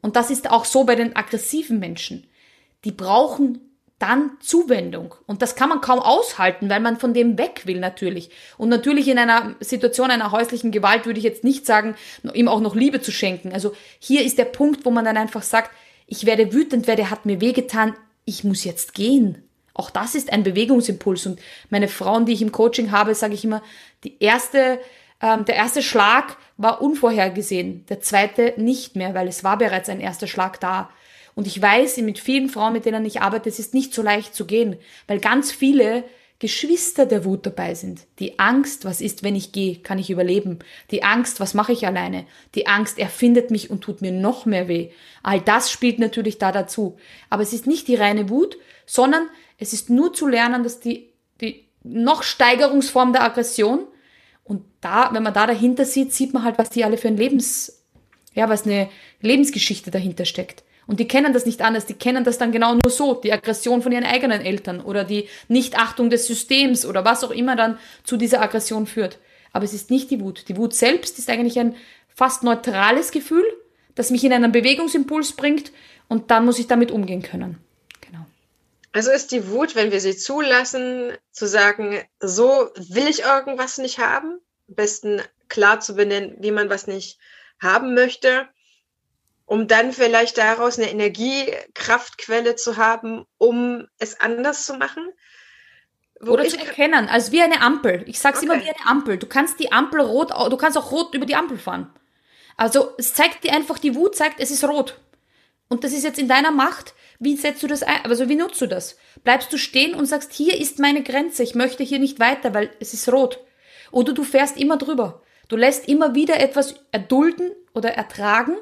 Und 0.02 0.16
das 0.16 0.32
ist 0.32 0.50
auch 0.50 0.66
so 0.66 0.86
bei 0.86 0.96
den 0.96 1.16
aggressiven 1.16 1.80
Menschen. 1.80 2.28
Die 2.86 2.92
brauchen 2.92 3.69
dann 4.00 4.32
Zuwendung. 4.40 5.14
Und 5.28 5.42
das 5.42 5.56
kann 5.56 5.70
man 5.70 5.82
kaum 5.82 6.00
aushalten, 6.00 6.70
weil 6.70 6.80
man 6.80 6.98
von 6.98 7.14
dem 7.14 7.38
weg 7.38 7.64
will 7.66 7.80
natürlich. 7.80 8.32
Und 8.58 8.70
natürlich 8.70 9.08
in 9.10 9.20
einer 9.20 9.56
Situation 9.60 10.10
einer 10.10 10.32
häuslichen 10.32 10.72
Gewalt 10.72 11.06
würde 11.06 11.20
ich 11.20 11.26
jetzt 11.26 11.44
nicht 11.44 11.66
sagen, 11.66 11.96
ihm 12.34 12.48
auch 12.48 12.62
noch 12.62 12.76
Liebe 12.76 13.02
zu 13.02 13.12
schenken. 13.12 13.52
Also 13.52 13.74
hier 14.00 14.24
ist 14.24 14.38
der 14.38 14.46
Punkt, 14.46 14.86
wo 14.86 14.92
man 14.92 15.06
dann 15.06 15.18
einfach 15.18 15.44
sagt, 15.44 15.72
ich 16.08 16.26
werde 16.26 16.54
wütend, 16.54 16.88
wer 16.88 16.96
der 16.96 17.12
hat 17.12 17.26
mir 17.26 17.42
wehgetan, 17.42 17.94
ich 18.26 18.44
muss 18.44 18.64
jetzt 18.64 18.94
gehen. 18.94 19.44
Auch 19.74 19.90
das 19.90 20.16
ist 20.16 20.32
ein 20.32 20.44
Bewegungsimpuls. 20.44 21.26
Und 21.26 21.40
meine 21.70 21.88
Frauen, 21.88 22.26
die 22.26 22.34
ich 22.34 22.42
im 22.42 22.52
Coaching 22.52 22.92
habe, 22.92 23.16
sage 23.16 23.34
ich 23.34 23.46
immer, 23.46 23.62
die 24.04 24.18
erste, 24.20 24.80
ähm, 25.22 25.46
der 25.46 25.56
erste 25.56 25.82
Schlag 25.82 26.38
war 26.58 26.82
unvorhergesehen, 26.82 27.86
der 27.88 28.02
zweite 28.02 28.54
nicht 28.58 28.96
mehr, 28.96 29.14
weil 29.14 29.28
es 29.28 29.44
war 29.44 29.58
bereits 29.58 29.90
ein 29.90 30.00
erster 30.00 30.28
Schlag 30.28 30.60
da. 30.60 30.90
Und 31.40 31.48
ich 31.48 31.62
weiß 31.62 31.96
mit 32.00 32.20
vielen 32.20 32.50
Frauen, 32.50 32.74
mit 32.74 32.84
denen 32.84 33.06
ich 33.06 33.22
arbeite, 33.22 33.48
es 33.48 33.60
ist 33.60 33.74
nicht 33.74 33.94
so 33.94 34.02
leicht 34.02 34.36
zu 34.36 34.44
gehen, 34.44 34.76
weil 35.08 35.22
ganz 35.22 35.54
viele 35.54 36.04
Geschwister 36.38 37.06
der 37.06 37.24
Wut 37.24 37.46
dabei 37.46 37.76
sind. 37.76 38.02
Die 38.20 38.40
Angst, 38.40 38.84
was 38.84 39.00
ist, 39.00 39.24
wenn 39.24 39.38
ich 39.38 39.54
gehe, 39.54 39.78
kann 39.78 40.00
ich 40.00 40.10
überleben. 40.10 40.60
Die 40.92 41.02
Angst, 41.04 41.40
was 41.40 41.54
mache 41.54 41.72
ich 41.72 41.88
alleine. 41.88 42.26
Die 42.56 42.68
Angst, 42.68 43.00
er 43.00 43.08
findet 43.08 43.52
mich 43.52 43.70
und 43.70 43.80
tut 43.80 44.02
mir 44.02 44.12
noch 44.12 44.46
mehr 44.46 44.68
weh. 44.68 44.90
All 45.24 45.40
das 45.40 45.72
spielt 45.72 45.98
natürlich 45.98 46.40
da 46.40 46.52
dazu. 46.52 46.98
Aber 47.30 47.42
es 47.42 47.54
ist 47.54 47.68
nicht 47.68 47.88
die 47.88 47.96
reine 47.96 48.30
Wut, 48.30 48.58
sondern 48.86 49.30
es 49.58 49.72
ist 49.72 49.90
nur 49.90 50.12
zu 50.12 50.28
lernen, 50.28 50.64
dass 50.64 50.82
die, 50.82 51.08
die 51.40 51.64
noch 51.84 52.22
Steigerungsform 52.22 53.14
der 53.14 53.24
Aggression 53.24 53.88
und 54.44 54.66
da, 54.82 55.12
wenn 55.14 55.24
man 55.24 55.34
da 55.34 55.48
dahinter 55.48 55.86
sieht, 55.86 56.12
sieht 56.12 56.34
man 56.34 56.44
halt, 56.44 56.58
was 56.58 56.70
die 56.70 56.84
alle 56.84 56.98
für 56.98 57.08
ein 57.08 57.16
Lebens, 57.16 57.82
ja, 58.34 58.50
was 58.50 58.66
eine 58.66 58.90
Lebensgeschichte 59.22 59.90
dahinter 59.90 60.26
steckt. 60.26 60.66
Und 60.90 61.00
die 61.00 61.08
kennen 61.08 61.34
das 61.34 61.46
nicht 61.46 61.62
anders, 61.62 61.86
die 61.86 61.94
kennen 61.94 62.24
das 62.24 62.40
dann 62.40 62.52
genau 62.52 62.74
nur 62.74 62.90
so, 62.90 63.14
die 63.14 63.32
Aggression 63.32 63.84
von 63.84 63.92
ihren 63.92 64.06
eigenen 64.06 64.42
Eltern 64.42 64.82
oder 64.82 65.04
die 65.04 65.30
Nichtachtung 65.48 66.10
des 66.10 66.26
Systems 66.26 66.84
oder 66.84 67.06
was 67.06 67.24
auch 67.24 67.30
immer 67.30 67.56
dann 67.56 67.78
zu 68.04 68.18
dieser 68.18 68.42
Aggression 68.42 68.88
führt. 68.88 69.20
Aber 69.54 69.66
es 69.66 69.74
ist 69.74 69.92
nicht 69.92 70.10
die 70.10 70.20
Wut. 70.20 70.50
Die 70.50 70.58
Wut 70.58 70.74
selbst 70.74 71.20
ist 71.20 71.30
eigentlich 71.30 71.60
ein 71.60 71.76
fast 72.08 72.42
neutrales 72.42 73.12
Gefühl, 73.12 73.46
das 73.94 74.10
mich 74.10 74.24
in 74.24 74.34
einen 74.34 74.52
Bewegungsimpuls 74.52 75.34
bringt 75.34 75.72
und 76.08 76.32
dann 76.32 76.44
muss 76.44 76.58
ich 76.58 76.66
damit 76.66 76.90
umgehen 76.90 77.22
können. 77.22 77.60
Genau. 78.02 78.26
Also 78.92 79.12
ist 79.12 79.32
die 79.32 79.48
Wut, 79.48 79.76
wenn 79.76 79.92
wir 79.92 80.02
sie 80.02 80.18
zulassen, 80.18 81.12
zu 81.32 81.48
sagen, 81.48 82.02
so 82.20 82.72
will 82.76 83.08
ich 83.08 83.26
irgendwas 83.26 83.78
nicht 83.78 84.00
haben, 84.00 84.40
am 84.68 84.74
besten 84.74 85.22
klar 85.50 85.82
zu 85.82 85.94
benennen, 85.94 86.38
wie 86.40 86.50
man 86.50 86.72
was 86.72 86.88
nicht 86.88 87.20
haben 87.60 87.94
möchte 87.94 88.50
um 89.50 89.68
dann 89.68 89.94
vielleicht 89.94 90.38
daraus 90.38 90.78
eine 90.78 90.92
Energiekraftquelle 90.92 92.56
zu 92.56 92.78
haben, 92.78 93.26
um 93.40 93.88
es 93.98 94.20
anders 94.20 94.64
zu 94.64 94.76
machen. 94.76 95.10
Oder 96.22 96.48
zu 96.48 96.60
erkennen, 96.60 97.10
als 97.10 97.32
wie 97.32 97.42
eine 97.42 97.62
Ampel. 97.62 98.04
Ich 98.06 98.20
sag's 98.20 98.44
okay. 98.44 98.46
immer 98.46 98.64
wie 98.64 98.70
eine 98.70 98.86
Ampel. 98.86 99.18
Du 99.18 99.26
kannst 99.26 99.60
die 99.60 99.72
Ampel 99.72 100.02
rot, 100.02 100.30
du 100.30 100.56
kannst 100.58 100.78
auch 100.78 100.92
rot 100.92 101.16
über 101.16 101.26
die 101.26 101.36
Ampel 101.36 101.58
fahren. 101.58 101.92
Also 102.58 102.94
es 103.00 103.16
zeigt 103.16 103.44
dir 103.44 103.54
einfach, 103.54 103.80
die 103.80 103.96
Wut 103.96 104.16
zeigt, 104.16 104.40
es 104.40 104.52
ist 104.52 104.66
rot. 104.66 105.00
Und 105.68 105.84
das 105.84 105.94
ist 105.94 106.04
jetzt 106.04 106.20
in 106.20 106.28
deiner 106.28 106.52
Macht. 106.52 106.94
Wie 107.18 107.36
setzt 107.36 107.64
du 107.64 107.68
das 107.68 107.82
ein? 107.82 108.06
Also 108.06 108.30
wie 108.30 108.36
nutzt 108.36 108.62
du 108.62 108.68
das? 108.68 108.98
Bleibst 109.24 109.52
du 109.52 109.58
stehen 109.58 109.96
und 109.96 110.06
sagst, 110.06 110.32
hier 110.32 110.60
ist 110.60 110.78
meine 110.78 111.02
Grenze, 111.02 111.42
ich 111.42 111.56
möchte 111.56 111.84
hier 111.84 111.98
nicht 111.98 112.20
weiter, 112.20 112.54
weil 112.54 112.70
es 112.80 112.94
ist 112.94 113.12
rot. 113.12 113.40
Oder 113.90 114.14
du 114.14 114.24
fährst 114.24 114.58
immer 114.58 114.78
drüber. 114.78 115.24
Du 115.48 115.56
lässt 115.56 115.88
immer 115.88 116.14
wieder 116.14 116.40
etwas 116.40 116.76
erdulden 116.92 117.52
oder 117.74 117.94
ertragen, 117.94 118.56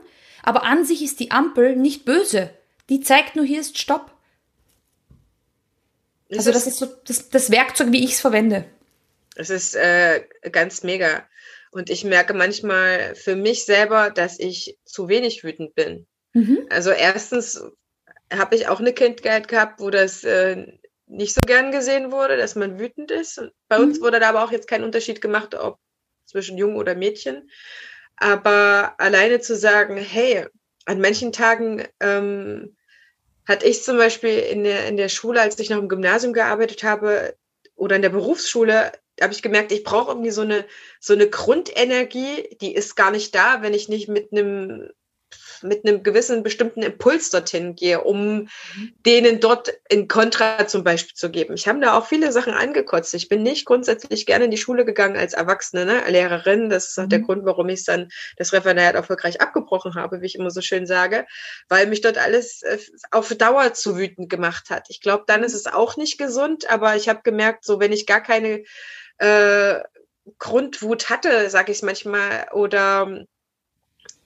aber 0.47 0.63
an 0.63 0.85
sich 0.85 1.03
ist 1.03 1.19
die 1.19 1.31
Ampel 1.31 1.75
nicht 1.75 2.05
böse. 2.05 2.51
Die 2.87 3.01
zeigt 3.01 3.35
nur, 3.35 3.43
hier 3.43 3.59
ist 3.59 3.77
Stopp. 3.77 4.13
Also 6.31 6.53
das 6.53 6.67
ist 6.67 6.77
so 6.77 6.85
das, 6.85 7.27
das 7.27 7.51
Werkzeug, 7.51 7.91
wie 7.91 8.05
ich 8.05 8.13
es 8.13 8.21
verwende. 8.21 8.63
Es 9.35 9.49
ist 9.49 9.75
äh, 9.75 10.23
ganz 10.49 10.83
mega. 10.83 11.27
Und 11.71 11.89
ich 11.89 12.05
merke 12.05 12.33
manchmal 12.33 13.13
für 13.15 13.35
mich 13.35 13.65
selber, 13.65 14.09
dass 14.09 14.39
ich 14.39 14.77
zu 14.85 15.09
wenig 15.09 15.43
wütend 15.43 15.75
bin. 15.75 16.07
Mhm. 16.31 16.65
Also 16.69 16.91
erstens 16.91 17.61
habe 18.31 18.55
ich 18.55 18.69
auch 18.69 18.79
eine 18.79 18.93
Kindheit 18.93 19.49
gehabt, 19.49 19.81
wo 19.81 19.89
das 19.89 20.23
äh, 20.23 20.65
nicht 21.07 21.33
so 21.33 21.41
gern 21.41 21.73
gesehen 21.73 22.09
wurde, 22.13 22.37
dass 22.37 22.55
man 22.55 22.79
wütend 22.79 23.11
ist. 23.11 23.41
Bei 23.67 23.79
mhm. 23.79 23.83
uns 23.83 23.99
wurde 23.99 24.21
da 24.21 24.29
aber 24.29 24.45
auch 24.45 24.53
jetzt 24.53 24.69
kein 24.69 24.85
Unterschied 24.85 25.19
gemacht, 25.19 25.55
ob 25.55 25.77
zwischen 26.25 26.57
Jungen 26.57 26.77
oder 26.77 26.95
Mädchen. 26.95 27.49
Aber 28.17 28.95
alleine 28.97 29.39
zu 29.39 29.55
sagen, 29.55 29.97
hey, 29.97 30.45
an 30.85 30.99
manchen 30.99 31.31
Tagen 31.31 31.83
ähm, 31.99 32.75
hatte 33.47 33.65
ich 33.67 33.83
zum 33.83 33.97
Beispiel 33.97 34.37
in 34.39 34.63
der, 34.63 34.87
in 34.87 34.97
der 34.97 35.09
Schule, 35.09 35.41
als 35.41 35.59
ich 35.59 35.69
noch 35.69 35.77
im 35.77 35.89
Gymnasium 35.89 36.33
gearbeitet 36.33 36.83
habe 36.83 37.35
oder 37.75 37.95
in 37.95 38.01
der 38.01 38.09
Berufsschule, 38.09 38.91
habe 39.21 39.33
ich 39.33 39.41
gemerkt, 39.41 39.71
ich 39.71 39.83
brauche 39.83 40.11
irgendwie 40.11 40.31
so 40.31 40.41
eine, 40.41 40.65
so 40.99 41.13
eine 41.13 41.29
Grundenergie, 41.29 42.57
die 42.61 42.73
ist 42.73 42.95
gar 42.95 43.11
nicht 43.11 43.33
da, 43.33 43.61
wenn 43.61 43.73
ich 43.73 43.89
nicht 43.89 44.07
mit 44.07 44.31
einem 44.31 44.89
mit 45.63 45.85
einem 45.85 46.03
gewissen 46.03 46.43
bestimmten 46.43 46.81
Impuls 46.81 47.29
dorthin 47.29 47.75
gehe, 47.75 48.01
um 48.01 48.35
mhm. 48.75 48.93
denen 49.05 49.39
dort 49.39 49.73
in 49.89 50.07
Kontra 50.07 50.67
zum 50.67 50.83
Beispiel 50.83 51.15
zu 51.15 51.29
geben. 51.29 51.53
Ich 51.53 51.67
habe 51.67 51.79
da 51.79 51.97
auch 51.97 52.07
viele 52.07 52.31
Sachen 52.31 52.53
angekotzt. 52.53 53.13
Ich 53.13 53.29
bin 53.29 53.43
nicht 53.43 53.65
grundsätzlich 53.65 54.25
gerne 54.25 54.45
in 54.45 54.51
die 54.51 54.57
Schule 54.57 54.85
gegangen 54.85 55.17
als 55.17 55.33
Erwachsene, 55.33 55.85
ne? 55.85 56.03
Lehrerin. 56.09 56.69
Das 56.69 56.89
ist 56.89 56.99
auch 56.99 57.03
mhm. 57.03 57.09
der 57.09 57.19
Grund, 57.19 57.45
warum 57.45 57.69
ich 57.69 57.85
dann 57.85 58.09
das 58.37 58.53
Referendariat 58.53 58.95
erfolgreich 58.95 59.41
abgebrochen 59.41 59.95
habe, 59.95 60.21
wie 60.21 60.25
ich 60.25 60.35
immer 60.35 60.51
so 60.51 60.61
schön 60.61 60.85
sage, 60.85 61.25
weil 61.69 61.87
mich 61.87 62.01
dort 62.01 62.17
alles 62.17 62.61
äh, 62.63 62.77
auf 63.11 63.33
Dauer 63.35 63.73
zu 63.73 63.97
wütend 63.97 64.29
gemacht 64.29 64.69
hat. 64.69 64.87
Ich 64.89 65.01
glaube, 65.01 65.23
dann 65.27 65.43
ist 65.43 65.53
es 65.53 65.67
auch 65.67 65.97
nicht 65.97 66.17
gesund, 66.17 66.69
aber 66.69 66.95
ich 66.95 67.09
habe 67.09 67.21
gemerkt, 67.23 67.63
so 67.63 67.79
wenn 67.79 67.91
ich 67.91 68.05
gar 68.05 68.21
keine 68.21 68.63
äh, 69.17 69.81
Grundwut 70.39 71.09
hatte, 71.09 71.49
sage 71.49 71.71
ich 71.71 71.81
manchmal, 71.81 72.47
oder 72.51 73.25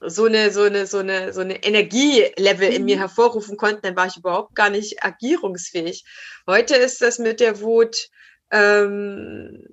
so 0.04 0.24
eine, 0.24 0.50
so 0.50 0.62
eine, 0.62 0.86
so 0.86 0.98
eine, 0.98 1.32
so 1.32 1.40
eine 1.40 1.62
Energielevel 1.62 2.72
in 2.72 2.84
mir 2.84 2.96
mhm. 2.96 3.00
hervorrufen 3.00 3.56
konnte, 3.56 3.82
dann 3.82 3.96
war 3.96 4.06
ich 4.06 4.16
überhaupt 4.16 4.54
gar 4.54 4.70
nicht 4.70 5.04
agierungsfähig. 5.04 6.04
Heute 6.46 6.76
ist 6.76 7.02
das 7.02 7.18
mit 7.18 7.40
der 7.40 7.60
Wut 7.60 8.08
ähm, 8.50 9.64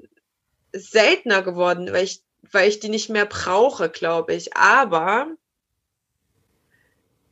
seltener 0.72 1.42
geworden, 1.42 1.92
weil 1.92 2.04
ich, 2.04 2.22
weil 2.52 2.70
ich 2.70 2.80
die 2.80 2.90
nicht 2.90 3.10
mehr 3.10 3.26
brauche, 3.26 3.90
glaube 3.90 4.34
ich. 4.34 4.56
Aber 4.56 5.28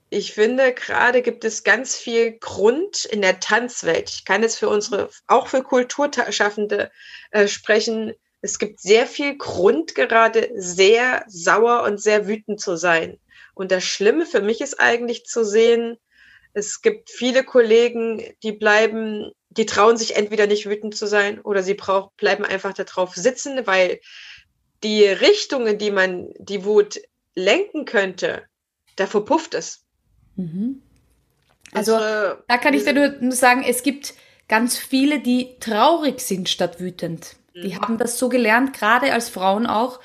ich 0.09 0.33
finde, 0.33 0.73
gerade 0.73 1.21
gibt 1.21 1.43
es 1.43 1.63
ganz 1.63 1.97
viel 1.97 2.37
Grund 2.39 3.05
in 3.05 3.21
der 3.21 3.39
Tanzwelt. 3.39 4.09
Ich 4.09 4.25
kann 4.25 4.41
jetzt 4.41 4.57
für 4.57 4.69
unsere, 4.69 5.09
auch 5.27 5.47
für 5.47 5.63
Kulturschaffende 5.63 6.91
äh, 7.31 7.47
sprechen. 7.47 8.13
Es 8.41 8.59
gibt 8.59 8.79
sehr 8.79 9.07
viel 9.07 9.37
Grund, 9.37 9.95
gerade 9.95 10.49
sehr 10.55 11.23
sauer 11.27 11.83
und 11.83 12.01
sehr 12.01 12.27
wütend 12.27 12.61
zu 12.61 12.75
sein. 12.75 13.19
Und 13.53 13.71
das 13.71 13.83
Schlimme 13.83 14.25
für 14.25 14.41
mich 14.41 14.61
ist 14.61 14.79
eigentlich 14.79 15.25
zu 15.25 15.43
sehen, 15.43 15.97
es 16.53 16.81
gibt 16.81 17.09
viele 17.09 17.43
Kollegen, 17.43 18.23
die 18.43 18.51
bleiben, 18.51 19.31
die 19.49 19.65
trauen 19.65 19.97
sich 19.97 20.15
entweder 20.15 20.47
nicht 20.47 20.67
wütend 20.67 20.95
zu 20.95 21.07
sein 21.07 21.39
oder 21.41 21.61
sie 21.61 21.75
brauch, 21.75 22.11
bleiben 22.13 22.45
einfach 22.45 22.73
darauf 22.73 23.15
sitzen, 23.15 23.65
weil 23.67 23.99
die 24.83 25.03
Richtung, 25.05 25.67
in 25.67 25.77
die 25.77 25.91
man 25.91 26.33
die 26.39 26.65
Wut 26.65 26.99
lenken 27.35 27.85
könnte, 27.85 28.43
da 28.95 29.05
verpufft 29.07 29.53
es. 29.53 29.83
Mhm. 30.35 30.81
Also, 31.71 31.95
also 31.95 32.41
da 32.47 32.57
kann 32.57 32.73
ich 32.73 32.83
dir 32.83 33.17
nur 33.19 33.31
sagen, 33.31 33.63
es 33.67 33.83
gibt 33.83 34.13
ganz 34.47 34.77
viele, 34.77 35.19
die 35.19 35.57
traurig 35.59 36.21
sind 36.21 36.49
statt 36.49 36.79
wütend. 36.79 37.35
Die 37.63 37.73
mhm. 37.73 37.81
haben 37.81 37.97
das 37.97 38.17
so 38.17 38.29
gelernt, 38.29 38.73
gerade 38.73 39.13
als 39.13 39.29
Frauen 39.29 39.65
auch, 39.65 39.99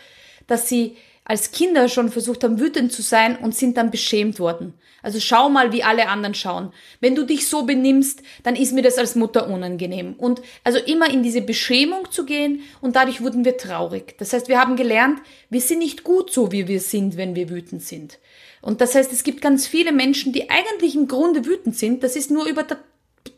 dass 0.46 0.68
sie 0.68 0.96
als 1.24 1.52
Kinder 1.52 1.88
schon 1.88 2.10
versucht 2.10 2.42
haben, 2.42 2.58
wütend 2.58 2.92
zu 2.92 3.00
sein 3.00 3.36
und 3.36 3.54
sind 3.54 3.76
dann 3.76 3.90
beschämt 3.90 4.40
worden. 4.40 4.74
Also 5.02 5.18
schau 5.18 5.48
mal, 5.48 5.72
wie 5.72 5.82
alle 5.82 6.08
anderen 6.08 6.34
schauen. 6.34 6.72
Wenn 7.00 7.14
du 7.14 7.24
dich 7.24 7.48
so 7.48 7.64
benimmst, 7.64 8.22
dann 8.42 8.56
ist 8.56 8.72
mir 8.72 8.82
das 8.82 8.98
als 8.98 9.14
Mutter 9.14 9.48
unangenehm. 9.48 10.14
Und 10.14 10.42
also 10.64 10.78
immer 10.78 11.10
in 11.10 11.22
diese 11.22 11.40
Beschämung 11.40 12.10
zu 12.10 12.24
gehen 12.24 12.62
und 12.80 12.96
dadurch 12.96 13.20
wurden 13.20 13.44
wir 13.44 13.56
traurig. 13.56 14.16
Das 14.18 14.32
heißt, 14.32 14.48
wir 14.48 14.60
haben 14.60 14.76
gelernt, 14.76 15.20
wir 15.50 15.60
sind 15.60 15.80
nicht 15.80 16.04
gut 16.04 16.32
so, 16.32 16.52
wie 16.52 16.68
wir 16.68 16.80
sind, 16.80 17.16
wenn 17.16 17.34
wir 17.34 17.50
wütend 17.50 17.82
sind. 17.82 18.18
Und 18.60 18.80
das 18.80 18.94
heißt, 18.94 19.12
es 19.12 19.24
gibt 19.24 19.42
ganz 19.42 19.66
viele 19.66 19.92
Menschen, 19.92 20.32
die 20.32 20.50
eigentlich 20.50 20.94
im 20.94 21.08
Grunde 21.08 21.44
wütend 21.44 21.76
sind. 21.76 22.04
Das 22.04 22.14
ist 22.14 22.30
nur 22.30 22.46
über 22.46 22.62
der 22.62 22.78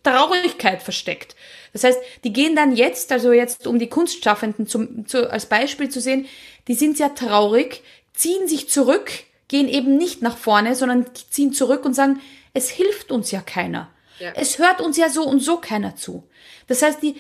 Traurigkeit 0.03 0.83
versteckt. 0.83 1.35
Das 1.75 1.83
heißt, 1.83 1.99
die 2.23 2.33
gehen 2.33 2.55
dann 2.55 2.75
jetzt, 2.75 3.13
also 3.13 3.33
jetzt 3.33 3.67
um 3.67 3.81
die 3.81 3.89
Kunstschaffenden 3.89 4.67
zum, 4.67 5.07
zu, 5.07 5.31
als 5.31 5.47
Beispiel 5.47 5.91
zu 5.91 6.01
sehen, 6.01 6.27
die 6.69 6.75
sind 6.75 6.97
sehr 6.97 7.15
traurig, 7.17 7.83
ziehen 8.15 8.47
sich 8.47 8.71
zurück, 8.71 9.11
gehen 9.49 9.69
eben 9.69 9.97
nicht 9.97 10.23
nach 10.23 10.39
vorne, 10.39 10.77
sondern 10.77 11.05
ziehen 11.31 11.53
zurück 11.53 11.85
und 11.85 11.93
sagen, 11.93 12.21
es 12.55 12.71
hilft 12.71 13.11
uns 13.11 13.33
ja 13.33 13.41
keiner. 13.41 13.91
Ja. 14.21 14.33
Es 14.37 14.61
hört 14.61 14.81
uns 14.81 14.97
ja 14.97 15.11
so 15.11 15.25
und 15.25 15.41
so 15.41 15.57
keiner 15.57 15.97
zu. 15.97 16.23
Das 16.69 16.81
heißt, 16.81 17.03
die, 17.03 17.17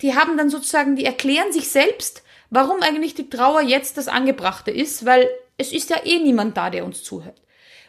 die 0.00 0.14
haben 0.14 0.36
dann 0.36 0.48
sozusagen, 0.48 0.94
die 0.94 1.04
erklären 1.04 1.52
sich 1.52 1.68
selbst, 1.68 2.22
warum 2.50 2.80
eigentlich 2.82 3.16
die 3.16 3.28
Trauer 3.28 3.62
jetzt 3.62 3.96
das 3.96 4.06
Angebrachte 4.06 4.70
ist, 4.70 5.04
weil 5.04 5.28
es 5.56 5.72
ist 5.72 5.90
ja 5.90 5.96
eh 6.04 6.20
niemand 6.20 6.56
da, 6.56 6.70
der 6.70 6.84
uns 6.84 7.02
zuhört. 7.02 7.42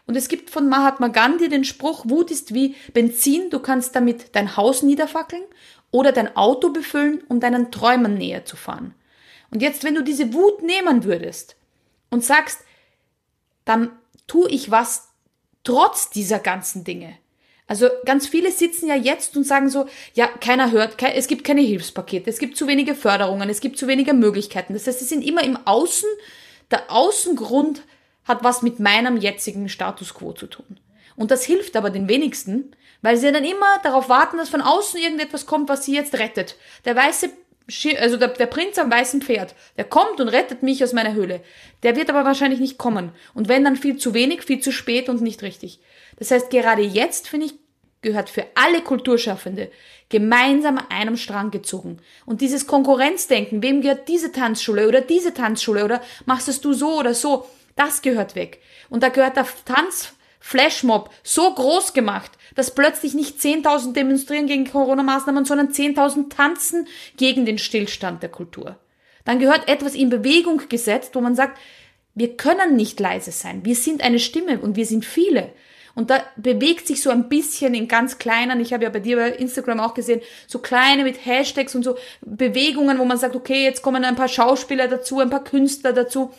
Und 0.07 0.15
es 0.15 0.27
gibt 0.27 0.49
von 0.49 0.67
Mahatma 0.69 1.09
Gandhi 1.09 1.49
den 1.49 1.63
Spruch, 1.63 2.03
Wut 2.07 2.31
ist 2.31 2.55
wie 2.55 2.75
Benzin, 2.93 3.51
du 3.51 3.59
kannst 3.59 3.95
damit 3.95 4.35
dein 4.35 4.57
Haus 4.57 4.81
niederfackeln 4.81 5.43
oder 5.91 6.11
dein 6.11 6.35
Auto 6.35 6.69
befüllen, 6.69 7.23
um 7.27 7.39
deinen 7.39 7.71
Träumen 7.71 8.15
näher 8.15 8.45
zu 8.45 8.55
fahren. 8.55 8.93
Und 9.51 9.61
jetzt, 9.61 9.83
wenn 9.83 9.95
du 9.95 10.03
diese 10.03 10.33
Wut 10.33 10.61
nehmen 10.61 11.03
würdest 11.03 11.55
und 12.09 12.23
sagst, 12.23 12.59
dann 13.65 13.91
tue 14.27 14.49
ich 14.49 14.71
was 14.71 15.09
trotz 15.63 16.09
dieser 16.09 16.39
ganzen 16.39 16.83
Dinge. 16.83 17.17
Also 17.67 17.87
ganz 18.03 18.27
viele 18.27 18.51
sitzen 18.51 18.87
ja 18.87 18.95
jetzt 18.95 19.37
und 19.37 19.43
sagen 19.43 19.69
so, 19.69 19.87
ja, 20.15 20.27
keiner 20.27 20.71
hört, 20.71 21.01
es 21.03 21.27
gibt 21.27 21.43
keine 21.43 21.61
Hilfspakete, 21.61 22.27
es 22.27 22.39
gibt 22.39 22.57
zu 22.57 22.65
wenige 22.65 22.95
Förderungen, 22.95 23.47
es 23.47 23.61
gibt 23.61 23.77
zu 23.77 23.87
wenige 23.87 24.13
Möglichkeiten. 24.13 24.73
Das 24.73 24.87
heißt, 24.87 24.99
sie 24.99 25.05
sind 25.05 25.21
immer 25.21 25.43
im 25.43 25.55
Außen, 25.65 26.09
der 26.71 26.91
Außengrund 26.91 27.83
hat 28.23 28.43
was 28.43 28.63
mit 28.63 28.79
meinem 28.79 29.17
jetzigen 29.17 29.69
Status 29.69 30.15
quo 30.15 30.33
zu 30.33 30.47
tun. 30.47 30.79
Und 31.19 31.31
das 31.31 31.43
hilft 31.43 31.75
aber 31.75 31.89
den 31.89 32.07
wenigsten, 32.07 32.71
weil 33.01 33.17
sie 33.17 33.29
dann 33.29 33.43
immer 33.43 33.77
darauf 33.83 34.07
warten, 34.07 34.37
dass 34.37 34.47
von 34.47 34.61
außen 34.61 34.97
irgendetwas 35.01 35.45
kommt, 35.45 35.67
was 35.67 35.83
sie 35.83 35.93
jetzt 35.93 36.17
rettet. 36.17 36.55
Der 36.85 36.95
weiße 36.95 37.29
also 37.99 38.17
der, 38.17 38.29
der 38.29 38.47
Prinz 38.47 38.79
am 38.79 38.89
weißen 38.89 39.21
Pferd, 39.21 39.53
der 39.77 39.83
kommt 39.83 40.19
und 40.19 40.29
rettet 40.29 40.63
mich 40.63 40.83
aus 40.83 40.93
meiner 40.93 41.13
Höhle. 41.13 41.41
Der 41.83 41.95
wird 41.95 42.09
aber 42.09 42.23
wahrscheinlich 42.23 42.59
nicht 42.59 42.79
kommen. 42.79 43.11
Und 43.35 43.47
wenn, 43.47 43.63
dann 43.63 43.75
viel 43.75 43.97
zu 43.97 44.15
wenig, 44.15 44.43
viel 44.43 44.59
zu 44.59 44.71
spät 44.71 45.07
und 45.07 45.21
nicht 45.21 45.43
richtig. 45.43 45.79
Das 46.17 46.31
heißt, 46.31 46.49
gerade 46.49 46.81
jetzt, 46.81 47.27
finde 47.27 47.47
ich, 47.47 47.53
gehört 48.01 48.29
für 48.29 48.45
alle 48.55 48.81
Kulturschaffende 48.81 49.69
gemeinsam 50.07 50.77
an 50.79 50.87
einem 50.89 51.17
Strang 51.17 51.51
gezogen. 51.51 51.99
Und 52.25 52.41
dieses 52.41 52.65
Konkurrenzdenken, 52.65 53.61
wem 53.61 53.81
gehört 53.81 54.07
diese 54.07 54.31
Tanzschule 54.31 54.87
oder 54.87 55.01
diese 55.01 55.33
Tanzschule 55.33 55.83
oder 55.83 56.01
machst 56.25 56.47
es 56.47 56.61
du 56.61 56.73
so 56.73 56.97
oder 56.97 57.13
so, 57.13 57.45
das 57.75 58.01
gehört 58.01 58.35
weg. 58.35 58.61
Und 58.89 59.03
da 59.03 59.09
gehört 59.09 59.35
der 59.35 59.45
Tanz 59.65 60.13
Flashmob 60.39 61.09
so 61.23 61.53
groß 61.53 61.93
gemacht, 61.93 62.31
dass 62.55 62.73
plötzlich 62.73 63.13
nicht 63.13 63.39
10.000 63.39 63.93
demonstrieren 63.93 64.47
gegen 64.47 64.69
Corona-Maßnahmen, 64.69 65.45
sondern 65.45 65.69
10.000 65.69 66.29
tanzen 66.29 66.87
gegen 67.17 67.45
den 67.45 67.57
Stillstand 67.57 68.23
der 68.23 68.29
Kultur. 68.29 68.77
Dann 69.25 69.39
gehört 69.39 69.67
etwas 69.67 69.95
in 69.95 70.09
Bewegung 70.09 70.61
gesetzt, 70.69 71.13
wo 71.13 71.21
man 71.21 71.35
sagt, 71.35 71.57
wir 72.15 72.35
können 72.35 72.75
nicht 72.75 72.99
leise 72.99 73.31
sein. 73.31 73.63
Wir 73.63 73.75
sind 73.75 74.01
eine 74.01 74.19
Stimme 74.19 74.59
und 74.59 74.75
wir 74.75 74.85
sind 74.85 75.05
viele. 75.05 75.53
Und 75.95 76.09
da 76.09 76.23
bewegt 76.37 76.87
sich 76.87 77.01
so 77.01 77.09
ein 77.09 77.29
bisschen 77.29 77.73
in 77.73 77.87
ganz 77.87 78.19
kleinen, 78.19 78.61
ich 78.61 78.73
habe 78.73 78.85
ja 78.85 78.89
bei 78.89 78.99
dir 78.99 79.17
bei 79.17 79.31
Instagram 79.31 79.79
auch 79.79 79.93
gesehen, 79.93 80.21
so 80.47 80.59
kleine 80.59 81.03
mit 81.03 81.25
Hashtags 81.25 81.75
und 81.75 81.83
so 81.83 81.97
Bewegungen, 82.21 82.99
wo 82.99 83.05
man 83.05 83.17
sagt, 83.17 83.35
okay, 83.35 83.63
jetzt 83.63 83.81
kommen 83.81 84.05
ein 84.05 84.15
paar 84.15 84.27
Schauspieler 84.27 84.87
dazu, 84.87 85.19
ein 85.19 85.29
paar 85.29 85.43
Künstler 85.43 85.93
dazu 85.93 86.31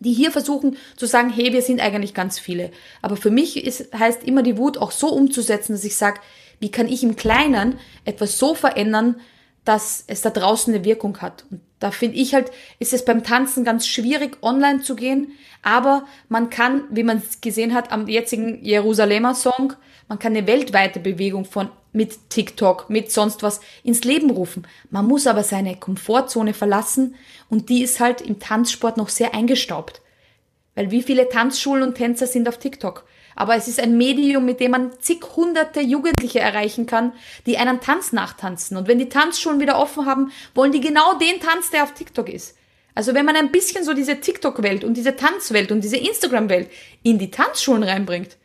die 0.00 0.12
hier 0.12 0.30
versuchen 0.30 0.76
zu 0.96 1.06
sagen, 1.06 1.30
hey, 1.30 1.52
wir 1.52 1.62
sind 1.62 1.80
eigentlich 1.80 2.14
ganz 2.14 2.38
viele. 2.38 2.70
Aber 3.02 3.16
für 3.16 3.30
mich 3.30 3.64
ist, 3.64 3.92
heißt 3.94 4.24
immer 4.24 4.42
die 4.42 4.58
Wut 4.58 4.78
auch 4.78 4.90
so 4.90 5.08
umzusetzen, 5.08 5.72
dass 5.72 5.84
ich 5.84 5.96
sage, 5.96 6.20
wie 6.60 6.70
kann 6.70 6.88
ich 6.88 7.02
im 7.02 7.16
Kleinen 7.16 7.78
etwas 8.04 8.38
so 8.38 8.54
verändern, 8.54 9.16
dass 9.64 10.04
es 10.06 10.22
da 10.22 10.30
draußen 10.30 10.74
eine 10.74 10.84
Wirkung 10.84 11.18
hat. 11.18 11.44
Und 11.50 11.60
da 11.80 11.90
finde 11.90 12.16
ich 12.16 12.34
halt, 12.34 12.50
ist 12.78 12.92
es 12.92 13.04
beim 13.04 13.24
Tanzen 13.24 13.64
ganz 13.64 13.86
schwierig, 13.86 14.38
online 14.42 14.80
zu 14.80 14.94
gehen. 14.94 15.32
Aber 15.62 16.06
man 16.28 16.50
kann, 16.50 16.84
wie 16.90 17.02
man 17.02 17.18
es 17.18 17.40
gesehen 17.40 17.74
hat 17.74 17.92
am 17.92 18.08
jetzigen 18.08 18.62
Jerusalemer 18.64 19.34
Song, 19.34 19.74
man 20.08 20.18
kann 20.18 20.36
eine 20.36 20.46
weltweite 20.46 21.00
Bewegung 21.00 21.44
von 21.44 21.70
mit 21.92 22.30
TikTok, 22.30 22.90
mit 22.90 23.12
sonst 23.12 23.42
was 23.42 23.60
ins 23.84 24.04
Leben 24.04 24.30
rufen. 24.30 24.66
Man 24.90 25.06
muss 25.06 25.26
aber 25.26 25.44
seine 25.44 25.76
Komfortzone 25.76 26.52
verlassen 26.52 27.14
und 27.48 27.68
die 27.68 27.82
ist 27.82 28.00
halt 28.00 28.20
im 28.20 28.40
Tanzsport 28.40 28.96
noch 28.96 29.08
sehr 29.08 29.32
eingestaubt. 29.32 30.02
Weil 30.74 30.90
wie 30.90 31.02
viele 31.02 31.28
Tanzschulen 31.28 31.84
und 31.84 31.94
Tänzer 31.94 32.26
sind 32.26 32.48
auf 32.48 32.58
TikTok? 32.58 33.06
Aber 33.36 33.56
es 33.56 33.68
ist 33.68 33.80
ein 33.80 33.96
Medium, 33.96 34.44
mit 34.44 34.60
dem 34.60 34.72
man 34.72 34.92
zig 35.00 35.20
hunderte 35.36 35.80
Jugendliche 35.80 36.40
erreichen 36.40 36.86
kann, 36.86 37.12
die 37.46 37.58
einen 37.58 37.80
Tanz 37.80 38.12
nachtanzen. 38.12 38.76
Und 38.76 38.88
wenn 38.88 38.98
die 38.98 39.08
Tanzschulen 39.08 39.60
wieder 39.60 39.78
offen 39.78 40.06
haben, 40.06 40.32
wollen 40.54 40.72
die 40.72 40.80
genau 40.80 41.14
den 41.18 41.40
Tanz, 41.40 41.70
der 41.70 41.84
auf 41.84 41.94
TikTok 41.94 42.28
ist. 42.28 42.56
Also 42.94 43.14
wenn 43.14 43.26
man 43.26 43.36
ein 43.36 43.50
bisschen 43.50 43.84
so 43.84 43.92
diese 43.92 44.20
TikTok-Welt 44.20 44.84
und 44.84 44.96
diese 44.96 45.16
Tanzwelt 45.16 45.72
und 45.72 45.82
diese 45.82 45.96
Instagram-Welt 45.96 46.70
in 47.02 47.18
die 47.18 47.30
Tanzschulen 47.30 47.82
reinbringt, 47.82 48.36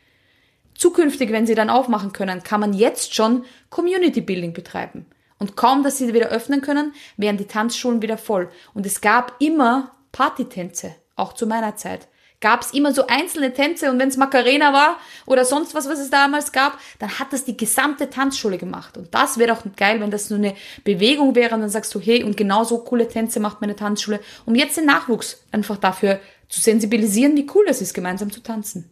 Zukünftig, 0.79 1.33
wenn 1.33 1.45
sie 1.45 1.55
dann 1.55 1.69
aufmachen 1.69 2.13
können, 2.13 2.41
kann 2.41 2.61
man 2.61 2.71
jetzt 2.71 3.13
schon 3.13 3.43
Community 3.69 4.21
Building 4.21 4.53
betreiben. 4.53 5.05
Und 5.37 5.57
kaum, 5.57 5.83
dass 5.83 5.97
sie 5.97 6.13
wieder 6.13 6.29
öffnen 6.29 6.61
können, 6.61 6.93
wären 7.17 7.35
die 7.35 7.47
Tanzschulen 7.47 8.01
wieder 8.01 8.17
voll. 8.17 8.49
Und 8.73 8.85
es 8.85 9.01
gab 9.01 9.35
immer 9.39 9.91
Partytänze, 10.13 10.95
auch 11.17 11.33
zu 11.33 11.47
meiner 11.47 11.75
Zeit. 11.75 12.07
Gab 12.39 12.61
es 12.61 12.71
immer 12.71 12.93
so 12.93 13.07
einzelne 13.07 13.53
Tänze 13.53 13.91
und 13.91 13.99
wenn 13.99 14.07
es 14.07 14.15
Macarena 14.15 14.71
war 14.71 14.95
oder 15.25 15.43
sonst 15.43 15.75
was, 15.75 15.89
was 15.89 15.99
es 15.99 16.11
damals 16.11 16.53
gab, 16.53 16.79
dann 16.99 17.19
hat 17.19 17.33
das 17.33 17.43
die 17.43 17.57
gesamte 17.57 18.09
Tanzschule 18.09 18.57
gemacht. 18.57 18.95
Und 18.95 19.13
das 19.13 19.37
wäre 19.37 19.53
doch 19.53 19.63
geil, 19.75 19.99
wenn 19.99 20.11
das 20.11 20.29
nur 20.29 20.39
eine 20.39 20.55
Bewegung 20.85 21.35
wäre 21.35 21.55
und 21.55 21.59
dann 21.59 21.69
sagst 21.69 21.93
du, 21.93 21.99
hey, 21.99 22.23
und 22.23 22.37
genauso 22.37 22.77
coole 22.85 23.09
Tänze 23.09 23.41
macht 23.41 23.59
meine 23.59 23.75
Tanzschule, 23.75 24.21
um 24.45 24.55
jetzt 24.55 24.77
den 24.77 24.85
Nachwuchs 24.85 25.43
einfach 25.51 25.75
dafür 25.75 26.21
zu 26.47 26.61
sensibilisieren, 26.61 27.35
wie 27.35 27.47
cool 27.53 27.65
es 27.67 27.81
ist, 27.81 27.93
gemeinsam 27.93 28.31
zu 28.31 28.41
tanzen. 28.41 28.89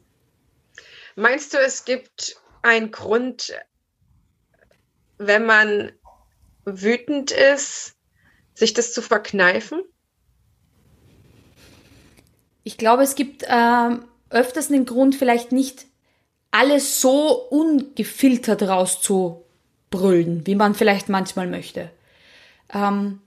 Meinst 1.19 1.51
du, 1.55 1.57
es 1.57 1.83
gibt 1.83 2.39
einen 2.61 2.91
Grund, 2.91 3.51
wenn 5.17 5.47
man 5.47 5.91
wütend 6.63 7.31
ist, 7.31 7.95
sich 8.53 8.75
das 8.75 8.93
zu 8.93 9.01
verkneifen? 9.01 9.81
Ich 12.63 12.77
glaube, 12.77 13.01
es 13.01 13.15
gibt 13.15 13.41
äh, 13.41 13.89
öfters 14.29 14.69
einen 14.69 14.85
Grund, 14.85 15.15
vielleicht 15.15 15.51
nicht 15.51 15.87
alles 16.51 17.01
so 17.01 17.47
ungefiltert 17.49 18.61
rauszubrüllen, 18.61 20.45
wie 20.45 20.55
man 20.55 20.75
vielleicht 20.75 21.09
manchmal 21.09 21.47
möchte. 21.47 21.89
Ähm, 22.71 23.23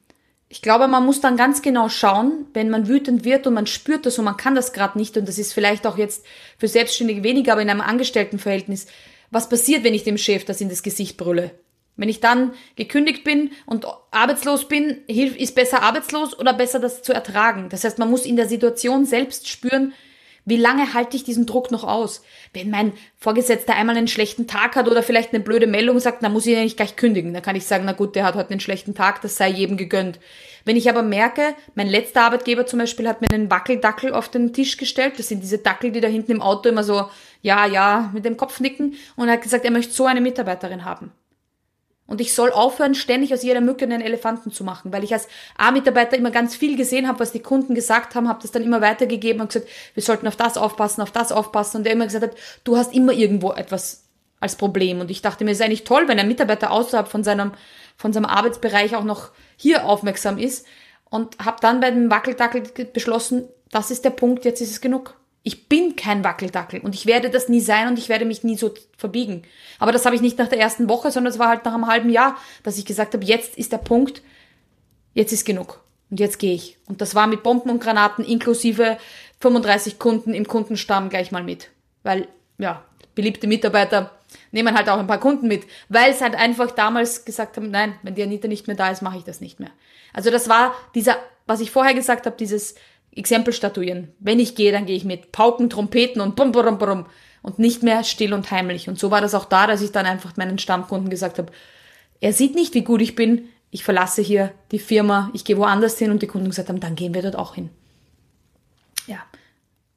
ich 0.53 0.63
glaube, 0.63 0.89
man 0.89 1.07
muss 1.07 1.21
dann 1.21 1.37
ganz 1.37 1.63
genau 1.63 1.89
schauen, 1.89 2.47
wenn 2.55 2.71
man 2.71 2.89
wütend 2.89 3.25
wird 3.25 3.47
und 3.47 3.55
man 3.55 3.69
spürt 3.69 4.05
das 4.05 4.19
und 4.19 4.25
man 4.25 4.37
kann 4.37 4.57
das 4.57 4.73
gerade 4.73 4.99
nicht 4.99 5.17
und 5.17 5.29
das 5.29 5.39
ist 5.39 5.53
vielleicht 5.53 5.87
auch 5.87 5.97
jetzt 5.97 6.27
für 6.59 6.67
Selbstständige 6.67 7.23
weniger, 7.23 7.53
aber 7.53 7.63
in 7.63 7.71
einem 7.71 7.81
Angestelltenverhältnis, 7.81 8.87
was 9.31 9.49
passiert, 9.49 9.85
wenn 9.85 9.95
ich 9.95 10.03
dem 10.03 10.19
Chef 10.19 10.45
das 10.45 10.61
in 10.61 10.69
das 10.69 10.83
Gesicht 10.83 11.17
brülle? 11.17 11.53
Wenn 11.97 12.09
ich 12.09 12.19
dann 12.19 12.53
gekündigt 12.75 13.23
bin 13.23 13.53
und 13.65 13.87
arbeitslos 14.11 14.67
bin, 14.67 15.03
ist 15.07 15.55
besser 15.55 15.83
arbeitslos 15.83 16.37
oder 16.37 16.53
besser 16.53 16.81
das 16.81 17.03
zu 17.03 17.13
ertragen. 17.13 17.69
Das 17.69 17.85
heißt, 17.85 18.01
man 18.01 18.11
muss 18.11 18.27
in 18.27 18.35
der 18.35 18.49
Situation 18.49 19.05
selbst 19.05 19.49
spüren, 19.49 19.93
wie 20.45 20.57
lange 20.57 20.95
halte 20.95 21.17
ich 21.17 21.25
diesen 21.25 21.47
Druck 21.47 21.71
noch 21.71 21.85
aus? 21.85 22.23
Wenn 22.53 22.71
mein 22.71 22.93
Vorgesetzter 23.19 23.75
einmal 23.75 23.97
einen 23.97 24.09
schlechten 24.09 24.47
Tag 24.47 24.77
hat 24.77 24.89
oder 24.89 25.03
vielleicht 25.03 25.33
eine 25.33 25.43
blöde 25.43 25.67
Meldung 25.67 25.99
sagt, 25.99 26.23
dann 26.23 26.33
muss 26.33 26.47
ich 26.47 26.55
ja 26.55 26.63
nicht 26.63 26.77
gleich 26.77 26.97
kündigen. 26.97 27.35
Dann 27.35 27.43
kann 27.43 27.57
ich 27.57 27.67
sagen, 27.67 27.85
na 27.85 27.93
gut, 27.93 28.17
der 28.17 28.25
hat 28.25 28.35
heute 28.35 28.51
einen 28.51 28.61
schlechten 28.61 28.95
Tag, 28.95 29.21
das 29.23 29.37
sei 29.37 29.49
jedem 29.49 29.77
gegönnt. 29.77 30.19
Wenn 30.65 30.77
ich 30.77 30.89
aber 30.89 31.03
merke, 31.03 31.55
mein 31.75 31.89
letzter 31.89 32.23
Arbeitgeber 32.23 32.67
zum 32.67 32.79
Beispiel 32.79 33.09
hat 33.09 33.21
mir 33.21 33.31
einen 33.31 33.51
Wackeldackel 33.51 34.13
auf 34.13 34.29
den 34.29 34.53
Tisch 34.53 34.77
gestellt, 34.77 35.19
das 35.19 35.29
sind 35.29 35.43
diese 35.43 35.59
Dackel, 35.59 35.91
die 35.93 36.01
da 36.01 36.09
hinten 36.09 36.33
im 36.33 36.43
Auto 36.43 36.69
immer 36.69 36.85
so, 36.85 37.09
ja, 37.43 37.67
ja, 37.67 38.11
mit 38.13 38.25
dem 38.25 38.37
Kopf 38.37 38.61
nicken, 38.61 38.95
und 39.17 39.31
hat 39.31 39.43
gesagt, 39.43 39.65
er 39.65 39.71
möchte 39.71 39.93
so 39.93 40.07
eine 40.07 40.21
Mitarbeiterin 40.21 40.85
haben. 40.85 41.13
Und 42.11 42.21
ich 42.21 42.35
soll 42.35 42.51
aufhören, 42.51 42.97
ständig 42.97 43.33
aus 43.33 43.45
jeder 43.45 43.61
Mücke 43.61 43.85
einen 43.85 44.01
Elefanten 44.01 44.51
zu 44.51 44.65
machen, 44.65 44.93
weil 44.93 45.05
ich 45.05 45.13
als 45.13 45.29
A-Mitarbeiter 45.57 46.17
immer 46.17 46.33
ganz 46.33 46.57
viel 46.57 46.77
gesehen 46.77 47.07
habe, 47.07 47.21
was 47.21 47.31
die 47.31 47.39
Kunden 47.39 47.73
gesagt 47.73 48.17
haben, 48.17 48.29
habe 48.29 48.43
das 48.43 48.51
dann 48.51 48.65
immer 48.65 48.81
weitergegeben 48.81 49.41
und 49.41 49.53
gesagt, 49.53 49.69
wir 49.95 50.03
sollten 50.03 50.27
auf 50.27 50.35
das 50.35 50.57
aufpassen, 50.57 51.03
auf 51.03 51.13
das 51.13 51.31
aufpassen. 51.31 51.77
Und 51.77 51.85
der 51.85 51.93
immer 51.93 52.07
gesagt 52.07 52.25
hat, 52.25 52.37
du 52.65 52.77
hast 52.77 52.93
immer 52.93 53.13
irgendwo 53.13 53.53
etwas 53.53 54.09
als 54.41 54.57
Problem. 54.57 55.01
Und 55.01 55.09
ich 55.09 55.23
dachte 55.23 55.45
mir, 55.45 55.53
es 55.53 55.61
ist 55.61 55.65
eigentlich 55.65 55.85
toll, 55.85 56.09
wenn 56.09 56.19
ein 56.19 56.27
Mitarbeiter 56.27 56.73
außerhalb 56.73 57.07
von 57.07 57.23
seinem, 57.23 57.53
von 57.97 58.13
seinem 58.13 58.27
Arbeitsbereich 58.27 58.97
auch 58.97 59.05
noch 59.05 59.31
hier 59.57 59.85
aufmerksam 59.85 60.37
ist. 60.37 60.67
Und 61.11 61.39
habe 61.39 61.59
dann 61.61 61.79
bei 61.79 61.93
dem 61.93 62.11
Wackeldackel 62.11 62.63
beschlossen, 62.93 63.47
das 63.71 63.93
ist 63.93 64.05
der 64.05 64.11
Punkt, 64.11 64.45
jetzt 64.45 64.61
ist 64.61 64.73
es 64.73 64.81
genug. 64.81 65.15
Ich 65.43 65.69
bin 65.69 65.97
kein 65.97 66.23
Wackeldackel 66.23 66.81
und 66.81 66.95
ich 66.95 67.07
werde 67.07 67.31
das 67.31 67.49
nie 67.49 67.61
sein 67.61 67.89
und 67.89 67.99
ich 67.99 68.09
werde 68.09 68.27
mich 68.27 68.45
nie 68.45 68.57
so 68.57 68.75
verbiegen. 68.99 69.43
Aber 69.79 69.91
das 69.91 70.05
habe 70.05 70.15
ich 70.15 70.21
nicht 70.21 70.39
nach 70.39 70.49
der 70.49 70.61
ersten 70.61 70.89
Woche, 70.89 71.11
sondern 71.11 71.33
es 71.33 71.39
war 71.39 71.49
halt 71.49 71.65
nach 71.65 71.73
einem 71.73 71.87
halben 71.87 72.11
Jahr, 72.11 72.37
dass 72.63 72.77
ich 72.77 72.85
gesagt 72.85 73.15
habe, 73.15 73.25
jetzt 73.25 73.57
ist 73.57 73.73
der 73.73 73.79
Punkt, 73.79 74.23
jetzt 75.15 75.33
ist 75.33 75.47
genug 75.47 75.83
und 76.11 76.21
jetzt 76.21 76.39
gehe 76.39 76.55
ich. 76.55 76.77
Und 76.87 77.01
das 77.01 77.15
war 77.15 77.27
mit 77.27 77.43
Bomben 77.43 77.71
und 77.71 77.83
Granaten 77.83 78.25
inklusive 78.25 78.99
35 79.41 79.99
Kunden 79.99 80.35
im 80.35 80.47
Kundenstamm 80.47 81.09
gleich 81.09 81.33
mal 81.33 81.43
mit. 81.43 81.71
Weil, 82.03 82.29
ja, 82.59 82.85
beliebte 83.15 83.47
Mitarbeiter 83.47 84.11
nehmen 84.53 84.77
halt 84.77 84.89
auch 84.89 84.99
ein 84.99 85.07
paar 85.07 85.21
Kunden 85.21 85.49
mit, 85.49 85.65
weil 85.89 86.11
es 86.11 86.21
halt 86.21 86.35
einfach 86.35 86.71
damals 86.71 87.25
gesagt 87.25 87.57
haben, 87.57 87.71
nein, 87.71 87.95
wenn 88.03 88.15
die 88.15 88.23
Anita 88.23 88.49
nicht 88.49 88.67
mehr 88.67 88.77
da 88.77 88.91
ist, 88.91 89.03
mache 89.03 89.19
ich 89.19 89.25
das 89.25 89.41
nicht 89.41 89.61
mehr. 89.61 89.71
Also 90.13 90.31
das 90.31 90.49
war 90.49 90.75
dieser, 90.95 91.17
was 91.47 91.61
ich 91.61 91.71
vorher 91.71 91.95
gesagt 91.95 92.27
habe, 92.27 92.37
dieses 92.37 92.75
Exempel 93.15 93.53
statuieren. 93.53 94.13
Wenn 94.19 94.41
ich 94.41 94.55
gehe, 94.55 94.73
dann 94.73 94.87
gehe 94.87 94.97
ich 94.97 95.05
mit 95.05 95.33
Pauken, 95.33 95.71
Trompeten 95.71 96.21
und 96.21 96.37
bum, 96.37 96.53
bum, 96.53 96.79
bum, 96.79 97.07
und 97.43 97.59
nicht 97.59 97.83
mehr 97.83 98.05
still 98.05 98.33
und 98.35 98.51
heimlich. 98.51 98.89
Und 98.89 98.99
so 98.99 99.11
war 99.11 99.21
das 99.21 99.35
auch 99.35 99.47
da, 99.47 99.67
dass 99.67 99.83
ich 99.83 99.93
dann 99.93 100.07
einfach 100.07 100.37
meinen 100.37 100.59
Stammkunden 100.59 101.11
gesagt 101.11 101.39
habe, 101.39 101.53
er 102.21 102.33
sieht 102.33 102.55
nicht, 102.55 102.75
wie 102.75 102.85
gut 102.85 103.01
ich 103.01 103.15
bin, 103.15 103.49
ich 103.71 103.85
verlasse 103.85 104.21
hier 104.21 104.53
die 104.73 104.79
Firma, 104.79 105.31
ich 105.33 105.45
gehe 105.45 105.57
woanders 105.57 105.99
hin 105.99 106.11
und 106.11 106.23
die 106.23 106.27
Kunden 106.27 106.49
gesagt 106.49 106.69
haben, 106.69 106.81
dann 106.81 106.97
gehen 106.97 107.15
wir 107.15 107.23
dort 107.23 107.37
auch 107.37 107.55
hin. 107.55 107.71
Ja. 109.07 109.19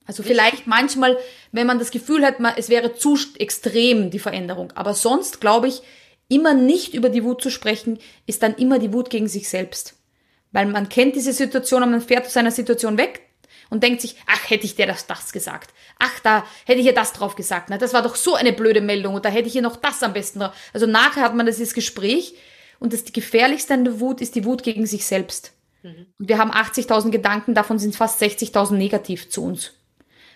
Also 0.06 0.24
vielleicht 0.24 0.68
manchmal, 0.68 1.18
wenn 1.52 1.68
man 1.68 1.80
das 1.80 1.92
Gefühl 1.92 2.26
hat, 2.26 2.36
es 2.58 2.70
wäre 2.70 2.94
zu 2.94 3.18
extrem 3.38 4.10
die 4.10 4.20
Veränderung. 4.20 4.72
Aber 4.76 4.94
sonst 4.94 5.42
glaube 5.42 5.68
ich, 5.68 5.82
immer 6.28 6.54
nicht 6.54 6.94
über 6.94 7.10
die 7.10 7.24
Wut 7.24 7.42
zu 7.42 7.50
sprechen, 7.50 8.00
ist 8.26 8.44
dann 8.44 8.56
immer 8.56 8.80
die 8.80 8.94
Wut 8.94 9.10
gegen 9.10 9.28
sich 9.28 9.50
selbst. 9.50 9.96
Weil 10.54 10.68
man 10.68 10.88
kennt 10.88 11.16
diese 11.16 11.34
Situation 11.34 11.84
und 11.84 11.92
man 11.92 12.02
fährt 12.02 12.26
aus 12.26 12.38
einer 12.38 12.52
Situation 12.52 12.98
weg 12.98 13.22
und 13.70 13.84
denkt 13.84 14.02
sich, 14.02 14.16
ach, 14.28 14.50
hätte 14.50 14.66
ich 14.66 14.76
dir 14.76 14.86
das, 14.86 15.08
das 15.08 15.34
gesagt. 15.34 15.74
Ach, 16.00 16.20
da 16.20 16.46
hätte 16.66 16.80
ich 16.80 16.86
ja 16.86 16.92
das 16.94 17.12
drauf 17.12 17.36
gesagt. 17.36 17.70
Na, 17.70 17.78
das 17.78 17.94
war 17.94 18.04
doch 18.04 18.16
so 18.16 18.36
eine 18.36 18.54
blöde 18.54 18.82
Meldung 18.82 19.16
und 19.16 19.26
da 19.26 19.30
hätte 19.30 19.48
ich 19.48 19.54
hier 19.54 19.62
noch 19.62 19.76
das 19.76 20.02
am 20.04 20.14
besten 20.14 20.40
drauf. 20.40 20.54
Also 20.74 20.86
nachher 20.86 21.24
hat 21.24 21.36
man 21.36 21.46
dieses 21.46 21.74
Gespräch 21.74 22.36
und 22.80 22.94
das 22.94 23.04
gefährlichste 23.06 23.74
an 23.74 23.84
der 23.84 24.00
Wut 24.00 24.22
ist 24.22 24.36
die 24.36 24.46
Wut 24.46 24.64
gegen 24.64 24.86
sich 24.86 25.06
selbst. 25.06 25.54
Mhm. 25.82 26.06
Und 26.20 26.30
wir 26.30 26.38
haben 26.38 26.52
80.000 26.52 27.10
Gedanken, 27.10 27.54
davon 27.54 27.80
sind 27.80 27.96
fast 27.96 28.22
60.000 28.22 28.74
negativ 28.74 29.30
zu 29.30 29.44
uns. 29.44 29.74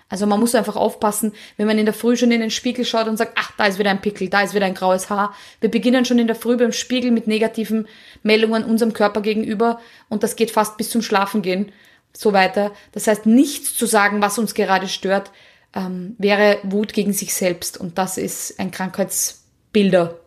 Also 0.10 0.26
man 0.26 0.40
muss 0.40 0.56
einfach 0.56 0.76
aufpassen, 0.76 1.34
wenn 1.58 1.68
man 1.68 1.78
in 1.78 1.86
der 1.86 1.94
Früh 1.94 2.16
schon 2.16 2.32
in 2.32 2.40
den 2.40 2.52
Spiegel 2.52 2.86
schaut 2.86 3.08
und 3.08 3.18
sagt, 3.18 3.34
ach, 3.36 3.52
da 3.58 3.66
ist 3.66 3.78
wieder 3.78 3.90
ein 3.90 4.02
Pickel, 4.02 4.30
da 4.30 4.42
ist 4.42 4.54
wieder 4.54 4.66
ein 4.66 4.74
graues 4.74 5.10
Haar. 5.10 5.34
Wir 5.60 5.70
beginnen 5.70 6.06
schon 6.06 6.20
in 6.20 6.28
der 6.28 6.36
Früh 6.36 6.56
beim 6.56 6.72
Spiegel 6.72 7.12
mit 7.12 7.28
negativen 7.28 7.88
Meldungen 8.24 8.64
unserem 8.64 8.94
Körper 8.94 9.22
gegenüber 9.22 9.82
und 10.08 10.24
das 10.24 10.36
geht 10.36 10.52
fast 10.52 10.78
bis 10.78 10.90
zum 10.90 11.02
Schlafengehen 11.02 11.72
so 12.16 12.34
weiter. 12.34 12.74
Das 12.94 13.08
heißt, 13.08 13.26
nichts 13.26 13.76
zu 13.76 13.86
sagen, 13.86 14.22
was 14.22 14.38
uns 14.38 14.54
gerade 14.54 14.88
stört, 14.88 15.32
ähm, 15.74 16.16
wäre 16.18 16.60
Wut 16.64 16.94
gegen 16.94 17.14
sich 17.14 17.34
selbst 17.34 17.78
und 17.78 17.98
das 17.98 18.18
ist 18.18 18.60
ein 18.60 18.72
Krankheitsbilder 18.72 20.20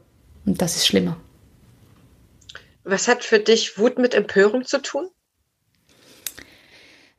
und 0.47 0.61
das 0.61 0.76
ist 0.76 0.87
schlimmer. 0.87 1.16
Was 2.85 3.09
hat 3.09 3.24
für 3.24 3.39
dich 3.39 3.78
Wut 3.78 3.99
mit 3.99 4.14
Empörung 4.14 4.64
zu 4.64 4.81
tun? 4.81 5.09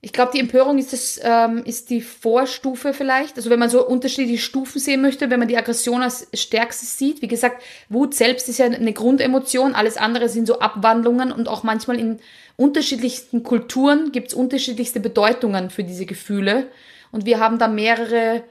Ich 0.04 0.14
glaube, 0.14 0.32
die 0.34 0.40
Empörung 0.40 0.80
ist, 0.80 0.94
das, 0.94 1.20
ähm, 1.24 1.62
ist 1.64 1.92
die 1.92 2.02
Vorstufe 2.02 2.92
vielleicht. 2.92 3.38
Also 3.38 3.52
wenn 3.52 3.60
man 3.60 3.70
so 3.70 3.86
unterschiedliche 3.86 4.42
Stufen 4.42 4.80
sehen 4.80 5.02
möchte, 5.02 5.30
wenn 5.30 5.38
man 5.38 5.48
die 5.48 5.58
Aggression 5.58 6.02
als 6.02 6.28
stärkstes 6.34 6.98
sieht. 6.98 7.22
Wie 7.22 7.28
gesagt, 7.28 7.62
Wut 7.88 8.16
selbst 8.16 8.50
ist 8.50 8.58
ja 8.58 8.66
eine 8.66 8.94
Grundemotion, 8.94 9.76
alles 9.76 9.98
andere 9.98 10.28
sind 10.28 10.48
so 10.48 10.60
Abwandlungen 10.60 11.32
und 11.32 11.48
auch 11.48 11.62
manchmal 11.62 12.00
in 12.00 12.20
unterschiedlichsten 12.58 13.44
Kulturen 13.44 14.12
gibt 14.12 14.30
es 14.30 14.34
unterschiedlichste 14.34 15.00
Bedeutungen 15.00 15.70
für 15.70 15.84
diese 15.84 16.08
Gefühle. 16.08 16.68
Und 17.12 17.26
wir 17.26 17.40
haben 17.40 17.60
da 17.60 17.68
mehrere 17.68 18.44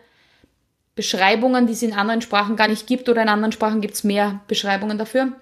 Beschreibungen, 0.94 1.66
die 1.66 1.72
es 1.72 1.82
in 1.82 1.94
anderen 1.94 2.20
Sprachen 2.20 2.55
gar 2.55 2.68
nicht 2.68 2.86
gibt 2.86 3.09
oder 3.09 3.22
in 3.22 3.28
anderen 3.28 3.53
Sprachen 3.53 3.80
gibt 3.80 3.94
es 3.94 4.05
mehr 4.05 4.40
Beschreibungen 4.46 4.98
dafür. 4.98 5.32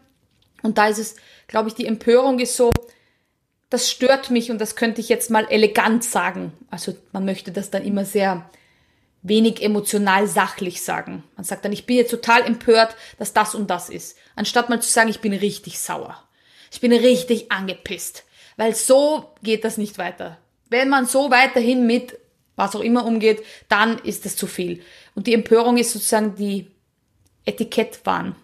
Und 0.63 0.79
da 0.79 0.89
ist 0.89 0.99
es, 0.99 1.17
glaube 1.49 1.69
ich, 1.69 1.75
die 1.75 1.87
Empörung 1.87 2.39
ist 2.39 2.57
so, 2.57 2.71
das 3.71 3.91
stört 3.91 4.31
mich 4.31 4.51
und 4.51 4.61
das 4.61 4.77
könnte 4.77 5.01
ich 5.01 5.09
jetzt 5.09 5.31
mal 5.31 5.47
elegant 5.51 6.05
sagen. 6.05 6.53
Also 6.71 6.97
man 7.13 7.25
möchte 7.25 7.53
das 7.53 7.71
dann 7.71 7.85
immer 7.85 8.05
sehr 8.05 8.49
wenig 9.23 9.63
emotional 9.63 10.27
sachlich 10.27 10.83
sagen. 10.83 11.25
Man 11.37 11.45
sagt 11.45 11.65
dann, 11.65 11.73
ich 11.73 11.87
bin 11.87 11.97
jetzt 11.97 12.11
total 12.11 12.43
empört, 12.43 12.95
dass 13.19 13.33
das 13.33 13.55
und 13.55 13.69
das 13.69 13.91
ist. 13.91 14.17
Anstatt 14.37 14.69
mal 14.69 14.81
zu 14.81 14.91
sagen, 14.91 15.11
ich 15.11 15.21
bin 15.21 15.33
richtig 15.33 15.79
sauer. 15.79 16.23
Ich 16.71 16.81
bin 16.81 16.93
richtig 16.93 17.51
angepisst. 17.53 18.25
Weil 18.57 18.75
so 18.75 19.35
geht 19.43 19.65
das 19.65 19.77
nicht 19.77 19.99
weiter. 19.99 20.39
Wenn 20.71 20.89
man 20.89 21.07
so 21.07 21.31
weiterhin 21.31 21.87
mit 21.87 22.19
was 22.57 22.75
auch 22.75 22.81
immer 22.81 23.07
umgeht, 23.07 23.45
dann 23.69 23.99
ist 23.99 24.27
es 24.27 24.37
zu 24.37 24.47
viel. 24.47 24.83
Und 25.15 25.27
die 25.27 25.35
Empörung 25.35 25.77
ist 25.77 25.93
sozusagen 25.93 26.35
die 26.35 26.67
Etikettwahn. 27.45 28.35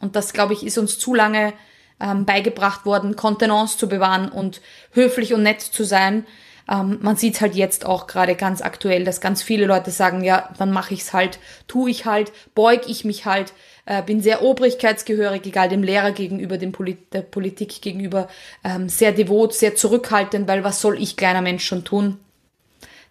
Und 0.00 0.16
das, 0.16 0.32
glaube 0.32 0.54
ich, 0.54 0.64
ist 0.64 0.78
uns 0.78 0.98
zu 0.98 1.14
lange 1.14 1.52
ähm, 2.00 2.24
beigebracht 2.24 2.86
worden, 2.86 3.16
Kontenance 3.16 3.78
zu 3.78 3.88
bewahren 3.88 4.28
und 4.28 4.60
höflich 4.92 5.34
und 5.34 5.42
nett 5.42 5.60
zu 5.60 5.84
sein. 5.84 6.26
Ähm, 6.70 6.98
man 7.02 7.16
sieht 7.16 7.40
halt 7.40 7.54
jetzt 7.54 7.84
auch 7.84 8.06
gerade 8.06 8.34
ganz 8.34 8.62
aktuell, 8.62 9.04
dass 9.04 9.20
ganz 9.20 9.42
viele 9.42 9.66
Leute 9.66 9.90
sagen, 9.90 10.24
ja, 10.24 10.50
dann 10.58 10.72
mache 10.72 10.94
ich's 10.94 11.12
halt, 11.12 11.38
tu 11.66 11.86
ich 11.86 12.06
halt, 12.06 12.32
beug 12.54 12.82
ich 12.86 13.04
mich 13.04 13.26
halt, 13.26 13.52
äh, 13.86 14.02
bin 14.02 14.22
sehr 14.22 14.42
obrigkeitsgehörig, 14.42 15.44
egal 15.44 15.68
dem 15.68 15.82
Lehrer 15.82 16.12
gegenüber, 16.12 16.56
dem 16.56 16.72
Polit 16.72 17.12
der 17.12 17.20
Politik 17.22 17.82
gegenüber, 17.82 18.28
ähm, 18.64 18.88
sehr 18.88 19.12
devot, 19.12 19.52
sehr 19.54 19.76
zurückhaltend, 19.76 20.48
weil 20.48 20.64
was 20.64 20.80
soll 20.80 21.00
ich 21.00 21.16
kleiner 21.16 21.42
Mensch 21.42 21.64
schon 21.64 21.84
tun? 21.84 22.18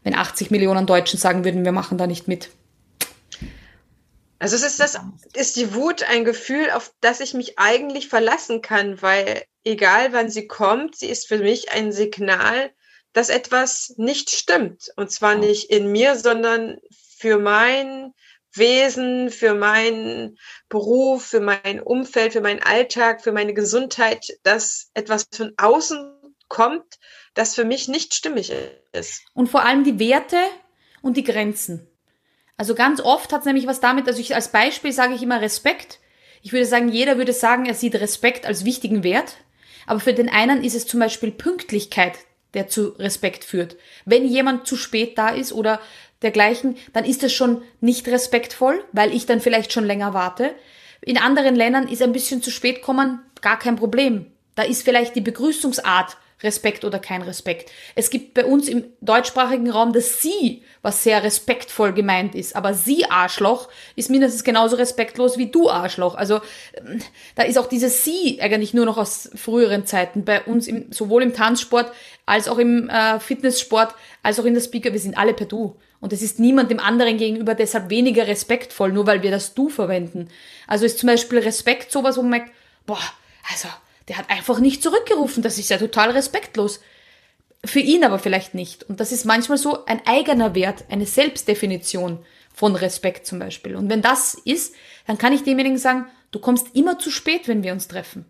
Wenn 0.04 0.16
80 0.16 0.52
Millionen 0.52 0.86
Deutschen 0.86 1.20
sagen 1.20 1.46
würden, 1.46 1.64
wir 1.64 1.72
machen 1.72 1.98
da 1.98 2.08
nicht 2.08 2.28
mit. 2.28 2.50
Also 4.44 4.58
es 4.58 4.64
ist 4.64 4.82
das, 4.82 5.00
ist 5.36 5.56
die 5.56 5.74
Wut 5.74 6.04
ein 6.04 6.26
Gefühl, 6.26 6.70
auf 6.72 6.94
das 7.00 7.22
ich 7.22 7.34
mich 7.34 7.58
eigentlich 7.60 8.10
verlassen 8.10 8.62
kann, 8.62 9.02
weil 9.02 9.46
egal 9.64 10.12
wann 10.12 10.30
sie 10.30 10.48
kommt, 10.48 10.98
sie 10.98 11.08
ist 11.08 11.30
für 11.30 11.38
mich 11.38 11.72
ein 11.72 11.94
Signal, 11.94 12.74
dass 13.14 13.30
etwas 13.30 13.94
nicht 13.96 14.32
stimmt. 14.32 14.92
Und 14.98 15.10
zwar 15.10 15.36
nicht 15.36 15.70
in 15.70 15.94
mir, 15.94 16.18
sondern 16.18 16.78
für 17.18 17.40
mein 17.40 18.14
Wesen, 18.52 19.30
für 19.30 19.54
meinen 19.54 20.38
Beruf, 20.68 21.26
für 21.26 21.40
mein 21.40 21.80
Umfeld, 21.80 22.34
für 22.34 22.42
meinen 22.42 22.62
Alltag, 22.62 23.24
für 23.24 23.32
meine 23.32 23.54
Gesundheit, 23.54 24.28
dass 24.44 24.92
etwas 24.94 25.26
von 25.34 25.54
außen 25.56 26.36
kommt, 26.50 27.00
das 27.34 27.56
für 27.56 27.64
mich 27.64 27.88
nicht 27.88 28.14
stimmig 28.14 28.52
ist. 28.92 29.22
Und 29.34 29.48
vor 29.48 29.64
allem 29.64 29.86
die 29.86 30.00
Werte 30.00 30.42
und 31.02 31.16
die 31.16 31.24
Grenzen. 31.24 31.88
Also 32.58 32.76
ganz 32.76 33.02
oft 33.02 33.34
hat 33.34 33.42
es 33.42 33.46
nämlich 33.46 33.68
was 33.68 33.80
damit, 33.80 34.08
also 34.08 34.20
ich 34.20 34.36
als 34.36 34.50
Beispiel 34.50 34.92
sage 34.92 35.16
ich 35.16 35.24
immer 35.24 35.42
Respekt. 35.42 36.00
Ich 36.42 36.54
würde 36.54 36.66
sagen, 36.66 36.90
jeder 36.90 37.18
würde 37.18 37.34
sagen, 37.34 37.66
er 37.66 37.74
sieht 37.74 37.96
Respekt 37.96 38.46
als 38.46 38.66
wichtigen 38.66 39.04
Wert. 39.04 39.38
Aber 39.86 40.00
für 40.00 40.14
den 40.14 40.30
einen 40.30 40.64
ist 40.64 40.76
es 40.76 40.88
zum 40.88 41.00
Beispiel 41.00 41.32
Pünktlichkeit, 41.32 42.14
der 42.54 42.68
zu 42.68 42.90
Respekt 43.00 43.44
führt. 43.44 43.76
Wenn 44.06 44.26
jemand 44.26 44.68
zu 44.68 44.76
spät 44.76 45.18
da 45.18 45.30
ist 45.30 45.52
oder 45.52 45.82
dergleichen, 46.22 46.78
dann 46.94 47.06
ist 47.06 47.24
das 47.24 47.34
schon 47.34 47.64
nicht 47.82 48.08
respektvoll, 48.08 48.84
weil 48.92 49.14
ich 49.14 49.26
dann 49.26 49.42
vielleicht 49.42 49.74
schon 49.74 49.86
länger 49.86 50.14
warte. 50.14 50.56
In 51.02 51.18
anderen 51.18 51.56
Ländern 51.56 51.88
ist 51.88 52.02
ein 52.02 52.14
bisschen 52.14 52.42
zu 52.42 52.52
spät 52.52 52.82
kommen 52.82 53.20
gar 53.42 53.60
kein 53.60 53.76
Problem. 53.76 54.28
Da 54.56 54.64
ist 54.64 54.84
vielleicht 54.84 55.16
die 55.16 55.22
Begrüßungsart 55.22 56.18
Respekt 56.44 56.86
oder 56.86 57.00
kein 57.00 57.22
Respekt. 57.22 57.72
Es 57.96 58.10
gibt 58.10 58.34
bei 58.34 58.46
uns 58.46 58.68
im 58.68 58.84
deutschsprachigen 59.02 59.70
Raum 59.70 59.94
das 59.94 60.22
Sie, 60.22 60.64
was 60.82 61.04
sehr 61.04 61.24
respektvoll 61.24 61.94
gemeint 61.94 62.36
ist. 62.36 62.56
Aber 62.56 62.74
Sie 62.74 63.06
Arschloch 63.06 63.70
ist 63.96 64.10
mindestens 64.10 64.44
genauso 64.44 64.76
respektlos 64.76 65.38
wie 65.38 65.48
du 65.48 65.70
Arschloch. 65.70 66.16
Also 66.16 66.42
ähm, 66.76 67.02
da 67.36 67.44
ist 67.44 67.58
auch 67.58 67.68
dieses 67.68 68.04
Sie 68.04 68.40
eigentlich 68.42 68.74
nur 68.74 68.86
noch 68.86 68.98
aus 68.98 69.30
früheren 69.36 69.86
Zeiten. 69.86 70.26
Bei 70.26 70.44
uns 70.44 70.68
im, 70.68 70.92
sowohl 70.92 71.24
im 71.24 71.34
Tanzsport 71.34 71.92
als 72.26 72.48
auch 72.48 72.58
im 72.58 72.90
äh, 72.90 73.20
Fitnesssport 73.20 73.96
als 74.22 74.40
auch 74.40 74.46
in 74.46 74.54
der 74.54 74.62
Speaker. 74.62 74.94
Wir 74.94 75.00
sind 75.00 75.18
alle 75.18 75.34
per 75.34 75.48
Du. 75.48 75.76
Und 76.00 76.12
es 76.12 76.22
ist 76.22 76.38
niemand 76.38 76.70
dem 76.70 76.82
anderen 76.82 77.18
gegenüber 77.18 77.56
deshalb 77.56 77.90
weniger 77.90 78.28
respektvoll, 78.28 78.92
nur 78.92 79.08
weil 79.08 79.24
wir 79.24 79.32
das 79.32 79.54
Du 79.54 79.70
verwenden. 79.70 80.28
Also 80.68 80.86
ist 80.86 81.00
zum 81.00 81.08
Beispiel 81.08 81.40
Respekt 81.40 81.94
sowas, 81.94 82.18
wo 82.18 82.22
man 82.22 82.32
merkt, 82.32 82.52
boah, 82.86 83.00
also 83.50 83.70
der 84.08 84.18
hat 84.18 84.30
einfach 84.30 84.60
nicht 84.60 84.84
zurückgerufen. 84.84 85.44
Das 85.44 85.58
ist 85.58 85.70
ja 85.70 85.78
total 85.78 86.12
respektlos. 86.12 86.80
Für 87.66 87.80
ihn 87.80 88.04
aber 88.04 88.20
vielleicht 88.20 88.54
nicht. 88.54 88.84
Und 88.84 89.00
das 89.00 89.12
ist 89.12 89.26
manchmal 89.26 89.58
so 89.58 89.86
ein 89.86 90.02
eigener 90.06 90.54
Wert, 90.56 90.86
eine 90.90 91.06
Selbstdefinition 91.06 92.20
von 92.54 92.76
Respekt 92.76 93.26
zum 93.26 93.40
Beispiel. 93.40 93.76
Und 93.76 93.90
wenn 93.90 94.02
das 94.02 94.34
ist, 94.34 94.76
dann 95.08 95.18
kann 95.18 95.34
ich 95.34 95.44
demjenigen 95.44 95.78
sagen, 95.78 96.08
du 96.32 96.40
kommst 96.40 96.76
immer 96.76 97.00
zu 97.00 97.10
spät, 97.10 97.48
wenn 97.48 97.64
wir 97.64 97.72
uns 97.74 97.88
treffen. 97.88 98.26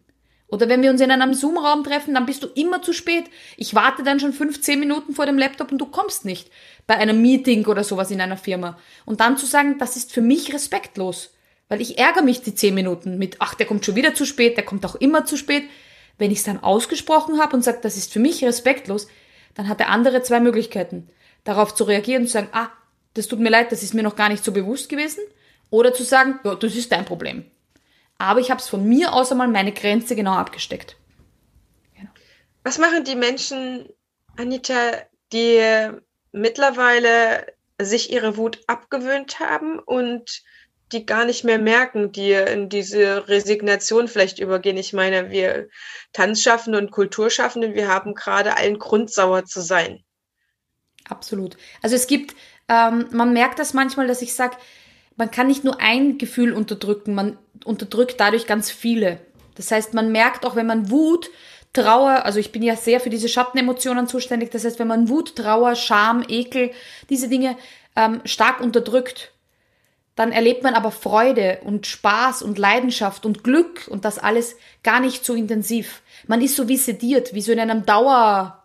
Oder 0.47 0.69
wenn 0.69 0.83
wir 0.83 0.91
uns 0.91 1.01
in 1.01 1.09
einem 1.09 1.33
Zoom-Raum 1.33 1.83
treffen, 1.83 2.13
dann 2.13 2.27
bist 2.27 2.43
du 2.43 2.47
immer 2.47 2.83
zu 2.83 2.93
spät. 2.93 3.25
Ich 3.57 3.73
warte 3.73 4.03
dann 4.03 4.19
schon 4.19 4.33
15 4.33 4.79
Minuten 4.79 5.15
vor 5.15 5.25
dem 5.25 5.39
Laptop 5.39 5.71
und 5.71 5.79
du 5.79 5.87
kommst 5.87 6.25
nicht 6.25 6.51
bei 6.85 6.95
einem 6.95 7.23
Meeting 7.23 7.65
oder 7.65 7.83
sowas 7.83 8.11
in 8.11 8.21
einer 8.21 8.37
Firma. 8.37 8.77
Und 9.05 9.19
dann 9.19 9.35
zu 9.35 9.47
sagen, 9.47 9.79
das 9.79 9.95
ist 9.95 10.13
für 10.13 10.21
mich 10.21 10.53
respektlos. 10.53 11.33
Weil 11.69 11.81
ich 11.81 11.97
ärgere 11.97 12.23
mich 12.23 12.41
die 12.41 12.55
zehn 12.55 12.73
Minuten 12.73 13.17
mit, 13.17 13.37
ach, 13.39 13.55
der 13.55 13.65
kommt 13.65 13.85
schon 13.85 13.95
wieder 13.95 14.13
zu 14.13 14.25
spät, 14.25 14.57
der 14.57 14.65
kommt 14.65 14.85
auch 14.85 14.95
immer 14.95 15.25
zu 15.25 15.37
spät. 15.37 15.63
Wenn 16.17 16.31
ich 16.31 16.39
es 16.39 16.43
dann 16.43 16.61
ausgesprochen 16.61 17.41
habe 17.41 17.55
und 17.55 17.63
sage, 17.63 17.79
das 17.81 17.97
ist 17.97 18.13
für 18.13 18.19
mich 18.19 18.43
respektlos, 18.43 19.07
dann 19.55 19.67
hat 19.67 19.79
der 19.79 19.89
andere 19.89 20.21
zwei 20.21 20.39
Möglichkeiten. 20.39 21.09
Darauf 21.43 21.73
zu 21.73 21.83
reagieren 21.83 22.23
und 22.23 22.27
zu 22.27 22.33
sagen, 22.33 22.49
ah, 22.51 22.69
das 23.13 23.27
tut 23.27 23.39
mir 23.39 23.49
leid, 23.49 23.71
das 23.71 23.83
ist 23.83 23.93
mir 23.93 24.03
noch 24.03 24.15
gar 24.15 24.29
nicht 24.29 24.43
so 24.43 24.51
bewusst 24.51 24.89
gewesen. 24.89 25.21
Oder 25.69 25.93
zu 25.93 26.03
sagen, 26.03 26.39
ja, 26.43 26.55
das 26.55 26.75
ist 26.75 26.91
dein 26.91 27.05
Problem. 27.05 27.45
Aber 28.17 28.39
ich 28.39 28.51
habe 28.51 28.61
es 28.61 28.69
von 28.69 28.87
mir 28.87 29.13
aus 29.13 29.31
einmal 29.31 29.47
meine 29.47 29.71
Grenze 29.71 30.15
genau 30.15 30.33
abgesteckt. 30.33 30.97
Genau. 31.95 32.09
Was 32.63 32.77
machen 32.77 33.03
die 33.03 33.15
Menschen, 33.15 33.89
Anita, 34.37 34.75
die 35.31 35.89
mittlerweile 36.31 37.45
sich 37.81 38.11
ihre 38.11 38.37
Wut 38.37 38.61
abgewöhnt 38.67 39.39
haben 39.39 39.79
und 39.79 40.43
die 40.93 41.05
gar 41.05 41.25
nicht 41.25 41.43
mehr 41.43 41.59
merken, 41.59 42.11
die 42.11 42.31
in 42.31 42.69
diese 42.69 43.27
Resignation 43.27 44.07
vielleicht 44.07 44.39
übergehen. 44.39 44.77
Ich 44.77 44.93
meine, 44.93 45.31
wir 45.31 45.67
Tanzschaffende 46.13 46.77
und 46.77 46.91
Kulturschaffende, 46.91 47.73
wir 47.73 47.87
haben 47.87 48.13
gerade 48.13 48.57
allen 48.57 48.79
Grund, 48.79 49.11
sauer 49.11 49.45
zu 49.45 49.61
sein. 49.61 50.03
Absolut. 51.09 51.57
Also 51.81 51.95
es 51.95 52.07
gibt, 52.07 52.35
ähm, 52.69 53.07
man 53.11 53.33
merkt 53.33 53.59
das 53.59 53.73
manchmal, 53.73 54.07
dass 54.07 54.21
ich 54.21 54.33
sage, 54.33 54.55
man 55.15 55.31
kann 55.31 55.47
nicht 55.47 55.63
nur 55.63 55.81
ein 55.81 56.17
Gefühl 56.17 56.53
unterdrücken, 56.53 57.13
man 57.13 57.37
unterdrückt 57.65 58.19
dadurch 58.19 58.47
ganz 58.47 58.71
viele. 58.71 59.19
Das 59.55 59.71
heißt, 59.71 59.93
man 59.93 60.11
merkt 60.11 60.45
auch, 60.45 60.55
wenn 60.55 60.65
man 60.65 60.89
Wut, 60.89 61.29
Trauer, 61.73 62.25
also 62.25 62.39
ich 62.39 62.51
bin 62.51 62.61
ja 62.61 62.75
sehr 62.75 62.99
für 62.99 63.09
diese 63.09 63.27
Schattenemotionen 63.27 64.07
zuständig, 64.07 64.51
das 64.51 64.63
heißt, 64.63 64.79
wenn 64.79 64.87
man 64.87 65.09
Wut, 65.09 65.35
Trauer, 65.35 65.75
Scham, 65.75 66.23
Ekel, 66.27 66.71
diese 67.09 67.27
Dinge 67.27 67.57
ähm, 67.95 68.21
stark 68.25 68.61
unterdrückt, 68.61 69.32
dann 70.15 70.31
erlebt 70.31 70.63
man 70.63 70.75
aber 70.75 70.91
Freude 70.91 71.59
und 71.63 71.87
Spaß 71.87 72.43
und 72.43 72.59
Leidenschaft 72.59 73.25
und 73.25 73.43
Glück 73.43 73.87
und 73.89 74.05
das 74.05 74.19
alles 74.19 74.55
gar 74.83 74.99
nicht 74.99 75.25
so 75.25 75.33
intensiv. 75.33 76.01
Man 76.27 76.41
ist 76.41 76.55
so 76.55 76.67
wie 76.67 76.77
sediert, 76.77 77.33
wie 77.33 77.41
so 77.41 77.51
in 77.51 77.59
einem 77.59 77.85
Dauer, 77.85 78.63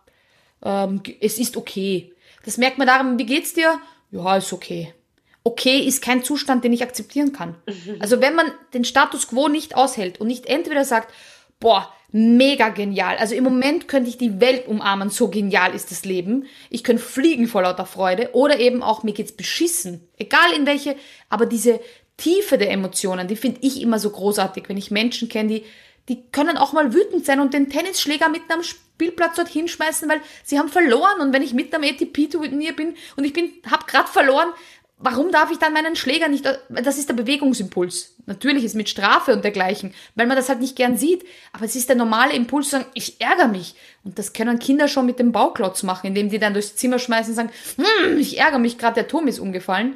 ähm, 0.63 1.01
es 1.21 1.39
ist 1.39 1.57
okay. 1.57 2.13
Das 2.45 2.57
merkt 2.57 2.77
man 2.77 2.87
daran, 2.87 3.17
wie 3.17 3.25
geht's 3.25 3.53
dir? 3.53 3.79
Ja, 4.11 4.37
ist 4.37 4.53
okay. 4.53 4.93
Okay 5.43 5.79
ist 5.79 6.03
kein 6.03 6.23
Zustand, 6.23 6.63
den 6.63 6.73
ich 6.73 6.83
akzeptieren 6.83 7.33
kann. 7.33 7.55
Also 7.99 8.21
wenn 8.21 8.35
man 8.35 8.51
den 8.73 8.85
Status 8.85 9.27
quo 9.27 9.47
nicht 9.47 9.75
aushält 9.75 10.21
und 10.21 10.27
nicht 10.27 10.45
entweder 10.45 10.85
sagt, 10.85 11.13
boah, 11.59 11.93
mega 12.11 12.69
genial. 12.69 13.17
Also 13.17 13.35
im 13.35 13.43
Moment 13.43 13.87
könnte 13.87 14.09
ich 14.09 14.17
die 14.17 14.39
Welt 14.39 14.67
umarmen, 14.67 15.09
so 15.09 15.29
genial 15.29 15.75
ist 15.75 15.91
das 15.91 16.05
Leben. 16.05 16.45
Ich 16.69 16.83
könnte 16.83 17.03
fliegen 17.03 17.47
vor 17.47 17.61
lauter 17.61 17.85
Freude 17.85 18.29
oder 18.33 18.59
eben 18.59 18.81
auch 18.81 19.03
mir 19.03 19.13
geht's 19.13 19.31
beschissen. 19.31 20.07
Egal 20.17 20.53
in 20.55 20.65
welche, 20.65 20.95
aber 21.29 21.45
diese 21.45 21.79
Tiefe 22.17 22.57
der 22.57 22.71
Emotionen, 22.71 23.27
die 23.27 23.35
finde 23.35 23.59
ich 23.61 23.81
immer 23.81 23.99
so 23.99 24.09
großartig, 24.09 24.65
wenn 24.67 24.77
ich 24.77 24.91
Menschen 24.91 25.29
kenne, 25.29 25.49
die 25.49 25.65
die 26.09 26.23
können 26.31 26.57
auch 26.57 26.73
mal 26.73 26.93
wütend 26.93 27.25
sein 27.25 27.39
und 27.39 27.53
den 27.53 27.69
Tennisschläger 27.69 28.29
mitten 28.29 28.51
am 28.51 28.63
Spielplatz 28.63 29.35
dort 29.35 29.47
hinschmeißen, 29.47 30.09
weil 30.09 30.21
sie 30.43 30.57
haben 30.57 30.67
verloren 30.67 31.21
und 31.21 31.33
wenn 31.33 31.43
ich 31.43 31.53
mit 31.53 31.73
am 31.73 31.83
ATP-Turnier 31.83 32.75
bin 32.75 32.95
und 33.15 33.23
ich 33.23 33.31
bin 33.31 33.51
hab 33.69 33.87
grad 33.87 34.09
verloren, 34.09 34.49
warum 34.99 35.31
darf 35.31 35.49
ich 35.49 35.57
dann 35.57 35.73
meinen 35.73 35.95
Schläger 35.95 36.27
nicht, 36.27 36.45
das 36.69 36.97
ist 36.97 37.07
der 37.07 37.13
Bewegungsimpuls. 37.13 38.15
Natürlich 38.25 38.65
ist 38.65 38.75
mit 38.75 38.89
Strafe 38.89 39.33
und 39.33 39.43
dergleichen, 39.43 39.93
weil 40.15 40.27
man 40.27 40.35
das 40.35 40.49
halt 40.49 40.59
nicht 40.59 40.75
gern 40.75 40.97
sieht, 40.97 41.25
aber 41.53 41.65
es 41.65 41.75
ist 41.75 41.87
der 41.87 41.95
normale 41.95 42.33
Impuls 42.33 42.65
zu 42.65 42.71
sagen, 42.71 42.85
ich 42.93 43.19
ärgere 43.21 43.47
mich. 43.47 43.75
Und 44.03 44.19
das 44.19 44.33
können 44.33 44.59
Kinder 44.59 44.87
schon 44.87 45.05
mit 45.05 45.17
dem 45.17 45.31
Bauklotz 45.31 45.83
machen, 45.83 46.07
indem 46.07 46.29
die 46.29 46.37
dann 46.37 46.53
durchs 46.53 46.75
Zimmer 46.75 46.99
schmeißen 46.99 47.31
und 47.31 47.35
sagen, 47.35 47.51
hm, 47.77 48.19
ich 48.19 48.37
ärgere 48.37 48.59
mich, 48.59 48.77
gerade 48.77 48.95
der 48.95 49.07
Turm 49.07 49.27
ist 49.27 49.39
umgefallen. 49.39 49.95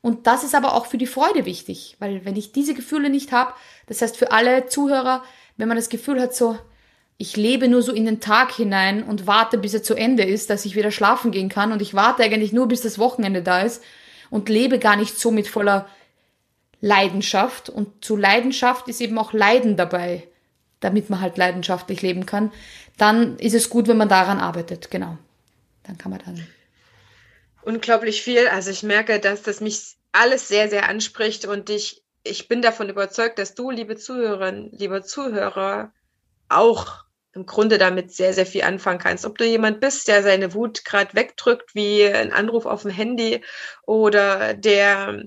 Und 0.00 0.26
das 0.26 0.44
ist 0.44 0.54
aber 0.54 0.74
auch 0.74 0.86
für 0.86 0.96
die 0.96 1.06
Freude 1.06 1.44
wichtig, 1.44 1.96
weil 1.98 2.24
wenn 2.24 2.36
ich 2.36 2.52
diese 2.52 2.72
Gefühle 2.72 3.10
nicht 3.10 3.32
habe, 3.32 3.52
das 3.86 4.00
heißt 4.00 4.16
für 4.16 4.32
alle 4.32 4.66
Zuhörer, 4.66 5.24
wenn 5.56 5.68
man 5.68 5.76
das 5.76 5.90
Gefühl 5.90 6.20
hat, 6.20 6.34
so, 6.34 6.56
ich 7.18 7.36
lebe 7.36 7.68
nur 7.68 7.82
so 7.82 7.92
in 7.92 8.06
den 8.06 8.20
Tag 8.20 8.52
hinein 8.52 9.02
und 9.02 9.26
warte, 9.26 9.58
bis 9.58 9.74
er 9.74 9.82
zu 9.82 9.94
Ende 9.94 10.22
ist, 10.22 10.48
dass 10.48 10.64
ich 10.64 10.74
wieder 10.74 10.90
schlafen 10.90 11.32
gehen 11.32 11.50
kann 11.50 11.72
und 11.72 11.82
ich 11.82 11.92
warte 11.92 12.22
eigentlich 12.22 12.54
nur, 12.54 12.68
bis 12.68 12.80
das 12.80 12.98
Wochenende 12.98 13.42
da 13.42 13.60
ist 13.60 13.82
und 14.30 14.48
lebe 14.48 14.78
gar 14.78 14.96
nicht 14.96 15.18
so 15.18 15.30
mit 15.30 15.48
voller 15.48 15.88
Leidenschaft. 16.80 17.68
Und 17.68 18.04
zu 18.04 18.16
Leidenschaft 18.16 18.88
ist 18.88 19.00
eben 19.00 19.18
auch 19.18 19.32
Leiden 19.32 19.76
dabei, 19.76 20.26
damit 20.80 21.10
man 21.10 21.20
halt 21.20 21.36
leidenschaftlich 21.36 22.02
leben 22.02 22.26
kann. 22.26 22.52
Dann 22.96 23.38
ist 23.38 23.54
es 23.54 23.70
gut, 23.70 23.88
wenn 23.88 23.96
man 23.96 24.08
daran 24.08 24.38
arbeitet, 24.38 24.90
genau. 24.90 25.18
Dann 25.82 25.98
kann 25.98 26.10
man 26.10 26.20
dann. 26.24 26.46
Unglaublich 27.62 28.22
viel. 28.22 28.48
Also 28.48 28.70
ich 28.70 28.82
merke, 28.82 29.20
dass 29.20 29.42
das 29.42 29.60
mich 29.60 29.96
alles 30.12 30.48
sehr, 30.48 30.68
sehr 30.68 30.88
anspricht 30.88 31.44
und 31.44 31.70
ich, 31.70 32.02
ich 32.24 32.48
bin 32.48 32.62
davon 32.62 32.88
überzeugt, 32.88 33.38
dass 33.38 33.54
du, 33.54 33.70
liebe 33.70 33.96
Zuhörerinnen, 33.96 34.70
liebe 34.72 35.02
Zuhörer, 35.02 35.92
auch 36.48 37.04
im 37.32 37.46
Grunde 37.46 37.78
damit 37.78 38.12
sehr, 38.12 38.34
sehr 38.34 38.46
viel 38.46 38.62
anfangen 38.62 38.98
kannst. 38.98 39.24
Ob 39.24 39.38
du 39.38 39.44
jemand 39.44 39.80
bist, 39.80 40.08
der 40.08 40.22
seine 40.22 40.54
Wut 40.54 40.84
gerade 40.84 41.14
wegdrückt, 41.14 41.74
wie 41.74 42.04
ein 42.04 42.32
Anruf 42.32 42.66
auf 42.66 42.82
dem 42.82 42.90
Handy 42.90 43.42
oder 43.86 44.54
der 44.54 45.22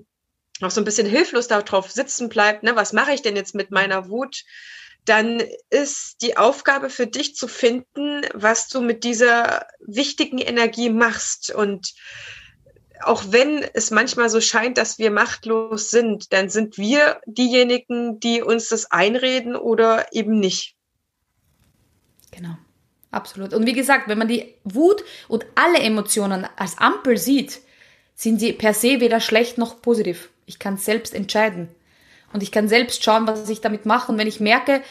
noch 0.60 0.72
so 0.72 0.82
ein 0.82 0.86
bisschen 0.86 1.08
hilflos 1.08 1.47
darauf 1.47 1.91
sitzen 1.91 2.30
bleibt, 2.30 2.64
ne, 2.64 2.76
was 2.76 2.93
mache 2.93 3.14
ich 3.14 3.22
denn 3.22 3.36
jetzt 3.36 3.56
mit 3.56 3.72
meiner 3.72 4.10
Wut? 4.10 4.43
Dann 5.06 5.41
ist 5.70 6.22
die 6.22 6.38
Aufgabe 6.38 6.89
für 6.89 7.08
dich 7.08 7.36
zu 7.36 7.47
finden, 7.47 8.22
was 8.34 8.70
du 8.70 8.82
mit 8.82 9.04
dieser 9.04 9.68
wichtigen 9.80 10.38
Energie 10.38 10.89
machst. 10.89 11.54
Und 11.54 11.93
auch 13.01 13.24
wenn 13.28 13.64
es 13.74 13.91
manchmal 13.91 14.30
so 14.30 14.39
scheint, 14.39 14.78
dass 14.78 14.99
wir 14.99 15.12
machtlos 15.12 15.89
sind, 15.89 16.32
dann 16.32 16.49
sind 16.49 16.78
wir 16.78 17.20
diejenigen, 17.26 18.20
die 18.20 18.41
uns 18.41 18.70
das 18.70 18.91
einreden 18.91 19.56
oder 19.58 20.08
eben 20.14 20.39
nicht. 20.39 20.76
Genau. 22.36 22.58
Absolut. 23.12 23.54
Und 23.54 23.68
wie 23.68 23.74
gesagt, 23.74 24.08
wenn 24.08 24.18
man 24.18 24.28
die 24.28 24.56
Wut 24.64 25.04
und 25.28 25.46
alle 25.56 25.80
Emotionen 25.80 26.48
als 26.56 26.80
Ampel 26.80 27.18
sieht, 27.18 27.62
sind 28.16 28.40
sie 28.40 28.54
per 28.54 28.74
se 28.74 29.00
weder 29.00 29.20
schlecht 29.20 29.58
noch 29.58 29.82
positiv. 29.82 30.30
Ich 30.46 30.58
kann 30.60 30.78
selbst 30.78 31.14
entscheiden. 31.14 31.70
Und 32.34 32.42
ich 32.42 32.52
kann 32.52 32.68
selbst 32.68 33.04
schauen, 33.04 33.28
was 33.28 33.50
ich 33.50 33.62
damit 33.62 33.86
mache. 33.86 34.12
Und 34.12 34.18
wenn 34.18 34.28
ich 34.28 34.40
merke, 34.40 34.82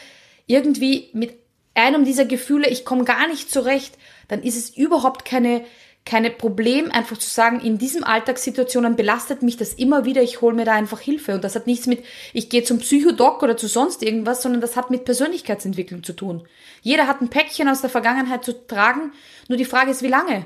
irgendwie 0.47 1.09
mit 1.13 1.35
einem 1.73 2.05
dieser 2.05 2.25
Gefühle, 2.25 2.69
ich 2.69 2.85
komme 2.85 3.03
gar 3.03 3.27
nicht 3.27 3.51
zurecht, 3.51 3.97
dann 4.29 4.41
ist 4.41 4.55
es 4.55 4.69
überhaupt 4.69 5.25
keine 5.25 5.65
keine 6.05 6.31
Problem, 6.31 6.91
einfach 6.91 7.17
zu 7.17 7.29
sagen, 7.29 7.61
in 7.61 7.77
diesen 7.77 8.03
Alltagssituationen 8.03 8.95
belastet 8.97 9.41
mich 9.41 9.55
das 9.55 9.73
immer 9.73 10.03
wieder, 10.03 10.21
ich 10.21 10.41
hole 10.41 10.53
mir 10.53 10.65
da 10.65 10.73
einfach 10.73 10.99
Hilfe. 10.99 11.33
Und 11.33 11.43
das 11.43 11.55
hat 11.55 11.65
nichts 11.65 11.87
mit, 11.87 12.03
ich 12.33 12.49
gehe 12.49 12.63
zum 12.63 12.79
Psychodoc 12.79 13.41
oder 13.41 13.55
zu 13.55 13.67
sonst 13.67 14.03
irgendwas, 14.03 14.41
sondern 14.41 14.59
das 14.59 14.75
hat 14.75 14.89
mit 14.89 15.05
Persönlichkeitsentwicklung 15.05 16.03
zu 16.03 16.13
tun. 16.13 16.45
Jeder 16.81 17.07
hat 17.07 17.21
ein 17.21 17.29
Päckchen 17.29 17.69
aus 17.69 17.81
der 17.81 17.89
Vergangenheit 17.89 18.43
zu 18.43 18.67
tragen, 18.67 19.13
nur 19.47 19.57
die 19.57 19.65
Frage 19.65 19.91
ist, 19.91 20.01
wie 20.01 20.07
lange? 20.07 20.45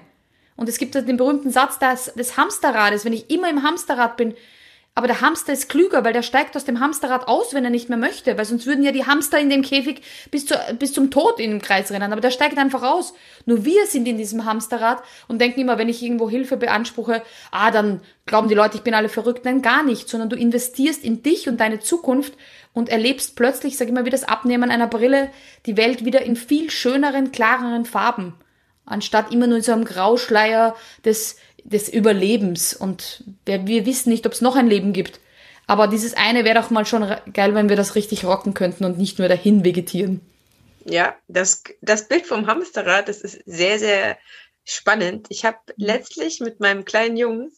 Und 0.56 0.70
es 0.70 0.78
gibt 0.78 0.96
den 0.96 1.18
berühmten 1.18 1.52
Satz 1.52 1.80
des, 1.80 2.14
des 2.14 2.38
Hamsterrades, 2.38 3.06
wenn 3.06 3.14
ich 3.14 3.30
immer 3.32 3.50
im 3.50 3.64
Hamsterrad 3.64 4.18
bin, 4.18 4.36
aber 4.98 5.06
der 5.06 5.22
Hamster 5.22 5.54
ist 5.54 5.70
klüger, 5.70 6.04
weil 6.04 6.12
der 6.12 6.24
steigt 6.24 6.56
aus 6.56 6.66
dem 6.66 6.80
Hamsterrad 6.80 7.28
aus, 7.28 7.54
wenn 7.54 7.64
er 7.64 7.70
nicht 7.70 7.88
mehr 7.88 8.00
möchte, 8.00 8.36
weil 8.36 8.46
sonst 8.46 8.66
würden 8.66 8.84
ja 8.84 8.92
die 8.92 9.06
Hamster 9.06 9.38
in 9.38 9.48
dem 9.48 9.62
Käfig 9.62 10.02
bis, 10.32 10.48
zu, 10.48 10.56
bis 10.80 10.92
zum 10.92 11.12
Tod 11.12 11.40
in 11.40 11.52
dem 11.52 11.62
Kreis 11.62 11.92
rennen. 11.92 12.12
Aber 12.12 12.20
der 12.20 12.32
steigt 12.32 12.58
einfach 12.58 12.82
aus. 12.82 13.14
Nur 13.46 13.64
wir 13.64 13.86
sind 13.86 14.08
in 14.08 14.18
diesem 14.18 14.46
Hamsterrad 14.46 15.04
und 15.28 15.40
denken 15.40 15.60
immer, 15.60 15.78
wenn 15.78 15.88
ich 15.88 16.02
irgendwo 16.02 16.32
Hilfe 16.32 16.58
beanspruche, 16.58 17.22
ah, 17.52 17.70
dann 17.70 18.02
glauben 18.26 18.50
die 18.50 18.56
Leute, 18.56 18.78
ich 18.78 18.82
bin 18.82 18.96
alle 18.96 19.08
verrückt. 19.08 19.46
Nein, 19.46 19.62
gar 19.62 19.84
nicht, 19.84 20.10
sondern 20.10 20.32
du 20.32 20.36
investierst 20.36 21.04
in 21.04 21.22
dich 21.22 21.48
und 21.48 21.60
deine 21.60 21.80
Zukunft 21.80 22.34
und 22.74 22.90
erlebst 22.90 23.36
plötzlich, 23.36 23.78
sag 23.78 23.90
ich 23.90 23.94
mal, 23.94 24.06
wie 24.06 24.10
das 24.10 24.24
Abnehmen 24.24 24.72
einer 24.72 24.88
Brille, 24.88 25.30
die 25.68 25.78
Welt 25.78 26.06
wieder 26.06 26.24
in 26.24 26.36
viel 26.36 26.72
schöneren, 26.72 27.32
klareren 27.32 27.86
Farben. 27.86 28.34
Anstatt 28.84 29.32
immer 29.32 29.46
nur 29.46 29.58
in 29.58 29.64
so 29.64 29.74
einem 29.74 29.86
Grauschleier 29.86 30.76
des 31.06 31.36
des 31.68 31.90
Überlebens 31.90 32.74
und 32.74 33.24
wir, 33.46 33.68
wir 33.68 33.86
wissen 33.86 34.10
nicht, 34.10 34.26
ob 34.26 34.34
es 34.34 34.42
noch 34.42 34.56
ein 34.56 34.68
Leben 34.68 34.94
gibt. 34.94 35.20
Aber 35.68 35.88
dieses 35.88 36.14
eine 36.14 36.46
wäre 36.46 36.60
doch 36.60 36.70
mal 36.70 36.86
schon 36.86 37.14
geil, 37.34 37.54
wenn 37.54 37.68
wir 37.68 37.76
das 37.76 37.96
richtig 37.96 38.24
rocken 38.24 38.54
könnten 38.54 38.86
und 38.86 38.98
nicht 38.98 39.20
nur 39.20 39.28
dahin 39.28 39.66
vegetieren. 39.66 40.22
Ja, 40.86 41.16
das, 41.28 41.64
das 41.82 42.08
Bild 42.08 42.26
vom 42.26 42.48
Hamsterrad, 42.48 43.10
das 43.10 43.20
ist 43.20 43.42
sehr, 43.46 43.78
sehr 43.78 44.18
spannend. 44.64 45.28
Ich 45.30 45.44
habe 45.44 45.58
letztlich 45.76 46.40
mit 46.40 46.62
meinem 46.62 46.86
kleinen 46.86 47.18
Jungen 47.18 47.52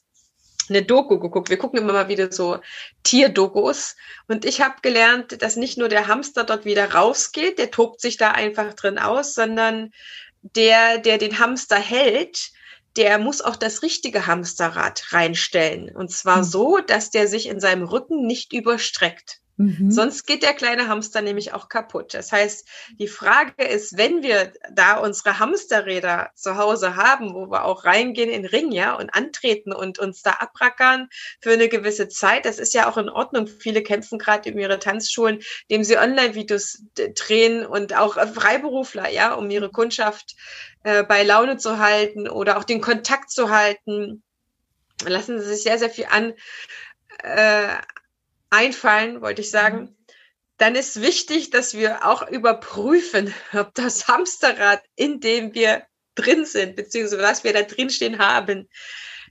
eine 0.69 0.83
Doku 0.83 1.19
geguckt. 1.19 1.49
Wir 1.49 1.57
gucken 1.57 1.79
immer 1.79 1.93
mal 1.93 2.07
wieder 2.07 2.31
so 2.31 2.59
Tierdokus. 3.03 3.95
Und 4.27 4.45
ich 4.45 4.61
habe 4.61 4.81
gelernt, 4.81 5.41
dass 5.41 5.55
nicht 5.55 5.77
nur 5.77 5.89
der 5.89 6.07
Hamster 6.07 6.43
dort 6.43 6.65
wieder 6.65 6.93
rausgeht, 6.93 7.59
der 7.59 7.69
tobt 7.69 8.01
sich 8.01 8.17
da 8.17 8.31
einfach 8.31 8.73
drin 8.73 8.97
aus, 8.97 9.35
sondern 9.35 9.91
der, 10.41 10.97
der 10.97 11.19
den 11.19 11.37
Hamster 11.37 11.77
hält, 11.77 12.51
der 12.99 13.17
muss 13.17 13.39
auch 13.39 13.55
das 13.55 13.81
richtige 13.81 14.27
Hamsterrad 14.27 15.13
reinstellen. 15.13 15.95
Und 15.95 16.11
zwar 16.11 16.39
mhm. 16.39 16.43
so, 16.43 16.77
dass 16.79 17.09
der 17.09 17.29
sich 17.29 17.47
in 17.47 17.61
seinem 17.61 17.83
Rücken 17.83 18.25
nicht 18.25 18.51
überstreckt. 18.51 19.38
Mhm. 19.59 19.91
Sonst 19.91 20.25
geht 20.25 20.41
der 20.41 20.53
kleine 20.53 20.87
Hamster 20.87 21.21
nämlich 21.21 21.51
auch 21.51 21.67
kaputt. 21.67 22.13
Das 22.13 22.31
heißt, 22.31 22.65
die 22.97 23.09
Frage 23.09 23.65
ist, 23.65 23.97
wenn 23.97 24.23
wir 24.23 24.53
da 24.71 24.97
unsere 24.97 25.37
Hamsterräder 25.37 26.29
zu 26.33 26.55
Hause 26.55 26.95
haben, 26.95 27.33
wo 27.33 27.51
wir 27.51 27.65
auch 27.65 27.83
reingehen 27.83 28.29
in 28.29 28.45
Ring, 28.45 28.71
ja, 28.71 28.93
und 28.93 29.09
antreten 29.13 29.73
und 29.73 29.99
uns 29.99 30.21
da 30.21 30.31
abrackern 30.31 31.09
für 31.41 31.51
eine 31.51 31.67
gewisse 31.67 32.07
Zeit, 32.07 32.45
das 32.45 32.57
ist 32.57 32.73
ja 32.73 32.89
auch 32.89 32.95
in 32.95 33.09
Ordnung. 33.09 33.47
Viele 33.47 33.83
kämpfen 33.83 34.17
gerade 34.17 34.49
um 34.49 34.57
ihre 34.57 34.79
Tanzschulen, 34.79 35.41
indem 35.67 35.83
sie 35.83 35.97
Online-Videos 35.97 36.83
drehen 37.15 37.65
und 37.65 37.97
auch 37.97 38.13
Freiberufler, 38.13 39.09
ja, 39.09 39.33
um 39.33 39.49
ihre 39.49 39.69
Kundschaft 39.69 40.37
äh, 40.83 41.03
bei 41.03 41.23
Laune 41.23 41.57
zu 41.57 41.79
halten 41.79 42.29
oder 42.29 42.57
auch 42.57 42.63
den 42.63 42.79
Kontakt 42.79 43.29
zu 43.29 43.49
halten. 43.49 44.23
Lassen 45.05 45.37
Sie 45.41 45.47
sich 45.47 45.63
sehr, 45.63 45.77
sehr 45.77 45.89
viel 45.89 46.07
an, 46.09 46.33
äh, 47.23 47.75
einfallen, 48.49 49.21
wollte 49.21 49.41
ich 49.41 49.51
sagen, 49.51 49.79
mhm. 49.79 49.95
dann 50.57 50.75
ist 50.75 51.01
wichtig, 51.01 51.49
dass 51.49 51.73
wir 51.73 52.05
auch 52.05 52.27
überprüfen, 52.27 53.33
ob 53.53 53.73
das 53.75 54.07
Hamsterrad, 54.07 54.81
in 54.95 55.19
dem 55.19 55.53
wir 55.53 55.83
drin 56.15 56.45
sind, 56.45 56.75
beziehungsweise 56.75 57.21
was 57.21 57.43
wir 57.43 57.53
da 57.53 57.61
drin 57.61 57.89
stehen 57.89 58.19
haben, 58.19 58.67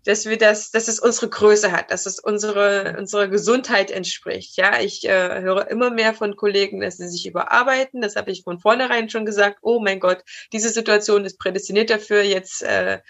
dass 0.05 0.27
wir 0.27 0.39
das, 0.39 0.71
dass 0.71 0.89
es 0.89 1.01
unsere 1.01 1.29
Größe 1.29 1.73
hat, 1.73 1.91
dass 1.91 2.07
es 2.07 2.19
unsere, 2.19 2.97
unsere 2.99 3.29
Gesundheit 3.29 3.91
entspricht. 3.91 4.57
Ja, 4.57 4.81
ich 4.81 5.07
äh, 5.07 5.41
höre 5.41 5.69
immer 5.71 5.91
mehr 5.91 6.15
von 6.15 6.37
Kollegen, 6.37 6.81
dass 6.81 6.97
sie 6.97 7.09
sich 7.09 7.27
überarbeiten. 7.27 8.01
Das 8.01 8.17
habe 8.17 8.31
ich 8.31 8.43
von 8.45 8.59
vornherein 8.59 9.11
schon 9.11 9.27
gesagt. 9.27 9.59
Oh 9.63 9.81
mein 9.81 10.01
Gott, 10.01 10.23
diese 10.53 10.71
Situation 10.71 11.25
ist 11.25 11.39
prädestiniert 11.39 11.91
dafür, 11.91 12.23
jetzt 12.23 12.63
äh, 12.63 13.01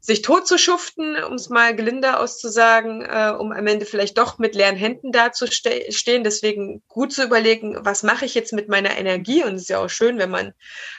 sich 0.00 0.22
tot 0.22 0.46
zu 0.46 0.58
schuften, 0.58 1.22
um 1.24 1.34
es 1.34 1.48
mal 1.48 1.74
gelinder 1.74 2.20
auszusagen, 2.20 3.02
äh, 3.02 3.34
um 3.36 3.52
am 3.52 3.66
Ende 3.66 3.84
vielleicht 3.84 4.16
doch 4.18 4.38
mit 4.38 4.54
leeren 4.54 4.76
Händen 4.76 5.12
dazustehen. 5.12 6.24
Deswegen 6.24 6.82
gut 6.88 7.12
zu 7.12 7.24
überlegen, 7.24 7.76
was 7.80 8.02
mache 8.02 8.24
ich 8.24 8.34
jetzt 8.34 8.52
mit 8.52 8.68
meiner 8.68 8.96
Energie? 8.96 9.44
Und 9.44 9.54
es 9.54 9.62
ist 9.62 9.70
ja 9.70 9.78
auch 9.78 9.90
schön, 9.90 10.18
wenn 10.18 10.30
man 10.30 10.54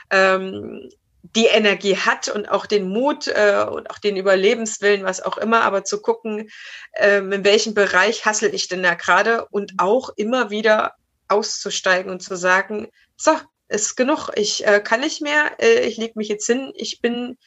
ähm, 0.10 0.90
die 1.36 1.46
Energie 1.46 1.98
hat 1.98 2.28
und 2.28 2.50
auch 2.50 2.66
den 2.66 2.90
Mut 2.90 3.28
äh, 3.28 3.66
und 3.70 3.90
auch 3.90 4.00
den 4.00 4.18
Überlebenswillen, 4.18 5.04
was 5.04 5.22
auch 5.22 5.38
immer, 5.38 5.62
aber 5.62 5.84
zu 5.84 6.02
gucken, 6.02 6.50
äh, 6.94 7.20
in 7.20 7.44
welchem 7.44 7.74
Bereich 7.74 8.26
hassel 8.26 8.54
ich 8.54 8.68
denn 8.68 8.84
da 8.84 8.96
gerade? 8.96 9.46
Und 9.50 9.74
auch 9.78 10.10
immer 10.16 10.50
wieder 10.50 10.96
auszusteigen 11.28 12.12
und 12.12 12.22
zu 12.22 12.36
sagen, 12.36 12.88
so, 13.16 13.32
ist 13.70 13.96
genug, 13.96 14.30
ich 14.36 14.66
äh, 14.66 14.82
kann 14.84 15.02
nicht 15.02 15.22
mehr, 15.22 15.52
äh, 15.60 15.82
ich 15.82 15.98
leg 15.98 16.16
mich 16.16 16.28
jetzt 16.28 16.48
hin, 16.48 16.74
ich 16.76 17.02
bin 17.02 17.38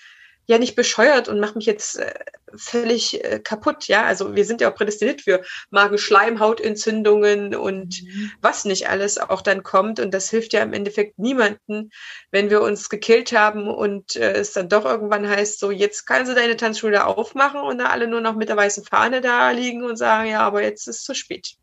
ja 0.47 0.59
nicht 0.59 0.75
bescheuert 0.75 1.29
und 1.29 1.41
mache 1.41 1.57
mich 1.57 1.67
jetzt 1.67 1.99
äh, 1.99 2.13
völlig 2.55 3.25
äh, 3.25 3.39
kaputt. 3.39 3.89
Ja, 3.89 4.05
also 4.05 4.35
wir 4.35 4.45
sind 4.45 4.61
ja 4.61 4.71
auch 4.71 4.75
prädestiniert 4.75 5.23
für 5.23 5.43
Magenschleimhautentzündungen 5.71 7.55
und 7.55 8.03
mhm. 8.03 8.33
was 8.41 8.65
nicht 8.65 8.89
alles 8.89 9.19
auch 9.19 9.43
dann 9.43 9.63
kommt. 9.63 10.01
Und 10.01 10.13
das 10.13 10.31
hilft 10.31 10.53
ja 10.53 10.63
im 10.63 10.73
Endeffekt 10.73 11.19
niemanden, 11.19 11.91
wenn 12.31 12.51
wir 12.51 12.61
uns 12.63 12.89
gekillt 12.89 13.33
haben 13.33 13.69
und 13.69 14.17
äh, 14.17 14.33
es 14.33 14.53
dann 14.53 14.69
doch 14.69 14.85
irgendwann 14.85 15.29
heißt, 15.29 15.59
so 15.61 15.71
jetzt 15.71 16.07
kannst 16.07 16.31
du 16.31 16.35
deine 16.35 16.57
Tanzschule 16.57 17.07
aufmachen 17.07 17.61
und 17.61 17.79
da 17.79 17.87
alle 17.87 18.09
nur 18.09 18.21
noch 18.21 18.35
mit 18.35 18.49
der 18.49 18.57
weißen 18.57 18.85
Fahne 18.85 19.21
da 19.21 19.51
liegen 19.51 19.85
und 19.85 19.97
sagen, 19.97 20.29
ja, 20.29 20.41
aber 20.41 20.63
jetzt 20.63 20.89
ist 20.89 20.99
es 20.99 21.05
zu 21.05 21.15
spät. 21.15 21.57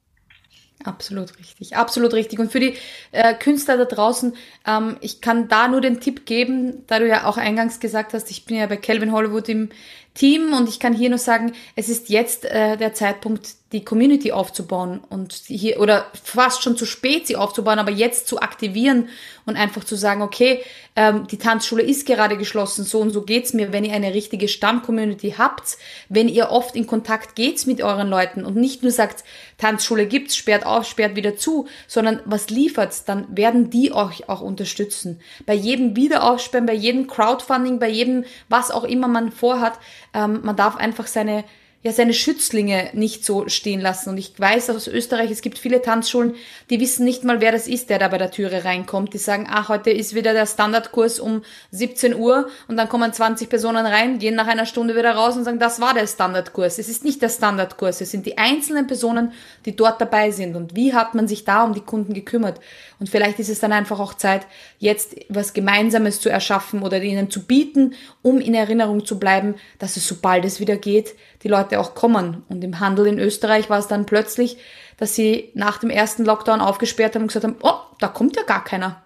Absolut 0.85 1.37
richtig, 1.37 1.75
absolut 1.75 2.13
richtig. 2.13 2.39
Und 2.39 2.53
für 2.53 2.61
die 2.61 2.75
äh, 3.11 3.33
Künstler 3.33 3.75
da 3.77 3.83
draußen, 3.83 4.33
ähm, 4.65 4.95
ich 5.01 5.19
kann 5.19 5.49
da 5.49 5.67
nur 5.67 5.81
den 5.81 5.99
Tipp 5.99 6.25
geben, 6.25 6.85
da 6.87 6.99
du 6.99 7.07
ja 7.07 7.25
auch 7.25 7.35
eingangs 7.35 7.81
gesagt 7.81 8.13
hast, 8.13 8.31
ich 8.31 8.45
bin 8.45 8.55
ja 8.55 8.65
bei 8.65 8.77
Calvin 8.77 9.11
Hollywood 9.11 9.49
im 9.49 9.69
Team 10.13 10.53
und 10.53 10.69
ich 10.69 10.79
kann 10.79 10.93
hier 10.93 11.09
nur 11.09 11.17
sagen, 11.17 11.51
es 11.75 11.89
ist 11.89 12.07
jetzt 12.07 12.45
äh, 12.45 12.77
der 12.77 12.93
Zeitpunkt, 12.93 13.55
die 13.71 13.85
Community 13.85 14.31
aufzubauen 14.31 15.01
und 15.09 15.33
hier 15.33 15.79
oder 15.79 16.07
fast 16.23 16.63
schon 16.63 16.75
zu 16.75 16.87
spät 16.87 17.27
sie 17.27 17.35
aufzubauen, 17.35 17.77
aber 17.77 17.91
jetzt 17.91 18.27
zu 18.27 18.41
aktivieren 18.41 19.09
und 19.45 19.57
einfach 19.57 19.83
zu 19.83 19.95
sagen, 19.95 20.23
okay, 20.23 20.63
ähm, 20.95 21.27
die 21.27 21.37
Tanzschule 21.37 21.83
ist 21.83 22.07
gerade 22.07 22.35
geschlossen, 22.35 22.83
so 22.83 22.99
und 22.99 23.11
so 23.11 23.21
geht's 23.21 23.53
mir, 23.53 23.71
wenn 23.71 23.85
ihr 23.85 23.93
eine 23.93 24.15
richtige 24.15 24.47
Stammcommunity 24.47 25.35
habt, 25.37 25.77
wenn 26.09 26.27
ihr 26.27 26.49
oft 26.49 26.75
in 26.75 26.87
Kontakt 26.87 27.35
geht's 27.35 27.67
mit 27.67 27.81
euren 27.81 28.09
Leuten 28.09 28.43
und 28.43 28.55
nicht 28.55 28.81
nur 28.81 28.91
sagt, 28.91 29.23
Tanzschule 29.59 30.07
gibt's, 30.07 30.35
sperrt 30.35 30.65
auf, 30.65 30.87
sperrt 30.87 31.15
wieder 31.15 31.37
zu, 31.37 31.67
sondern 31.85 32.21
was 32.25 32.49
liefert's, 32.49 33.05
dann 33.05 33.27
werden 33.29 33.69
die 33.69 33.91
euch 33.93 34.29
auch 34.29 34.41
unterstützen. 34.41 35.21
Bei 35.45 35.53
jedem 35.53 35.95
Wiederaufsperren, 35.95 36.65
bei 36.65 36.73
jedem 36.73 37.05
Crowdfunding, 37.05 37.77
bei 37.77 37.89
jedem, 37.89 38.25
was 38.47 38.71
auch 38.71 38.83
immer 38.83 39.07
man 39.07 39.31
vorhat, 39.31 39.77
ähm, 40.15 40.39
man 40.41 40.55
darf 40.55 40.75
einfach 40.75 41.05
seine 41.05 41.43
ja 41.81 41.93
seine 41.93 42.13
Schützlinge 42.13 42.89
nicht 42.91 43.23
so 43.23 43.47
stehen 43.47 43.79
lassen. 43.79 44.09
Und 44.09 44.17
ich 44.17 44.37
weiß 44.37 44.69
aus 44.69 44.87
Österreich, 44.87 45.31
es 45.31 45.41
gibt 45.41 45.57
viele 45.57 45.81
Tanzschulen, 45.81 46.35
die 46.69 46.79
wissen 46.81 47.05
nicht 47.05 47.23
mal, 47.23 47.39
wer 47.39 47.53
das 47.53 47.69
ist, 47.69 47.89
der 47.89 47.99
da 47.99 48.09
bei 48.09 48.17
der 48.17 48.31
Türe 48.31 48.65
reinkommt. 48.65 49.13
Die 49.13 49.17
sagen, 49.17 49.47
ach, 49.49 49.69
heute 49.69 49.89
ist 49.89 50.13
wieder 50.13 50.33
der 50.33 50.45
Standardkurs 50.45 51.21
um 51.21 51.41
17 51.71 52.15
Uhr 52.15 52.49
und 52.67 52.75
dann 52.75 52.89
kommen 52.89 53.13
20 53.13 53.47
Personen 53.47 53.85
rein, 53.85 54.19
gehen 54.19 54.35
nach 54.35 54.47
einer 54.47 54.65
Stunde 54.65 54.95
wieder 54.95 55.13
raus 55.13 55.37
und 55.37 55.45
sagen, 55.45 55.59
das 55.59 55.79
war 55.79 55.93
der 55.93 56.05
Standardkurs. 56.05 56.79
Es 56.79 56.89
ist 56.89 57.05
nicht 57.05 57.21
der 57.21 57.29
Standardkurs, 57.29 58.01
es 58.01 58.11
sind 58.11 58.25
die 58.25 58.37
einzelnen 58.37 58.85
Personen, 58.85 59.31
die 59.65 59.75
dort 59.75 60.01
dabei 60.01 60.31
sind. 60.31 60.57
Und 60.57 60.75
wie 60.75 60.93
hat 60.93 61.15
man 61.15 61.29
sich 61.29 61.45
da 61.45 61.63
um 61.63 61.73
die 61.73 61.79
Kunden 61.79 62.13
gekümmert? 62.13 62.59
Und 62.99 63.09
vielleicht 63.09 63.39
ist 63.39 63.49
es 63.49 63.61
dann 63.61 63.71
einfach 63.71 64.01
auch 64.01 64.13
Zeit, 64.13 64.45
jetzt 64.79 65.15
was 65.29 65.53
Gemeinsames 65.53 66.19
zu 66.19 66.27
erschaffen 66.27 66.83
oder 66.83 67.01
ihnen 67.01 67.31
zu 67.31 67.45
bieten, 67.45 67.93
um 68.21 68.41
in 68.41 68.53
Erinnerung 68.53 69.05
zu 69.05 69.17
bleiben, 69.17 69.55
dass 69.77 69.95
es 69.95 70.05
sobald 70.05 70.43
es 70.43 70.59
wieder 70.59 70.75
geht, 70.75 71.15
die 71.43 71.47
Leute 71.47 71.79
auch 71.79 71.95
kommen. 71.95 72.43
Und 72.49 72.63
im 72.63 72.79
Handel 72.79 73.07
in 73.07 73.19
Österreich 73.19 73.69
war 73.69 73.79
es 73.79 73.87
dann 73.87 74.05
plötzlich, 74.05 74.57
dass 74.97 75.15
sie 75.15 75.51
nach 75.53 75.77
dem 75.77 75.89
ersten 75.89 76.25
Lockdown 76.25 76.61
aufgesperrt 76.61 77.15
haben 77.15 77.23
und 77.23 77.27
gesagt 77.27 77.45
haben, 77.45 77.57
oh, 77.61 77.79
da 77.99 78.07
kommt 78.07 78.35
ja 78.35 78.43
gar 78.43 78.63
keiner. 78.63 79.01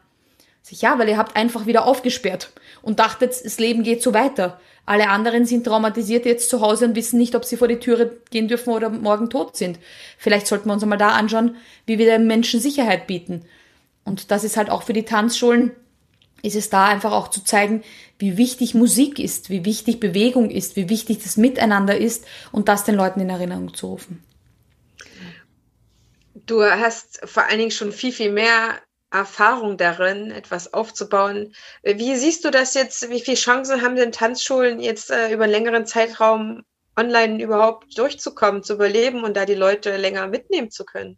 Sag 0.63 0.81
ja, 0.81 0.97
weil 0.97 1.09
ihr 1.09 1.17
habt 1.17 1.35
einfach 1.35 1.65
wieder 1.65 1.85
aufgesperrt 1.85 2.51
und 2.81 2.99
dachtet, 2.99 3.33
das 3.43 3.59
Leben 3.59 3.83
geht 3.83 4.01
so 4.01 4.13
weiter. 4.13 4.59
Alle 4.85 5.09
anderen 5.09 5.45
sind 5.45 5.65
traumatisiert 5.65 6.25
jetzt 6.25 6.49
zu 6.49 6.61
Hause 6.61 6.85
und 6.85 6.95
wissen 6.95 7.17
nicht, 7.17 7.35
ob 7.35 7.45
sie 7.45 7.57
vor 7.57 7.67
die 7.67 7.79
Türe 7.79 8.17
gehen 8.31 8.47
dürfen 8.47 8.73
oder 8.73 8.89
morgen 8.89 9.29
tot 9.29 9.55
sind. 9.55 9.79
Vielleicht 10.17 10.47
sollten 10.47 10.67
wir 10.67 10.73
uns 10.73 10.83
einmal 10.83 10.97
da 10.97 11.09
anschauen, 11.09 11.55
wie 11.85 11.97
wir 11.97 12.05
den 12.05 12.27
Menschen 12.27 12.59
Sicherheit 12.59 13.07
bieten. 13.07 13.45
Und 14.03 14.31
das 14.31 14.43
ist 14.43 14.57
halt 14.57 14.69
auch 14.69 14.83
für 14.83 14.93
die 14.93 15.05
Tanzschulen 15.05 15.71
ist 16.43 16.55
es 16.55 16.69
da 16.69 16.85
einfach 16.85 17.13
auch 17.13 17.29
zu 17.29 17.43
zeigen, 17.43 17.83
wie 18.19 18.37
wichtig 18.37 18.75
Musik 18.75 19.17
ist, 19.17 19.49
wie 19.49 19.65
wichtig 19.65 19.99
Bewegung 19.99 20.51
ist, 20.51 20.75
wie 20.75 20.89
wichtig 20.89 21.23
das 21.23 21.37
Miteinander 21.37 21.97
ist 21.97 22.25
und 22.51 22.67
das 22.67 22.83
den 22.83 22.95
Leuten 22.95 23.21
in 23.21 23.29
Erinnerung 23.29 23.73
zu 23.73 23.87
rufen. 23.87 24.23
Du 26.45 26.61
hast 26.61 27.21
vor 27.23 27.45
allen 27.45 27.59
Dingen 27.59 27.71
schon 27.71 27.93
viel, 27.93 28.11
viel 28.11 28.31
mehr 28.31 28.81
Erfahrung 29.09 29.77
darin, 29.77 30.31
etwas 30.31 30.73
aufzubauen. 30.73 31.53
Wie 31.83 32.15
siehst 32.15 32.43
du 32.43 32.51
das 32.51 32.73
jetzt? 32.73 33.09
Wie 33.09 33.21
viele 33.21 33.37
Chancen 33.37 33.81
haben 33.81 33.95
denn 33.95 34.11
Tanzschulen 34.11 34.81
jetzt 34.81 35.11
äh, 35.11 35.31
über 35.31 35.45
einen 35.45 35.53
längeren 35.53 35.85
Zeitraum 35.85 36.63
online 36.97 37.41
überhaupt 37.41 37.97
durchzukommen, 37.97 38.63
zu 38.63 38.73
überleben 38.73 39.23
und 39.23 39.37
da 39.37 39.45
die 39.45 39.53
Leute 39.53 39.95
länger 39.95 40.27
mitnehmen 40.27 40.71
zu 40.71 40.83
können? 40.83 41.17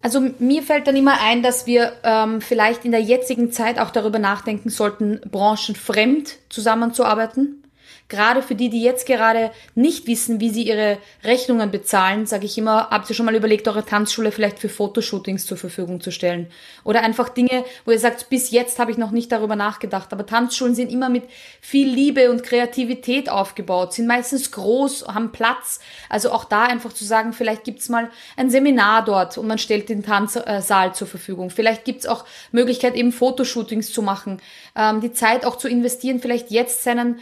Also 0.00 0.20
mir 0.38 0.62
fällt 0.62 0.86
dann 0.86 0.96
immer 0.96 1.20
ein, 1.20 1.42
dass 1.42 1.66
wir 1.66 1.92
ähm, 2.04 2.40
vielleicht 2.40 2.84
in 2.84 2.92
der 2.92 3.00
jetzigen 3.00 3.50
Zeit 3.50 3.78
auch 3.78 3.90
darüber 3.90 4.18
nachdenken 4.18 4.70
sollten, 4.70 5.20
branchenfremd 5.30 6.36
zusammenzuarbeiten. 6.48 7.64
Gerade 8.08 8.40
für 8.42 8.54
die, 8.54 8.70
die 8.70 8.82
jetzt 8.82 9.06
gerade 9.06 9.50
nicht 9.74 10.06
wissen, 10.06 10.40
wie 10.40 10.48
sie 10.48 10.62
ihre 10.62 10.98
Rechnungen 11.24 11.70
bezahlen, 11.70 12.24
sage 12.26 12.46
ich 12.46 12.56
immer, 12.56 12.88
habt 12.90 13.08
ihr 13.10 13.14
schon 13.14 13.26
mal 13.26 13.34
überlegt, 13.34 13.68
eure 13.68 13.84
Tanzschule 13.84 14.32
vielleicht 14.32 14.58
für 14.58 14.70
Fotoshootings 14.70 15.44
zur 15.44 15.58
Verfügung 15.58 16.00
zu 16.00 16.10
stellen? 16.10 16.46
Oder 16.84 17.02
einfach 17.02 17.28
Dinge, 17.28 17.64
wo 17.84 17.90
ihr 17.90 17.98
sagt, 17.98 18.30
bis 18.30 18.50
jetzt 18.50 18.78
habe 18.78 18.90
ich 18.90 18.96
noch 18.96 19.10
nicht 19.10 19.30
darüber 19.30 19.56
nachgedacht. 19.56 20.12
Aber 20.12 20.24
Tanzschulen 20.24 20.74
sind 20.74 20.90
immer 20.90 21.10
mit 21.10 21.24
viel 21.60 21.88
Liebe 21.88 22.30
und 22.30 22.42
Kreativität 22.42 23.28
aufgebaut, 23.28 23.92
sind 23.92 24.06
meistens 24.06 24.52
groß, 24.52 25.06
haben 25.08 25.30
Platz. 25.30 25.80
Also 26.08 26.32
auch 26.32 26.44
da 26.44 26.64
einfach 26.64 26.94
zu 26.94 27.04
sagen, 27.04 27.34
vielleicht 27.34 27.64
gibt's 27.64 27.90
mal 27.90 28.10
ein 28.36 28.48
Seminar 28.48 29.04
dort 29.04 29.36
und 29.36 29.46
man 29.46 29.58
stellt 29.58 29.90
den 29.90 30.02
Tanzsaal 30.02 30.94
zur 30.94 31.06
Verfügung. 31.06 31.50
Vielleicht 31.50 31.84
gibt's 31.84 32.06
auch 32.06 32.24
Möglichkeit, 32.52 32.94
eben 32.94 33.12
Fotoshootings 33.12 33.92
zu 33.92 34.00
machen, 34.00 34.40
ähm, 34.74 35.02
die 35.02 35.12
Zeit 35.12 35.44
auch 35.44 35.56
zu 35.56 35.68
investieren, 35.68 36.20
vielleicht 36.20 36.50
jetzt 36.50 36.84
seinen 36.84 37.20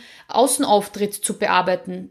Außenauftritt 0.77 1.15
zu 1.15 1.39
bearbeiten. 1.39 2.11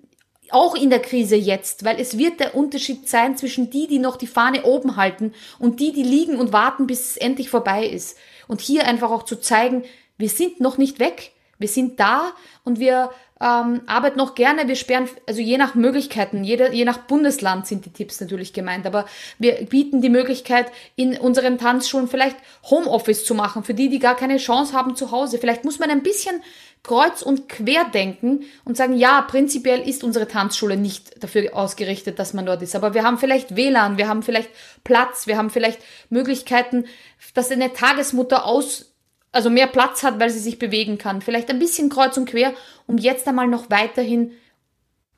Auch 0.52 0.76
in 0.76 0.90
der 0.90 1.00
Krise 1.00 1.36
jetzt, 1.36 1.86
weil 1.86 2.00
es 2.00 2.18
wird 2.18 2.40
der 2.40 2.56
Unterschied 2.56 3.10
sein 3.10 3.36
zwischen 3.36 3.70
die, 3.72 3.88
die 3.88 4.00
noch 4.00 4.16
die 4.16 4.28
Fahne 4.28 4.64
oben 4.64 4.96
halten 4.96 5.34
und 5.58 5.80
die, 5.80 5.92
die 5.92 6.04
liegen 6.04 6.38
und 6.40 6.54
warten, 6.54 6.86
bis 6.86 7.12
es 7.12 7.18
endlich 7.18 7.50
vorbei 7.50 7.86
ist. 7.86 8.18
Und 8.48 8.62
hier 8.62 8.86
einfach 8.86 9.10
auch 9.10 9.24
zu 9.24 9.38
zeigen, 9.38 9.84
wir 10.18 10.30
sind 10.30 10.60
noch 10.60 10.78
nicht 10.78 11.00
weg. 11.00 11.32
Wir 11.58 11.68
sind 11.70 12.00
da 12.00 12.34
und 12.64 12.80
wir 12.80 13.12
ähm, 13.42 13.82
arbeiten 13.86 14.18
noch 14.18 14.36
gerne. 14.36 14.68
Wir 14.68 14.76
sperren, 14.76 15.10
also 15.26 15.42
je 15.42 15.58
nach 15.58 15.74
Möglichkeiten, 15.74 16.44
jeder, 16.44 16.74
je 16.74 16.86
nach 16.86 17.00
Bundesland 17.00 17.66
sind 17.66 17.86
die 17.86 17.92
Tipps 17.92 18.20
natürlich 18.20 18.54
gemeint, 18.54 18.86
aber 18.86 19.06
wir 19.40 19.66
bieten 19.66 20.02
die 20.02 20.10
Möglichkeit, 20.10 20.68
in 20.96 21.18
unseren 21.18 21.58
Tanzschulen 21.58 22.08
vielleicht 22.08 22.38
Homeoffice 22.70 23.26
zu 23.26 23.36
machen, 23.36 23.64
für 23.64 23.74
die, 23.74 23.90
die 23.90 24.00
gar 24.00 24.16
keine 24.16 24.38
Chance 24.38 24.74
haben 24.74 24.96
zu 24.96 25.12
Hause. 25.12 25.38
Vielleicht 25.38 25.64
muss 25.64 25.80
man 25.80 25.90
ein 25.90 26.04
bisschen 26.04 26.42
kreuz 26.86 27.22
und 27.22 27.50
quer 27.50 27.86
denken 27.86 28.44
und 28.64 28.78
sagen, 28.78 28.96
ja, 28.96 29.22
prinzipiell 29.22 29.88
ist 29.88 30.04
unsere 30.04 30.28
Tanzschule 30.28 30.78
nicht 30.78 31.24
dafür 31.24 31.56
ausgerichtet, 31.56 32.20
dass 32.20 32.34
man 32.34 32.46
dort 32.46 32.62
ist. 32.62 32.76
Aber 32.76 32.94
wir 32.94 33.04
haben 33.04 33.18
vielleicht 33.18 33.56
WLAN, 33.56 33.98
wir 33.98 34.08
haben 34.08 34.22
vielleicht 34.22 34.50
Platz, 34.84 35.26
wir 35.26 35.38
haben 35.38 35.50
vielleicht 35.50 35.80
Möglichkeiten, 36.10 36.86
dass 37.34 37.52
eine 37.52 37.74
Tagesmutter 37.74 38.46
aus 38.46 38.92
also 39.32 39.50
mehr 39.50 39.68
Platz 39.68 40.04
hat, 40.04 40.18
weil 40.20 40.30
sie 40.30 40.40
sich 40.40 40.60
bewegen 40.60 40.98
kann. 40.98 41.22
Vielleicht 41.22 41.50
ein 41.50 41.60
bisschen 41.60 41.90
kreuz 41.90 42.16
und 42.16 42.30
quer, 42.30 42.54
um 42.88 42.98
jetzt 42.98 43.28
einmal 43.28 43.48
noch 43.48 43.70
weiterhin 43.70 44.32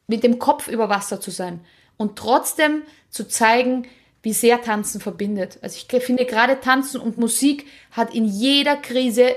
mit 0.07 0.23
dem 0.23 0.39
Kopf 0.39 0.67
über 0.67 0.89
Wasser 0.89 1.21
zu 1.21 1.29
sein 1.29 1.59
und 1.97 2.17
trotzdem 2.17 2.81
zu 3.11 3.27
zeigen, 3.27 3.87
wie 4.23 4.33
sehr 4.33 4.61
Tanzen 4.61 5.01
verbindet. 5.01 5.59
Also 5.61 5.77
ich 5.77 6.03
finde 6.03 6.25
gerade 6.25 6.59
Tanzen 6.59 6.99
und 6.99 7.19
Musik 7.19 7.67
hat 7.91 8.15
in 8.15 8.25
jeder 8.25 8.75
Krise 8.75 9.35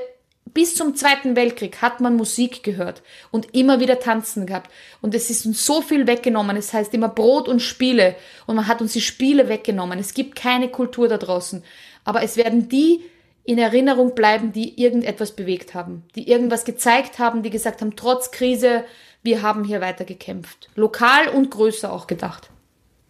bis 0.53 0.75
zum 0.75 0.95
Zweiten 0.95 1.37
Weltkrieg 1.37 1.83
hat 1.83 2.01
man 2.01 2.17
Musik 2.17 2.63
gehört 2.63 3.03
und 3.31 3.55
immer 3.55 3.81
wieder 3.81 4.01
tanzen 4.01 4.47
gehabt. 4.47 4.71
Und 5.01 5.15
es 5.15 5.31
ist 5.31 5.47
uns 5.47 5.65
so 5.65 5.83
viel 5.83 6.07
weggenommen. 6.07 6.57
Es 6.57 6.73
heißt 6.73 6.93
immer 6.95 7.09
Brot 7.09 7.49
und 7.49 7.61
Spiele. 7.61 8.17
Und 8.47 8.57
man 8.57 8.67
hat 8.67 8.81
uns 8.81 8.93
die 8.93 9.01
Spiele 9.01 9.49
weggenommen. 9.49 9.99
Es 9.99 10.15
gibt 10.15 10.37
keine 10.37 10.69
Kultur 10.69 11.09
da 11.09 11.19
draußen. 11.19 11.63
Aber 12.05 12.23
es 12.23 12.37
werden 12.37 12.69
die 12.69 13.05
in 13.45 13.59
Erinnerung 13.59 14.15
bleiben, 14.15 14.53
die 14.53 14.81
irgendetwas 14.81 15.33
bewegt 15.33 15.75
haben, 15.75 16.05
die 16.15 16.29
irgendwas 16.29 16.65
gezeigt 16.65 17.19
haben, 17.19 17.43
die 17.43 17.51
gesagt 17.51 17.81
haben, 17.81 17.97
trotz 17.97 18.31
Krise, 18.31 18.85
wir 19.23 19.43
haben 19.43 19.65
hier 19.65 19.81
weiter 19.81 20.05
gekämpft. 20.05 20.69
Lokal 20.75 21.29
und 21.29 21.51
größer 21.51 21.93
auch 21.93 22.07
gedacht. 22.07 22.51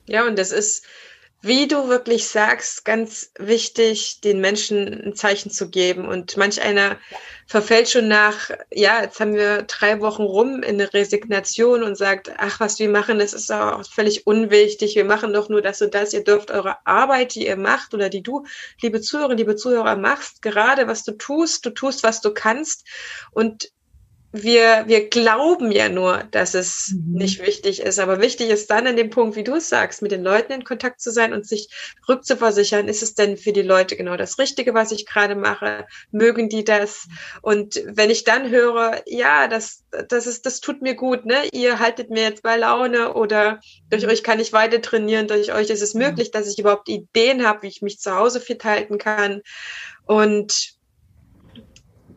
Ja, 0.06 0.26
und 0.26 0.38
das 0.38 0.50
ist, 0.50 0.84
wie 1.42 1.66
du 1.66 1.88
wirklich 1.88 2.28
sagst, 2.28 2.84
ganz 2.84 3.32
wichtig, 3.38 4.20
den 4.20 4.40
Menschen 4.40 5.06
ein 5.06 5.14
Zeichen 5.14 5.50
zu 5.50 5.70
geben. 5.70 6.06
Und 6.06 6.36
manch 6.36 6.60
einer 6.60 6.98
verfällt 7.46 7.88
schon 7.88 8.08
nach, 8.08 8.50
ja, 8.70 9.02
jetzt 9.02 9.20
haben 9.20 9.34
wir 9.34 9.62
drei 9.62 10.00
Wochen 10.00 10.22
rum 10.22 10.62
in 10.62 10.74
eine 10.74 10.92
Resignation 10.92 11.82
und 11.82 11.96
sagt, 11.96 12.30
ach, 12.36 12.60
was 12.60 12.78
wir 12.78 12.90
machen, 12.90 13.18
das 13.18 13.32
ist 13.32 13.50
auch 13.50 13.82
völlig 13.90 14.26
unwichtig. 14.26 14.96
Wir 14.96 15.06
machen 15.06 15.32
doch 15.32 15.48
nur 15.48 15.62
das 15.62 15.80
und 15.80 15.94
das. 15.94 16.12
Ihr 16.12 16.24
dürft 16.24 16.50
eure 16.50 16.76
Arbeit, 16.86 17.34
die 17.34 17.46
ihr 17.46 17.56
macht 17.56 17.94
oder 17.94 18.10
die 18.10 18.22
du, 18.22 18.44
liebe 18.82 19.00
Zuhörer, 19.00 19.34
liebe 19.34 19.56
Zuhörer, 19.56 19.96
machst, 19.96 20.42
gerade 20.42 20.88
was 20.88 21.04
du 21.04 21.12
tust, 21.12 21.64
du 21.64 21.70
tust, 21.70 22.02
was 22.02 22.20
du 22.20 22.34
kannst. 22.34 22.86
Und 23.32 23.70
wir, 24.32 24.84
wir 24.86 25.08
glauben 25.08 25.72
ja 25.72 25.88
nur, 25.88 26.24
dass 26.30 26.54
es 26.54 26.92
mhm. 26.92 27.14
nicht 27.14 27.44
wichtig 27.44 27.80
ist. 27.80 27.98
Aber 27.98 28.20
wichtig 28.20 28.50
ist 28.50 28.70
dann 28.70 28.86
an 28.86 28.96
dem 28.96 29.10
Punkt, 29.10 29.34
wie 29.36 29.42
du 29.42 29.56
es 29.56 29.68
sagst, 29.68 30.02
mit 30.02 30.12
den 30.12 30.22
Leuten 30.22 30.52
in 30.52 30.64
Kontakt 30.64 31.00
zu 31.00 31.10
sein 31.10 31.32
und 31.32 31.46
sich 31.46 31.68
rückzuversichern, 32.08 32.86
ist 32.86 33.02
es 33.02 33.14
denn 33.14 33.36
für 33.36 33.52
die 33.52 33.62
Leute 33.62 33.96
genau 33.96 34.16
das 34.16 34.38
Richtige, 34.38 34.72
was 34.72 34.92
ich 34.92 35.04
gerade 35.04 35.34
mache? 35.34 35.86
Mögen 36.12 36.48
die 36.48 36.62
das? 36.62 37.08
Und 37.42 37.82
wenn 37.86 38.10
ich 38.10 38.22
dann 38.22 38.50
höre, 38.50 39.02
ja, 39.06 39.48
das, 39.48 39.84
das 40.08 40.26
ist, 40.28 40.46
das 40.46 40.60
tut 40.60 40.80
mir 40.80 40.94
gut, 40.94 41.26
ne? 41.26 41.48
Ihr 41.52 41.80
haltet 41.80 42.10
mir 42.10 42.22
jetzt 42.22 42.42
bei 42.42 42.56
Laune 42.56 43.14
oder 43.14 43.60
durch 43.90 44.04
mhm. 44.04 44.10
euch 44.10 44.22
kann 44.22 44.38
ich 44.38 44.52
weiter 44.52 44.80
trainieren, 44.80 45.26
durch 45.26 45.52
euch 45.52 45.70
ist 45.70 45.82
es 45.82 45.94
mhm. 45.94 46.02
möglich, 46.02 46.30
dass 46.30 46.46
ich 46.46 46.58
überhaupt 46.58 46.88
Ideen 46.88 47.44
habe, 47.44 47.62
wie 47.62 47.68
ich 47.68 47.82
mich 47.82 47.98
zu 47.98 48.14
Hause 48.14 48.40
fit 48.40 48.62
halten 48.62 48.98
kann. 48.98 49.42
Und 50.06 50.79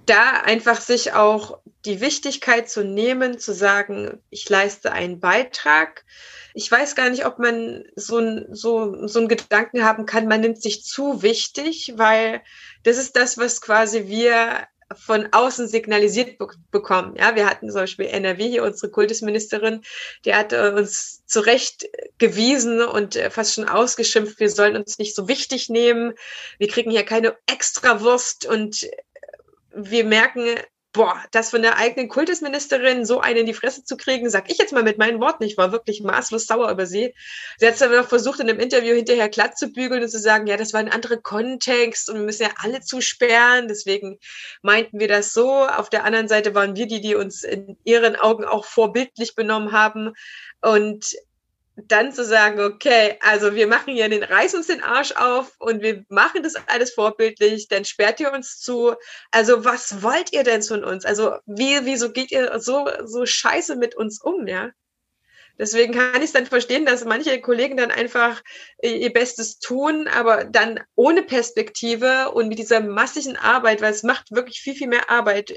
da 0.05 0.41
einfach 0.41 0.81
sich 0.81 1.13
auch 1.13 1.59
die 1.85 2.01
Wichtigkeit 2.01 2.69
zu 2.69 2.83
nehmen, 2.83 3.39
zu 3.39 3.53
sagen, 3.53 4.19
ich 4.29 4.49
leiste 4.49 4.91
einen 4.91 5.19
Beitrag. 5.19 6.05
Ich 6.53 6.71
weiß 6.71 6.95
gar 6.95 7.09
nicht, 7.09 7.25
ob 7.25 7.39
man 7.39 7.83
so, 7.95 8.19
ein, 8.19 8.47
so, 8.51 9.07
so 9.07 9.19
einen 9.19 9.27
Gedanken 9.27 9.83
haben 9.83 10.05
kann, 10.05 10.27
man 10.27 10.41
nimmt 10.41 10.61
sich 10.61 10.83
zu 10.83 11.21
wichtig, 11.21 11.93
weil 11.95 12.41
das 12.83 12.97
ist 12.97 13.15
das, 13.15 13.37
was 13.37 13.61
quasi 13.61 14.07
wir 14.07 14.67
von 14.95 15.27
außen 15.31 15.67
signalisiert 15.67 16.37
be 16.37 16.47
bekommen. 16.71 17.15
Ja, 17.17 17.35
wir 17.35 17.49
hatten 17.49 17.69
zum 17.69 17.81
Beispiel 17.81 18.05
NRW 18.05 18.47
hier, 18.47 18.63
unsere 18.63 18.91
Kultusministerin, 18.91 19.81
die 20.25 20.35
hat 20.35 20.53
uns 20.53 21.23
zurechtgewiesen 21.25 22.81
und 22.81 23.15
äh, 23.15 23.29
fast 23.29 23.55
schon 23.55 23.67
ausgeschimpft, 23.67 24.39
wir 24.39 24.49
sollen 24.49 24.75
uns 24.75 24.99
nicht 24.99 25.15
so 25.15 25.27
wichtig 25.27 25.69
nehmen. 25.69 26.13
Wir 26.59 26.67
kriegen 26.67 26.91
hier 26.91 27.03
keine 27.03 27.35
Extrawurst 27.47 28.45
und 28.45 28.87
wir 29.75 30.05
merken, 30.05 30.55
boah, 30.93 31.19
das 31.31 31.49
von 31.49 31.63
der 31.63 31.77
eigenen 31.77 32.07
Kultusministerin 32.07 33.03
so 33.03 33.19
einen 33.19 33.39
in 33.39 33.45
die 33.47 33.55
Fresse 33.55 33.83
zu 33.83 33.97
kriegen, 33.97 34.29
sag 34.29 34.51
ich 34.51 34.59
jetzt 34.59 34.73
mal 34.73 34.83
mit 34.83 34.99
meinen 34.99 35.19
Worten, 35.19 35.43
ich 35.43 35.57
war 35.57 35.71
wirklich 35.71 36.03
maßlos 36.03 36.45
sauer 36.45 36.69
über 36.69 36.85
sie. 36.85 37.15
Sie 37.57 37.65
hat 37.65 37.73
es 37.73 37.79
dann 37.79 37.91
noch 37.91 38.07
versucht, 38.07 38.39
in 38.39 38.49
einem 38.49 38.59
Interview 38.59 38.93
hinterher 38.93 39.27
glatt 39.27 39.57
zu 39.57 39.69
bügeln 39.69 40.03
und 40.03 40.09
zu 40.09 40.19
sagen, 40.19 40.45
ja, 40.45 40.55
das 40.55 40.71
war 40.71 40.79
ein 40.79 40.91
anderer 40.91 41.17
Kontext 41.17 42.09
und 42.09 42.17
wir 42.17 42.23
müssen 42.23 42.43
ja 42.43 42.51
alle 42.57 42.81
zusperren, 42.81 43.67
deswegen 43.67 44.19
meinten 44.61 44.99
wir 44.99 45.07
das 45.07 45.33
so. 45.33 45.65
Auf 45.65 45.89
der 45.89 46.03
anderen 46.03 46.27
Seite 46.27 46.53
waren 46.53 46.75
wir 46.75 46.85
die, 46.85 47.01
die 47.01 47.15
uns 47.15 47.43
in 47.43 47.75
ihren 47.83 48.15
Augen 48.15 48.45
auch 48.45 48.65
vorbildlich 48.65 49.33
benommen 49.33 49.71
haben 49.71 50.13
und 50.61 51.15
dann 51.75 52.11
zu 52.11 52.23
sagen, 52.23 52.59
okay, 52.59 53.17
also 53.21 53.55
wir 53.55 53.67
machen 53.67 53.93
hier 53.93 54.07
den, 54.07 54.23
reiß 54.23 54.53
uns 54.53 54.67
den 54.67 54.83
Arsch 54.83 55.13
auf 55.13 55.53
und 55.59 55.81
wir 55.81 56.05
machen 56.07 56.43
das 56.43 56.55
alles 56.67 56.93
vorbildlich, 56.93 57.67
dann 57.67 57.83
sperrt 57.83 58.19
ihr 58.19 58.31
uns 58.31 58.59
zu. 58.59 58.93
Also 59.31 59.65
was 59.65 60.03
wollt 60.03 60.33
ihr 60.33 60.43
denn 60.43 60.61
von 60.61 60.83
uns? 60.83 61.05
Also 61.05 61.35
wie, 61.45 61.83
wieso 61.85 62.11
geht 62.11 62.31
ihr 62.31 62.59
so, 62.59 62.87
so 63.05 63.25
scheiße 63.25 63.75
mit 63.75 63.95
uns 63.95 64.21
um, 64.21 64.47
ja? 64.47 64.69
Deswegen 65.59 65.93
kann 65.93 66.15
ich 66.17 66.25
es 66.25 66.31
dann 66.31 66.47
verstehen, 66.47 66.85
dass 66.85 67.05
manche 67.05 67.39
Kollegen 67.39 67.77
dann 67.77 67.91
einfach 67.91 68.41
ihr 68.81 69.13
Bestes 69.13 69.59
tun, 69.59 70.07
aber 70.07 70.45
dann 70.45 70.79
ohne 70.95 71.21
Perspektive 71.21 72.31
und 72.31 72.47
mit 72.47 72.57
dieser 72.57 72.79
massigen 72.79 73.37
Arbeit, 73.37 73.81
weil 73.81 73.91
es 73.91 74.01
macht 74.01 74.31
wirklich 74.31 74.61
viel, 74.61 74.73
viel 74.73 74.87
mehr 74.87 75.11
Arbeit, 75.11 75.53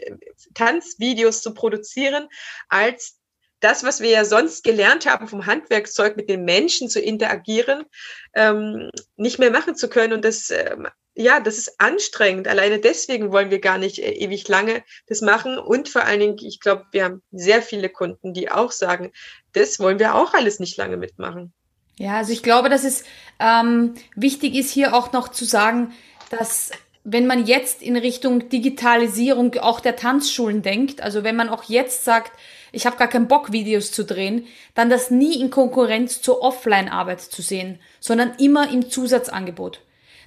Tanzvideos 0.53 1.41
zu 1.41 1.55
produzieren, 1.55 2.29
als 2.69 3.19
das, 3.67 3.83
was 3.83 4.01
wir 4.01 4.11
ja 4.11 4.25
sonst 4.25 4.63
gelernt 4.63 5.07
haben 5.07 5.27
vom 5.27 5.45
Handwerkszeug 5.45 6.17
mit 6.17 6.31
den 6.31 6.45
Menschen 6.45 6.89
zu 6.89 7.01
interagieren, 7.01 7.85
ähm, 8.33 8.91
nicht 9.17 9.41
mehr 9.41 9.51
machen 9.51 9.75
zu 9.75 9.89
können. 9.89 10.13
Und 10.13 10.25
das, 10.25 10.51
ähm, 10.51 10.87
ja, 11.15 11.41
das 11.41 11.59
ist 11.59 11.81
anstrengend. 11.81 12.47
Alleine 12.47 12.79
deswegen 12.79 13.33
wollen 13.33 13.51
wir 13.51 13.61
gar 13.61 13.79
nicht 13.79 13.99
äh, 13.99 14.13
ewig 14.13 14.47
lange 14.47 14.85
das 15.09 15.21
machen. 15.21 15.59
Und 15.59 15.89
vor 15.89 16.05
allen 16.05 16.21
Dingen, 16.21 16.39
ich 16.39 16.61
glaube, 16.61 16.85
wir 16.93 17.03
haben 17.03 17.23
sehr 17.33 17.61
viele 17.61 17.89
Kunden, 17.89 18.33
die 18.33 18.53
auch 18.53 18.71
sagen, 18.71 19.11
das 19.53 19.81
wollen 19.81 19.99
wir 19.99 20.15
auch 20.15 20.33
alles 20.33 20.61
nicht 20.61 20.77
lange 20.77 20.97
mitmachen. 20.97 21.53
Ja, 21.99 22.19
also 22.19 22.33
ich 22.33 22.45
glaube, 22.45 22.69
dass 22.69 22.85
es 22.85 23.03
ähm, 23.41 23.95
wichtig 24.15 24.55
ist, 24.55 24.71
hier 24.71 24.95
auch 24.95 25.11
noch 25.11 25.29
zu 25.29 25.45
sagen, 25.45 25.93
dass 26.31 26.71
wenn 27.03 27.27
man 27.27 27.47
jetzt 27.47 27.83
in 27.83 27.97
Richtung 27.97 28.49
Digitalisierung 28.49 29.55
auch 29.57 29.81
der 29.81 29.97
Tanzschulen 29.97 30.63
denkt, 30.63 31.01
also 31.01 31.25
wenn 31.25 31.35
man 31.35 31.49
auch 31.49 31.65
jetzt 31.65 32.05
sagt, 32.05 32.33
ich 32.73 32.87
habe 32.87 32.97
gar 32.97 33.09
keinen 33.09 33.29
Bock, 33.29 33.53
Videos 33.53 33.93
zu 33.93 34.05
drehen, 34.05 34.47
dann 34.75 34.91
das 34.91 35.11
nie 35.11 35.41
in 35.41 35.51
Konkurrenz 35.51 36.21
zur 36.21 36.43
Offline-Arbeit 36.43 37.21
zu 37.21 37.43
sehen, 37.43 37.79
sondern 38.01 38.35
immer 38.39 38.71
im 38.71 38.91
Zusatzangebot. 38.91 39.81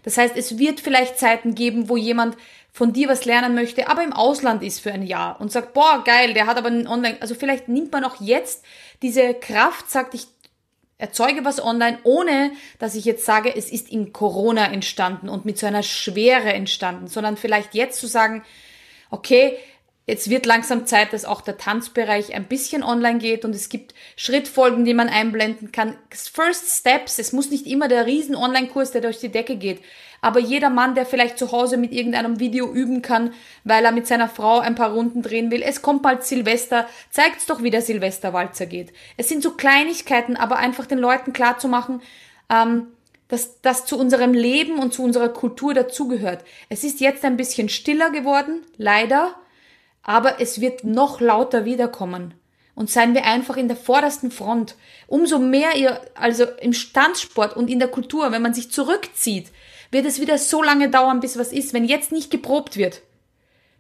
Das 0.04 0.18
heißt, 0.18 0.36
es 0.38 0.58
wird 0.58 0.80
vielleicht 0.80 1.20
Zeiten 1.20 1.56
geben, 1.56 1.90
wo 1.90 1.98
jemand 1.98 2.38
von 2.72 2.94
dir 2.94 3.10
was 3.10 3.26
lernen 3.26 3.56
möchte, 3.56 3.90
aber 3.90 4.04
im 4.04 4.14
Ausland 4.14 4.64
ist 4.64 4.80
für 4.80 4.92
ein 4.92 5.06
Jahr 5.06 5.42
und 5.42 5.52
sagt, 5.52 5.74
boah, 5.74 6.04
geil, 6.06 6.34
der 6.34 6.46
hat 6.46 6.58
aber 6.58 6.68
einen 6.68 6.88
Online, 6.88 7.18
also 7.20 7.36
vielleicht 7.36 7.68
nimmt 7.68 7.92
man 7.92 8.04
auch 8.04 8.22
jetzt 8.22 8.64
diese 9.02 9.34
Kraft, 9.34 9.90
sagt, 9.90 10.14
ich 10.14 10.28
erzeuge 10.98 11.46
was 11.46 11.64
online, 11.64 11.98
ohne 12.04 12.52
dass 12.78 12.94
ich 12.94 13.06
jetzt 13.06 13.26
sage, 13.26 13.56
es 13.56 13.72
ist 13.72 13.90
in 13.90 14.14
Corona 14.14 14.72
entstanden 14.72 15.30
und 15.30 15.46
mit 15.46 15.58
so 15.58 15.66
einer 15.66 15.82
Schwere 15.82 16.54
entstanden, 16.54 17.08
sondern 17.08 17.38
vielleicht 17.38 17.74
jetzt 17.74 18.00
zu 18.00 18.08
sagen, 18.08 18.44
okay, 19.10 19.58
Jetzt 20.10 20.28
wird 20.32 20.48
langsam 20.48 20.88
Zeit, 20.88 21.14
dass 21.14 21.24
auch 21.24 21.40
der 21.42 21.60
Tanzbereich 21.60 22.34
ein 22.34 22.46
bisschen 22.46 22.82
online 22.82 23.20
geht 23.20 23.46
und 23.46 23.54
es 23.54 23.70
gibt 23.70 23.94
Schrittfolgen, 24.16 24.84
die 24.84 24.96
man 24.96 25.08
einblenden 25.08 25.72
kann. 25.72 25.96
First 26.10 26.80
Steps, 26.80 27.20
es 27.20 27.32
muss 27.32 27.52
nicht 27.52 27.68
immer 27.68 27.88
der 27.88 28.08
riesen 28.08 28.36
Online-Kurs, 28.36 28.90
der 28.90 29.02
durch 29.02 29.20
die 29.20 29.30
Decke 29.30 29.56
geht. 29.56 29.82
Aber 30.20 30.40
jeder 30.40 30.72
Mann, 30.72 30.96
der 30.96 31.06
vielleicht 31.06 31.38
zu 31.38 31.52
Hause 31.52 31.78
mit 31.78 31.92
irgendeinem 31.92 32.40
Video 32.40 32.74
üben 32.74 33.04
kann, 33.04 33.36
weil 33.64 33.86
er 33.86 33.92
mit 33.92 34.08
seiner 34.08 34.28
Frau 34.28 34.58
ein 34.58 34.74
paar 34.74 34.94
Runden 34.94 35.22
drehen 35.22 35.52
will, 35.52 35.62
es 35.62 35.84
kommt 35.84 36.02
bald 36.02 36.24
Silvester, 36.24 36.88
zeigt's 37.12 37.46
doch, 37.46 37.62
wie 37.62 37.70
der 37.70 37.84
Silvesterwalzer 37.84 38.66
geht. 38.66 38.92
Es 39.16 39.30
sind 39.30 39.44
so 39.44 39.52
Kleinigkeiten, 39.52 40.38
aber 40.38 40.58
einfach 40.58 40.88
den 40.88 40.98
Leuten 40.98 41.34
klarzumachen, 41.34 42.02
ähm, 42.50 42.88
dass 43.28 43.62
das 43.62 43.86
zu 43.86 43.96
unserem 44.00 44.34
Leben 44.34 44.80
und 44.80 44.92
zu 44.92 45.04
unserer 45.04 45.30
Kultur 45.30 45.76
dazugehört. 45.76 46.44
Es 46.68 46.84
ist 46.84 47.00
jetzt 47.00 47.24
ein 47.24 47.38
bisschen 47.38 47.70
stiller 47.70 48.10
geworden, 48.10 48.66
leider, 48.76 49.36
aber 50.04 50.40
es 50.40 50.62
wird 50.62 50.84
noch 50.84 51.22
lauter 51.22 51.66
wiederkommen. 51.66 52.34
Und 52.76 52.90
seien 52.90 53.14
wir 53.14 53.26
einfach 53.26 53.58
in 53.58 53.68
der 53.68 53.76
vordersten 53.76 54.32
Front. 54.32 54.76
Umso 55.08 55.38
mehr 55.38 55.76
ihr, 55.76 56.00
also 56.16 56.46
im 56.62 56.72
Standsport 56.72 57.58
und 57.58 57.70
in 57.70 57.80
der 57.80 57.90
Kultur, 57.90 58.32
wenn 58.32 58.42
man 58.42 58.54
sich 58.54 58.72
zurückzieht, 58.72 59.52
wird 59.92 60.06
es 60.06 60.22
wieder 60.22 60.38
so 60.38 60.64
lange 60.64 60.90
dauern, 60.90 61.20
bis 61.20 61.38
was 61.38 61.52
ist. 61.52 61.74
Wenn 61.74 61.84
jetzt 61.84 62.14
nicht 62.14 62.32
geprobt 62.32 62.78
wird, 62.78 63.02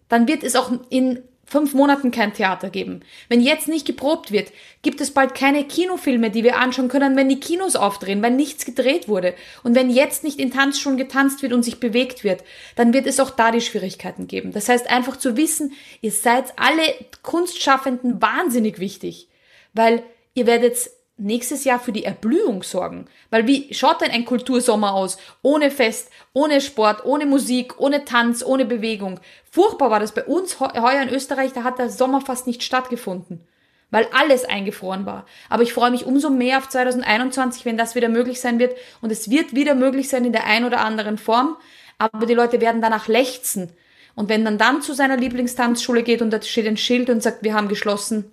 dann 0.10 0.28
wird 0.28 0.44
es 0.44 0.58
auch 0.58 0.72
in 0.90 1.24
fünf 1.50 1.74
Monaten 1.74 2.12
kein 2.12 2.34
Theater 2.34 2.70
geben. 2.70 3.02
Wenn 3.28 3.42
jetzt 3.42 3.68
nicht 3.68 3.86
geprobt 3.86 4.32
wird, 4.32 4.52
gibt 4.82 5.02
es 5.02 5.12
bald 5.12 5.34
keine 5.36 5.66
Kinofilme, 5.66 6.30
die 6.30 6.44
wir 6.44 6.58
anschauen 6.58 6.88
können, 6.88 7.16
wenn 7.16 7.28
die 7.28 7.40
Kinos 7.40 7.76
aufdrehen, 7.76 8.22
wenn 8.22 8.36
nichts 8.36 8.66
gedreht 8.66 9.08
wurde. 9.08 9.34
Und 9.64 9.76
wenn 9.76 9.90
jetzt 9.90 10.24
nicht 10.24 10.40
in 10.40 10.52
Tanzschulen 10.52 10.98
getanzt 10.98 11.42
wird 11.42 11.54
und 11.54 11.64
sich 11.64 11.80
bewegt 11.80 12.24
wird, 12.24 12.44
dann 12.76 12.94
wird 12.94 13.08
es 13.08 13.20
auch 13.20 13.32
da 13.32 13.52
die 13.52 13.62
Schwierigkeiten 13.62 14.28
geben. 14.28 14.52
Das 14.52 14.70
heißt 14.70 14.90
einfach 14.90 15.18
zu 15.18 15.36
wissen, 15.38 15.74
ihr 16.02 16.12
seid 16.12 16.54
alle 16.58 16.84
Kunstschaffenden 17.24 18.22
wahnsinnig 18.22 18.80
wichtig, 18.80 19.28
weil 19.74 20.04
ihr 20.36 20.46
werdet 20.46 20.78
nächstes 21.20 21.64
Jahr 21.64 21.80
für 21.80 21.92
die 21.92 22.06
Erblühung 22.06 22.64
sorgen. 22.64 23.06
Weil 23.30 23.48
wie 23.48 23.74
schaut 23.74 24.02
denn 24.02 24.12
ein 24.12 24.26
Kultursommer 24.26 24.94
aus? 24.94 25.18
Ohne 25.42 25.72
Fest, 25.72 26.10
ohne 26.34 26.62
Sport, 26.62 27.06
ohne 27.06 27.26
Musik, 27.26 27.80
ohne 27.80 28.06
Tanz, 28.06 28.44
ohne 28.44 28.66
Bewegung. 28.66 29.20
Furchtbar 29.52 29.90
war 29.90 30.00
das 30.00 30.14
bei 30.14 30.24
uns 30.24 30.60
heuer 30.60 31.02
in 31.02 31.10
Österreich, 31.10 31.54
da 31.54 31.64
hat 31.64 31.80
der 31.80 31.90
Sommer 31.90 32.22
fast 32.22 32.48
nicht 32.48 32.64
stattgefunden. 32.64 33.48
Weil 33.92 34.08
alles 34.14 34.46
eingefroren 34.46 35.06
war. 35.06 35.26
Aber 35.50 35.64
ich 35.64 35.74
freue 35.74 35.92
mich 35.92 36.06
umso 36.06 36.30
mehr 36.30 36.60
auf 36.60 36.70
2021, 36.70 37.66
wenn 37.66 37.78
das 37.78 37.96
wieder 37.96 38.08
möglich 38.08 38.40
sein 38.40 38.60
wird. 38.60 38.78
Und 39.02 39.12
es 39.12 39.32
wird 39.32 39.56
wieder 39.56 39.74
möglich 39.74 40.10
sein 40.10 40.26
in 40.26 40.32
der 40.32 40.46
ein 40.46 40.64
oder 40.64 40.82
anderen 40.82 41.18
Form. 41.18 41.58
Aber 41.98 42.28
die 42.28 42.36
Leute 42.36 42.62
werden 42.62 42.82
danach 42.82 43.08
lechzen. 43.08 43.72
Und 44.14 44.30
wenn 44.30 44.44
man 44.44 44.58
dann 44.58 44.82
zu 44.82 44.94
seiner 44.94 45.18
Lieblingstanzschule 45.18 46.04
geht 46.04 46.22
und 46.22 46.32
da 46.32 46.42
steht 46.42 46.68
ein 46.68 46.78
Schild 46.78 47.10
und 47.10 47.24
sagt, 47.24 47.42
wir 47.42 47.54
haben 47.54 47.68
geschlossen, 47.68 48.30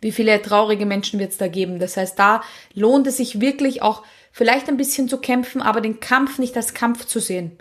wie 0.00 0.12
viele 0.12 0.40
traurige 0.40 0.86
Menschen 0.86 1.20
wird 1.20 1.32
es 1.32 1.38
da 1.38 1.48
geben. 1.48 1.78
Das 1.78 1.96
heißt, 1.96 2.18
da 2.18 2.42
lohnt 2.74 3.06
es 3.06 3.18
sich 3.18 3.40
wirklich 3.40 3.82
auch 3.82 4.02
vielleicht 4.32 4.68
ein 4.68 4.76
bisschen 4.76 5.08
zu 5.08 5.18
kämpfen, 5.18 5.60
aber 5.60 5.80
den 5.80 6.00
Kampf 6.00 6.38
nicht 6.38 6.56
als 6.56 6.74
Kampf 6.74 7.04
zu 7.06 7.20
sehen, 7.20 7.58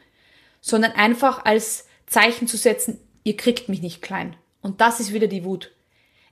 sondern 0.61 0.93
einfach 0.93 1.45
als 1.45 1.87
Zeichen 2.07 2.47
zu 2.47 2.57
setzen, 2.57 2.99
ihr 3.23 3.37
kriegt 3.37 3.69
mich 3.69 3.81
nicht 3.81 4.01
klein. 4.01 4.35
Und 4.61 4.81
das 4.81 4.99
ist 4.99 5.13
wieder 5.13 5.27
die 5.27 5.43
Wut. 5.43 5.71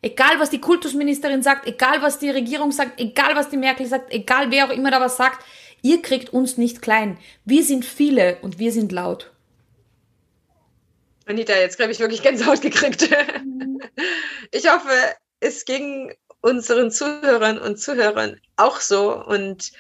Egal, 0.02 0.40
was 0.40 0.50
die 0.50 0.62
Kultusministerin 0.62 1.42
sagt, 1.42 1.68
egal, 1.68 2.02
was 2.02 2.20
die 2.20 2.30
Regierung 2.30 2.72
sagt, 2.72 3.00
egal, 3.00 3.36
was 3.36 3.50
die 3.50 3.58
Merkel 3.58 3.86
sagt, 3.86 4.14
egal, 4.14 4.52
wer 4.52 4.66
auch 4.66 4.72
immer 4.72 4.92
da 4.92 5.02
was 5.02 5.18
sagt, 5.18 5.44
ihr 5.82 6.02
kriegt 6.02 6.32
uns 6.32 6.58
nicht 6.58 6.82
klein. 6.82 7.18
Wir 7.46 7.64
sind 7.64 7.84
viele 7.84 8.38
und 8.42 8.60
wir 8.60 8.72
sind 8.72 8.92
laut. 8.92 9.32
Anita, 11.26 11.54
jetzt 11.54 11.80
habe 11.80 11.92
ich 11.92 12.00
wirklich 12.00 12.22
Gänsehaut 12.22 12.62
gekriegt. 12.62 13.10
Ich 14.52 14.72
hoffe, 14.72 14.90
es 15.40 15.66
ging 15.66 16.14
unseren 16.42 16.92
Zuhörern 16.92 17.58
und 17.58 17.78
Zuhörern 17.80 18.40
auch 18.56 18.80
so. 18.80 19.14
Und 19.14 19.72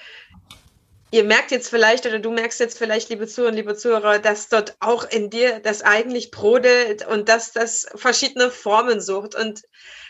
ihr 1.11 1.23
merkt 1.23 1.51
jetzt 1.51 1.69
vielleicht 1.69 2.05
oder 2.05 2.19
du 2.19 2.31
merkst 2.31 2.59
jetzt 2.59 2.77
vielleicht, 2.77 3.09
liebe 3.09 3.27
Zuhörer 3.27 3.51
liebe 3.51 3.75
Zuhörer, 3.75 4.19
dass 4.19 4.49
dort 4.49 4.75
auch 4.79 5.09
in 5.09 5.29
dir 5.29 5.59
das 5.59 5.81
eigentlich 5.81 6.31
brodelt 6.31 7.05
und 7.07 7.29
dass 7.29 7.51
das 7.53 7.87
verschiedene 7.95 8.51
Formen 8.51 9.01
sucht. 9.01 9.35
Und 9.35 9.61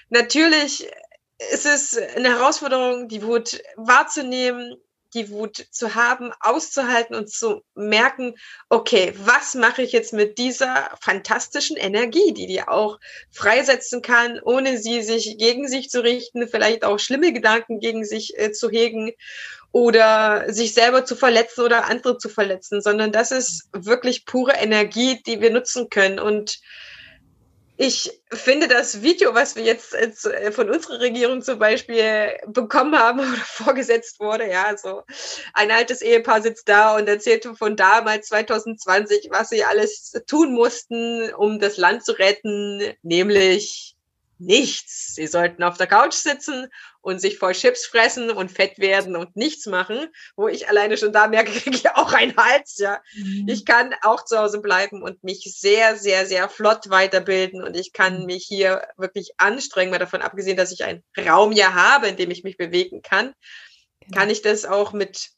natürlich 0.09 0.89
ist 1.51 1.65
es 1.65 1.97
eine 2.15 2.29
Herausforderung, 2.29 3.07
die 3.07 3.23
Wut 3.23 3.61
wahrzunehmen, 3.75 4.75
die 5.13 5.29
Wut 5.29 5.65
zu 5.71 5.95
haben, 5.95 6.31
auszuhalten 6.39 7.15
und 7.15 7.29
zu 7.29 7.63
merken, 7.75 8.35
okay, 8.69 9.13
was 9.17 9.55
mache 9.55 9.81
ich 9.81 9.91
jetzt 9.91 10.13
mit 10.13 10.37
dieser 10.37 10.89
fantastischen 11.01 11.77
Energie, 11.77 12.33
die 12.33 12.47
die 12.47 12.61
auch 12.61 12.99
freisetzen 13.31 14.01
kann, 14.01 14.39
ohne 14.41 14.77
sie 14.77 15.01
sich 15.01 15.37
gegen 15.37 15.67
sich 15.67 15.89
zu 15.89 16.03
richten, 16.03 16.47
vielleicht 16.47 16.83
auch 16.83 16.99
schlimme 16.99 17.33
Gedanken 17.33 17.79
gegen 17.79 18.05
sich 18.05 18.37
äh, 18.37 18.51
zu 18.51 18.69
hegen 18.69 19.11
oder 19.71 20.45
sich 20.51 20.73
selber 20.73 21.05
zu 21.05 21.15
verletzen 21.15 21.61
oder 21.61 21.85
andere 21.85 22.17
zu 22.17 22.29
verletzen, 22.29 22.81
sondern 22.81 23.11
das 23.11 23.31
ist 23.31 23.69
wirklich 23.73 24.25
pure 24.25 24.53
Energie, 24.53 25.21
die 25.25 25.41
wir 25.41 25.51
nutzen 25.51 25.89
können. 25.89 26.19
Und 26.19 26.59
ich 27.77 28.21
finde 28.31 28.67
das 28.67 29.03
Video, 29.03 29.35
was 29.35 29.55
wir 29.55 29.63
jetzt 29.63 29.93
äh, 29.93 30.51
von 30.51 30.69
unserer 30.69 30.99
Regierung 30.99 31.41
zum 31.41 31.59
Beispiel 31.59 32.35
bekommen 32.47 32.97
haben 32.97 33.19
oder 33.19 33.37
vorgesetzt 33.37 34.19
wurde, 34.19 34.49
ja, 34.49 34.75
so 34.75 35.03
ein 35.53 35.71
altes 35.71 36.01
Ehepaar 36.01 36.41
sitzt 36.41 36.67
da 36.67 36.95
und 36.95 37.07
erzählt 37.07 37.47
von 37.57 37.75
damals 37.75 38.27
2020, 38.27 39.27
was 39.29 39.49
sie 39.49 39.63
alles 39.63 40.11
tun 40.27 40.53
mussten, 40.53 41.31
um 41.33 41.59
das 41.59 41.77
Land 41.77 42.03
zu 42.03 42.13
retten, 42.13 42.81
nämlich 43.03 43.96
nichts. 44.39 45.15
Sie 45.15 45.27
sollten 45.27 45.63
auf 45.63 45.77
der 45.77 45.87
Couch 45.87 46.13
sitzen 46.13 46.67
und 47.01 47.19
sich 47.19 47.37
voll 47.37 47.53
Chips 47.53 47.85
fressen 47.85 48.31
und 48.31 48.51
fett 48.51 48.79
werden 48.79 49.15
und 49.15 49.35
nichts 49.35 49.65
machen, 49.65 50.07
wo 50.35 50.47
ich 50.47 50.67
alleine 50.69 50.97
schon 50.97 51.13
da 51.13 51.27
merke, 51.27 51.51
kriege 51.59 51.75
ich 51.75 51.89
auch 51.91 52.13
einen 52.13 52.35
Hals, 52.35 52.77
ja. 52.77 53.01
Mhm. 53.13 53.47
Ich 53.47 53.65
kann 53.65 53.93
auch 54.01 54.25
zu 54.25 54.37
Hause 54.37 54.61
bleiben 54.61 55.01
und 55.01 55.23
mich 55.23 55.43
sehr, 55.57 55.95
sehr, 55.95 56.25
sehr 56.25 56.49
flott 56.49 56.89
weiterbilden 56.89 57.63
und 57.63 57.75
ich 57.75 57.93
kann 57.93 58.25
mich 58.25 58.45
hier 58.45 58.87
wirklich 58.97 59.31
anstrengen, 59.37 59.91
mal 59.91 59.99
davon 59.99 60.21
abgesehen, 60.21 60.57
dass 60.57 60.71
ich 60.71 60.83
einen 60.83 61.03
Raum 61.17 61.51
ja 61.51 61.73
habe, 61.73 62.07
in 62.07 62.17
dem 62.17 62.31
ich 62.31 62.43
mich 62.43 62.57
bewegen 62.57 63.01
kann, 63.01 63.33
genau. 64.01 64.19
kann 64.19 64.29
ich 64.29 64.41
das 64.41 64.65
auch 64.65 64.93
mit 64.93 65.29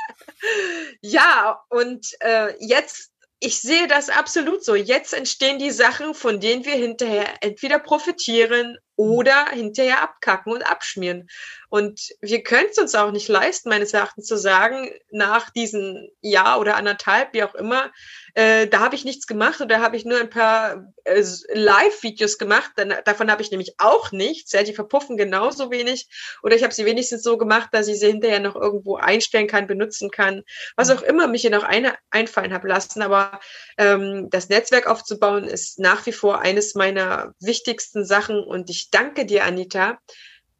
ja, 1.00 1.60
und 1.68 2.06
äh, 2.20 2.54
jetzt 2.58 3.12
ich 3.44 3.60
sehe 3.60 3.88
das 3.88 4.08
absolut 4.08 4.64
so. 4.64 4.76
Jetzt 4.76 5.12
entstehen 5.12 5.58
die 5.58 5.72
Sachen, 5.72 6.14
von 6.14 6.38
denen 6.38 6.64
wir 6.64 6.74
hinterher 6.74 7.26
entweder 7.40 7.80
profitieren 7.80 8.78
oder 9.02 9.46
hinterher 9.50 10.02
abkacken 10.02 10.52
und 10.52 10.62
abschmieren. 10.62 11.28
Und 11.68 12.10
wir 12.20 12.42
können 12.42 12.68
es 12.70 12.78
uns 12.78 12.94
auch 12.94 13.12
nicht 13.12 13.28
leisten, 13.28 13.70
meines 13.70 13.94
Erachtens 13.94 14.26
zu 14.26 14.36
sagen, 14.36 14.90
nach 15.10 15.48
diesen 15.48 16.10
Jahr 16.20 16.60
oder 16.60 16.76
anderthalb, 16.76 17.32
wie 17.32 17.42
auch 17.42 17.54
immer, 17.54 17.90
äh, 18.34 18.66
da 18.66 18.80
habe 18.80 18.94
ich 18.94 19.04
nichts 19.04 19.26
gemacht 19.26 19.60
oder 19.60 19.80
habe 19.80 19.96
ich 19.96 20.04
nur 20.04 20.18
ein 20.18 20.30
paar 20.30 20.92
äh, 21.04 21.22
Live-Videos 21.52 22.38
gemacht. 22.38 22.72
Dann, 22.76 22.94
davon 23.04 23.30
habe 23.30 23.42
ich 23.42 23.50
nämlich 23.50 23.74
auch 23.78 24.12
nichts. 24.12 24.52
Ja, 24.52 24.62
die 24.62 24.72
verpuffen 24.72 25.16
genauso 25.16 25.70
wenig. 25.70 26.08
Oder 26.42 26.56
ich 26.56 26.62
habe 26.62 26.72
sie 26.72 26.86
wenigstens 26.86 27.22
so 27.22 27.36
gemacht, 27.36 27.68
dass 27.72 27.88
ich 27.88 28.00
sie 28.00 28.06
hinterher 28.06 28.40
noch 28.40 28.56
irgendwo 28.56 28.96
einstellen 28.96 29.48
kann, 29.48 29.66
benutzen 29.66 30.10
kann. 30.10 30.42
Was 30.76 30.90
auch 30.90 31.02
immer 31.02 31.26
mich 31.26 31.42
hier 31.42 31.50
noch 31.50 31.64
eine 31.64 31.94
einfallen 32.10 32.54
habe 32.54 32.68
lassen. 32.68 33.02
Aber 33.02 33.40
ähm, 33.76 34.30
das 34.30 34.48
Netzwerk 34.48 34.86
aufzubauen 34.86 35.44
ist 35.44 35.78
nach 35.78 36.06
wie 36.06 36.12
vor 36.12 36.40
eines 36.40 36.74
meiner 36.74 37.34
wichtigsten 37.40 38.06
Sachen. 38.06 38.42
Und 38.42 38.70
ich 38.70 38.90
danke 38.92 39.26
dir, 39.26 39.44
Anita, 39.44 39.98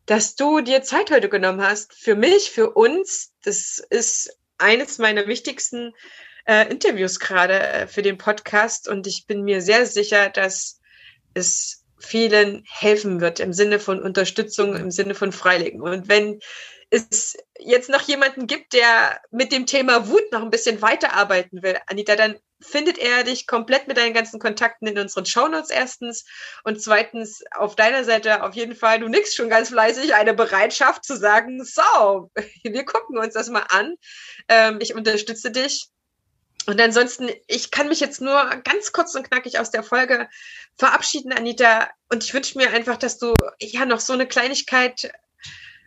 dass 0.06 0.34
du 0.34 0.60
dir 0.60 0.82
Zeit 0.82 1.10
heute 1.10 1.28
genommen 1.28 1.62
hast. 1.62 1.94
Für 1.94 2.16
mich, 2.16 2.50
für 2.50 2.70
uns. 2.70 3.32
Das 3.44 3.78
ist 3.90 4.36
eines 4.58 4.98
meiner 4.98 5.26
wichtigsten 5.26 5.92
äh, 6.46 6.68
Interviews 6.68 7.20
gerade 7.20 7.60
äh, 7.60 7.86
für 7.86 8.02
den 8.02 8.18
Podcast 8.18 8.88
und 8.88 9.06
ich 9.06 9.26
bin 9.26 9.42
mir 9.42 9.62
sehr 9.62 9.86
sicher, 9.86 10.28
dass 10.28 10.80
es 11.34 11.84
vielen 11.98 12.64
helfen 12.68 13.20
wird 13.20 13.38
im 13.38 13.52
Sinne 13.52 13.78
von 13.78 14.02
Unterstützung, 14.02 14.74
im 14.74 14.90
Sinne 14.90 15.14
von 15.14 15.30
Freilegen. 15.30 15.80
Und 15.80 16.08
wenn 16.08 16.40
es 16.90 17.36
jetzt 17.58 17.88
noch 17.88 18.02
jemanden 18.02 18.46
gibt, 18.46 18.72
der 18.72 19.20
mit 19.30 19.52
dem 19.52 19.66
Thema 19.66 20.08
Wut 20.08 20.32
noch 20.32 20.42
ein 20.42 20.50
bisschen 20.50 20.82
weiterarbeiten 20.82 21.62
will, 21.62 21.78
Anita, 21.86 22.16
dann 22.16 22.36
findet 22.62 22.98
er 22.98 23.24
dich 23.24 23.46
komplett 23.46 23.88
mit 23.88 23.96
deinen 23.96 24.14
ganzen 24.14 24.40
Kontakten 24.40 24.86
in 24.86 24.98
unseren 24.98 25.26
Shownotes 25.26 25.70
erstens 25.70 26.24
und 26.64 26.80
zweitens 26.80 27.42
auf 27.52 27.76
deiner 27.76 28.04
Seite 28.04 28.42
auf 28.42 28.54
jeden 28.54 28.74
Fall, 28.74 29.00
du 29.00 29.08
nix 29.08 29.34
schon 29.34 29.48
ganz 29.48 29.68
fleißig, 29.68 30.14
eine 30.14 30.34
Bereitschaft 30.34 31.04
zu 31.04 31.16
sagen, 31.16 31.64
so, 31.64 32.30
wir 32.62 32.84
gucken 32.84 33.18
uns 33.18 33.34
das 33.34 33.50
mal 33.50 33.66
an, 33.68 33.94
ähm, 34.48 34.78
ich 34.80 34.94
unterstütze 34.94 35.50
dich. 35.50 35.88
Und 36.66 36.80
ansonsten, 36.80 37.28
ich 37.48 37.72
kann 37.72 37.88
mich 37.88 37.98
jetzt 37.98 38.20
nur 38.20 38.48
ganz 38.62 38.92
kurz 38.92 39.14
und 39.16 39.28
knackig 39.28 39.58
aus 39.58 39.72
der 39.72 39.82
Folge 39.82 40.28
verabschieden, 40.76 41.32
Anita. 41.32 41.90
Und 42.08 42.22
ich 42.22 42.32
wünsche 42.34 42.56
mir 42.56 42.70
einfach, 42.70 42.96
dass 42.96 43.18
du 43.18 43.34
ja 43.58 43.84
noch 43.84 43.98
so 43.98 44.12
eine 44.12 44.28
Kleinigkeit 44.28 45.12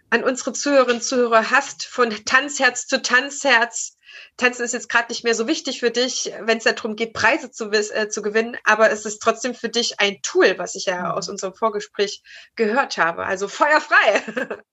an 0.09 0.23
unsere 0.23 0.53
Zuhörerinnen 0.53 0.97
und 0.97 1.03
Zuhörer 1.03 1.51
hast, 1.51 1.85
von 1.85 2.09
Tanzherz 2.25 2.87
zu 2.87 3.01
Tanzherz. 3.01 3.97
Tanzen 4.37 4.63
ist 4.63 4.73
jetzt 4.73 4.89
gerade 4.89 5.09
nicht 5.09 5.23
mehr 5.23 5.35
so 5.35 5.47
wichtig 5.47 5.79
für 5.79 5.91
dich, 5.91 6.31
wenn 6.41 6.57
es 6.57 6.63
darum 6.63 6.95
geht, 6.95 7.13
Preise 7.13 7.51
zu, 7.51 7.69
äh, 7.71 8.09
zu 8.09 8.21
gewinnen, 8.21 8.57
aber 8.63 8.89
es 8.91 9.05
ist 9.05 9.19
trotzdem 9.19 9.53
für 9.53 9.69
dich 9.69 9.99
ein 9.99 10.21
Tool, 10.21 10.57
was 10.57 10.75
ich 10.75 10.85
ja 10.85 10.99
mhm. 10.99 11.11
aus 11.11 11.29
unserem 11.29 11.53
Vorgespräch 11.53 12.21
gehört 12.55 12.97
habe. 12.97 13.25
Also 13.25 13.47
feuerfrei. 13.47 14.57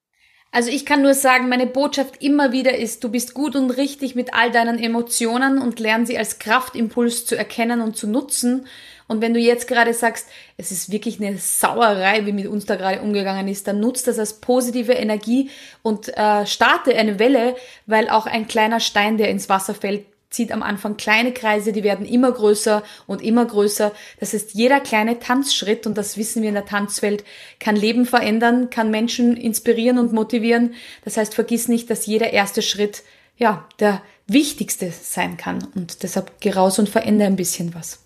Also 0.55 0.69
ich 0.69 0.85
kann 0.85 1.01
nur 1.01 1.15
sagen, 1.15 1.49
meine 1.49 1.67
Botschaft 1.67 2.23
immer 2.23 2.53
wieder 2.53 2.77
ist, 2.77 3.03
du 3.03 3.09
bist 3.09 3.33
gut 3.33 3.57
und 3.57 3.71
richtig 3.71 4.15
mit 4.15 4.35
all 4.35 4.51
deinen 4.51 4.79
Emotionen 4.79 5.59
und 5.59 5.81
lern 5.81 6.05
sie 6.05 6.19
als 6.19 6.39
Kraftimpuls 6.39 7.25
zu 7.25 7.37
erkennen 7.37 7.81
und 7.81 7.97
zu 7.97 8.07
nutzen. 8.07 8.67
Und 9.09 9.23
wenn 9.23 9.33
du 9.33 9.41
jetzt 9.41 9.67
gerade 9.67 9.95
sagst, 9.95 10.29
es 10.59 10.71
ist 10.71 10.93
wirklich 10.93 11.19
eine 11.21 11.39
Sauerei, 11.39 12.27
wie 12.27 12.33
mit 12.33 12.49
uns 12.49 12.67
da 12.67 12.77
gerade 12.77 13.01
umgegangen 13.01 13.49
ist, 13.49 13.67
dann 13.67 13.81
nutzt 13.81 14.07
das 14.07 14.19
als 14.19 14.41
positive 14.41 14.93
Energie 14.93 15.49
und 15.81 16.15
äh, 16.19 16.45
starte 16.45 16.95
eine 16.95 17.19
Welle, 17.19 17.57
weil 17.87 18.11
auch 18.11 18.27
ein 18.27 18.47
kleiner 18.47 18.81
Stein, 18.81 19.17
der 19.17 19.31
ins 19.31 19.49
Wasser 19.49 19.75
fällt, 19.75 20.05
zieht 20.33 20.53
am 20.53 20.63
Anfang 20.63 20.97
kleine 20.97 21.33
Kreise, 21.33 21.73
die 21.73 21.83
werden 21.83 22.07
immer 22.07 22.33
größer 22.33 22.83
und 23.07 23.23
immer 23.23 23.45
größer. 23.45 23.93
Das 24.21 24.33
heißt, 24.33 24.55
jeder 24.55 24.81
kleine 24.81 25.19
Tanzschritt, 25.19 25.87
und 25.87 25.97
das 25.97 26.17
wissen 26.17 26.43
wir 26.43 26.49
in 26.49 26.55
der 26.55 26.67
Tanzwelt, 26.67 27.25
kann 27.59 27.77
Leben 27.77 28.07
verändern, 28.07 28.71
kann 28.71 28.91
Menschen 28.91 29.37
inspirieren 29.37 29.99
und 29.99 30.13
motivieren. 30.13 30.75
Das 31.05 31.17
heißt, 31.17 31.35
vergiss 31.35 31.69
nicht, 31.69 31.91
dass 31.91 32.07
jeder 32.07 32.33
erste 32.33 32.63
Schritt, 32.63 33.03
ja, 33.37 33.67
der 33.81 34.03
wichtigste 34.27 34.93
sein 34.93 35.37
kann. 35.37 35.67
Und 35.75 36.03
deshalb 36.03 36.41
geh 36.41 36.51
raus 36.51 36.79
und 36.79 36.89
verändere 36.89 37.29
ein 37.29 37.37
bisschen 37.37 37.75
was. 37.75 37.99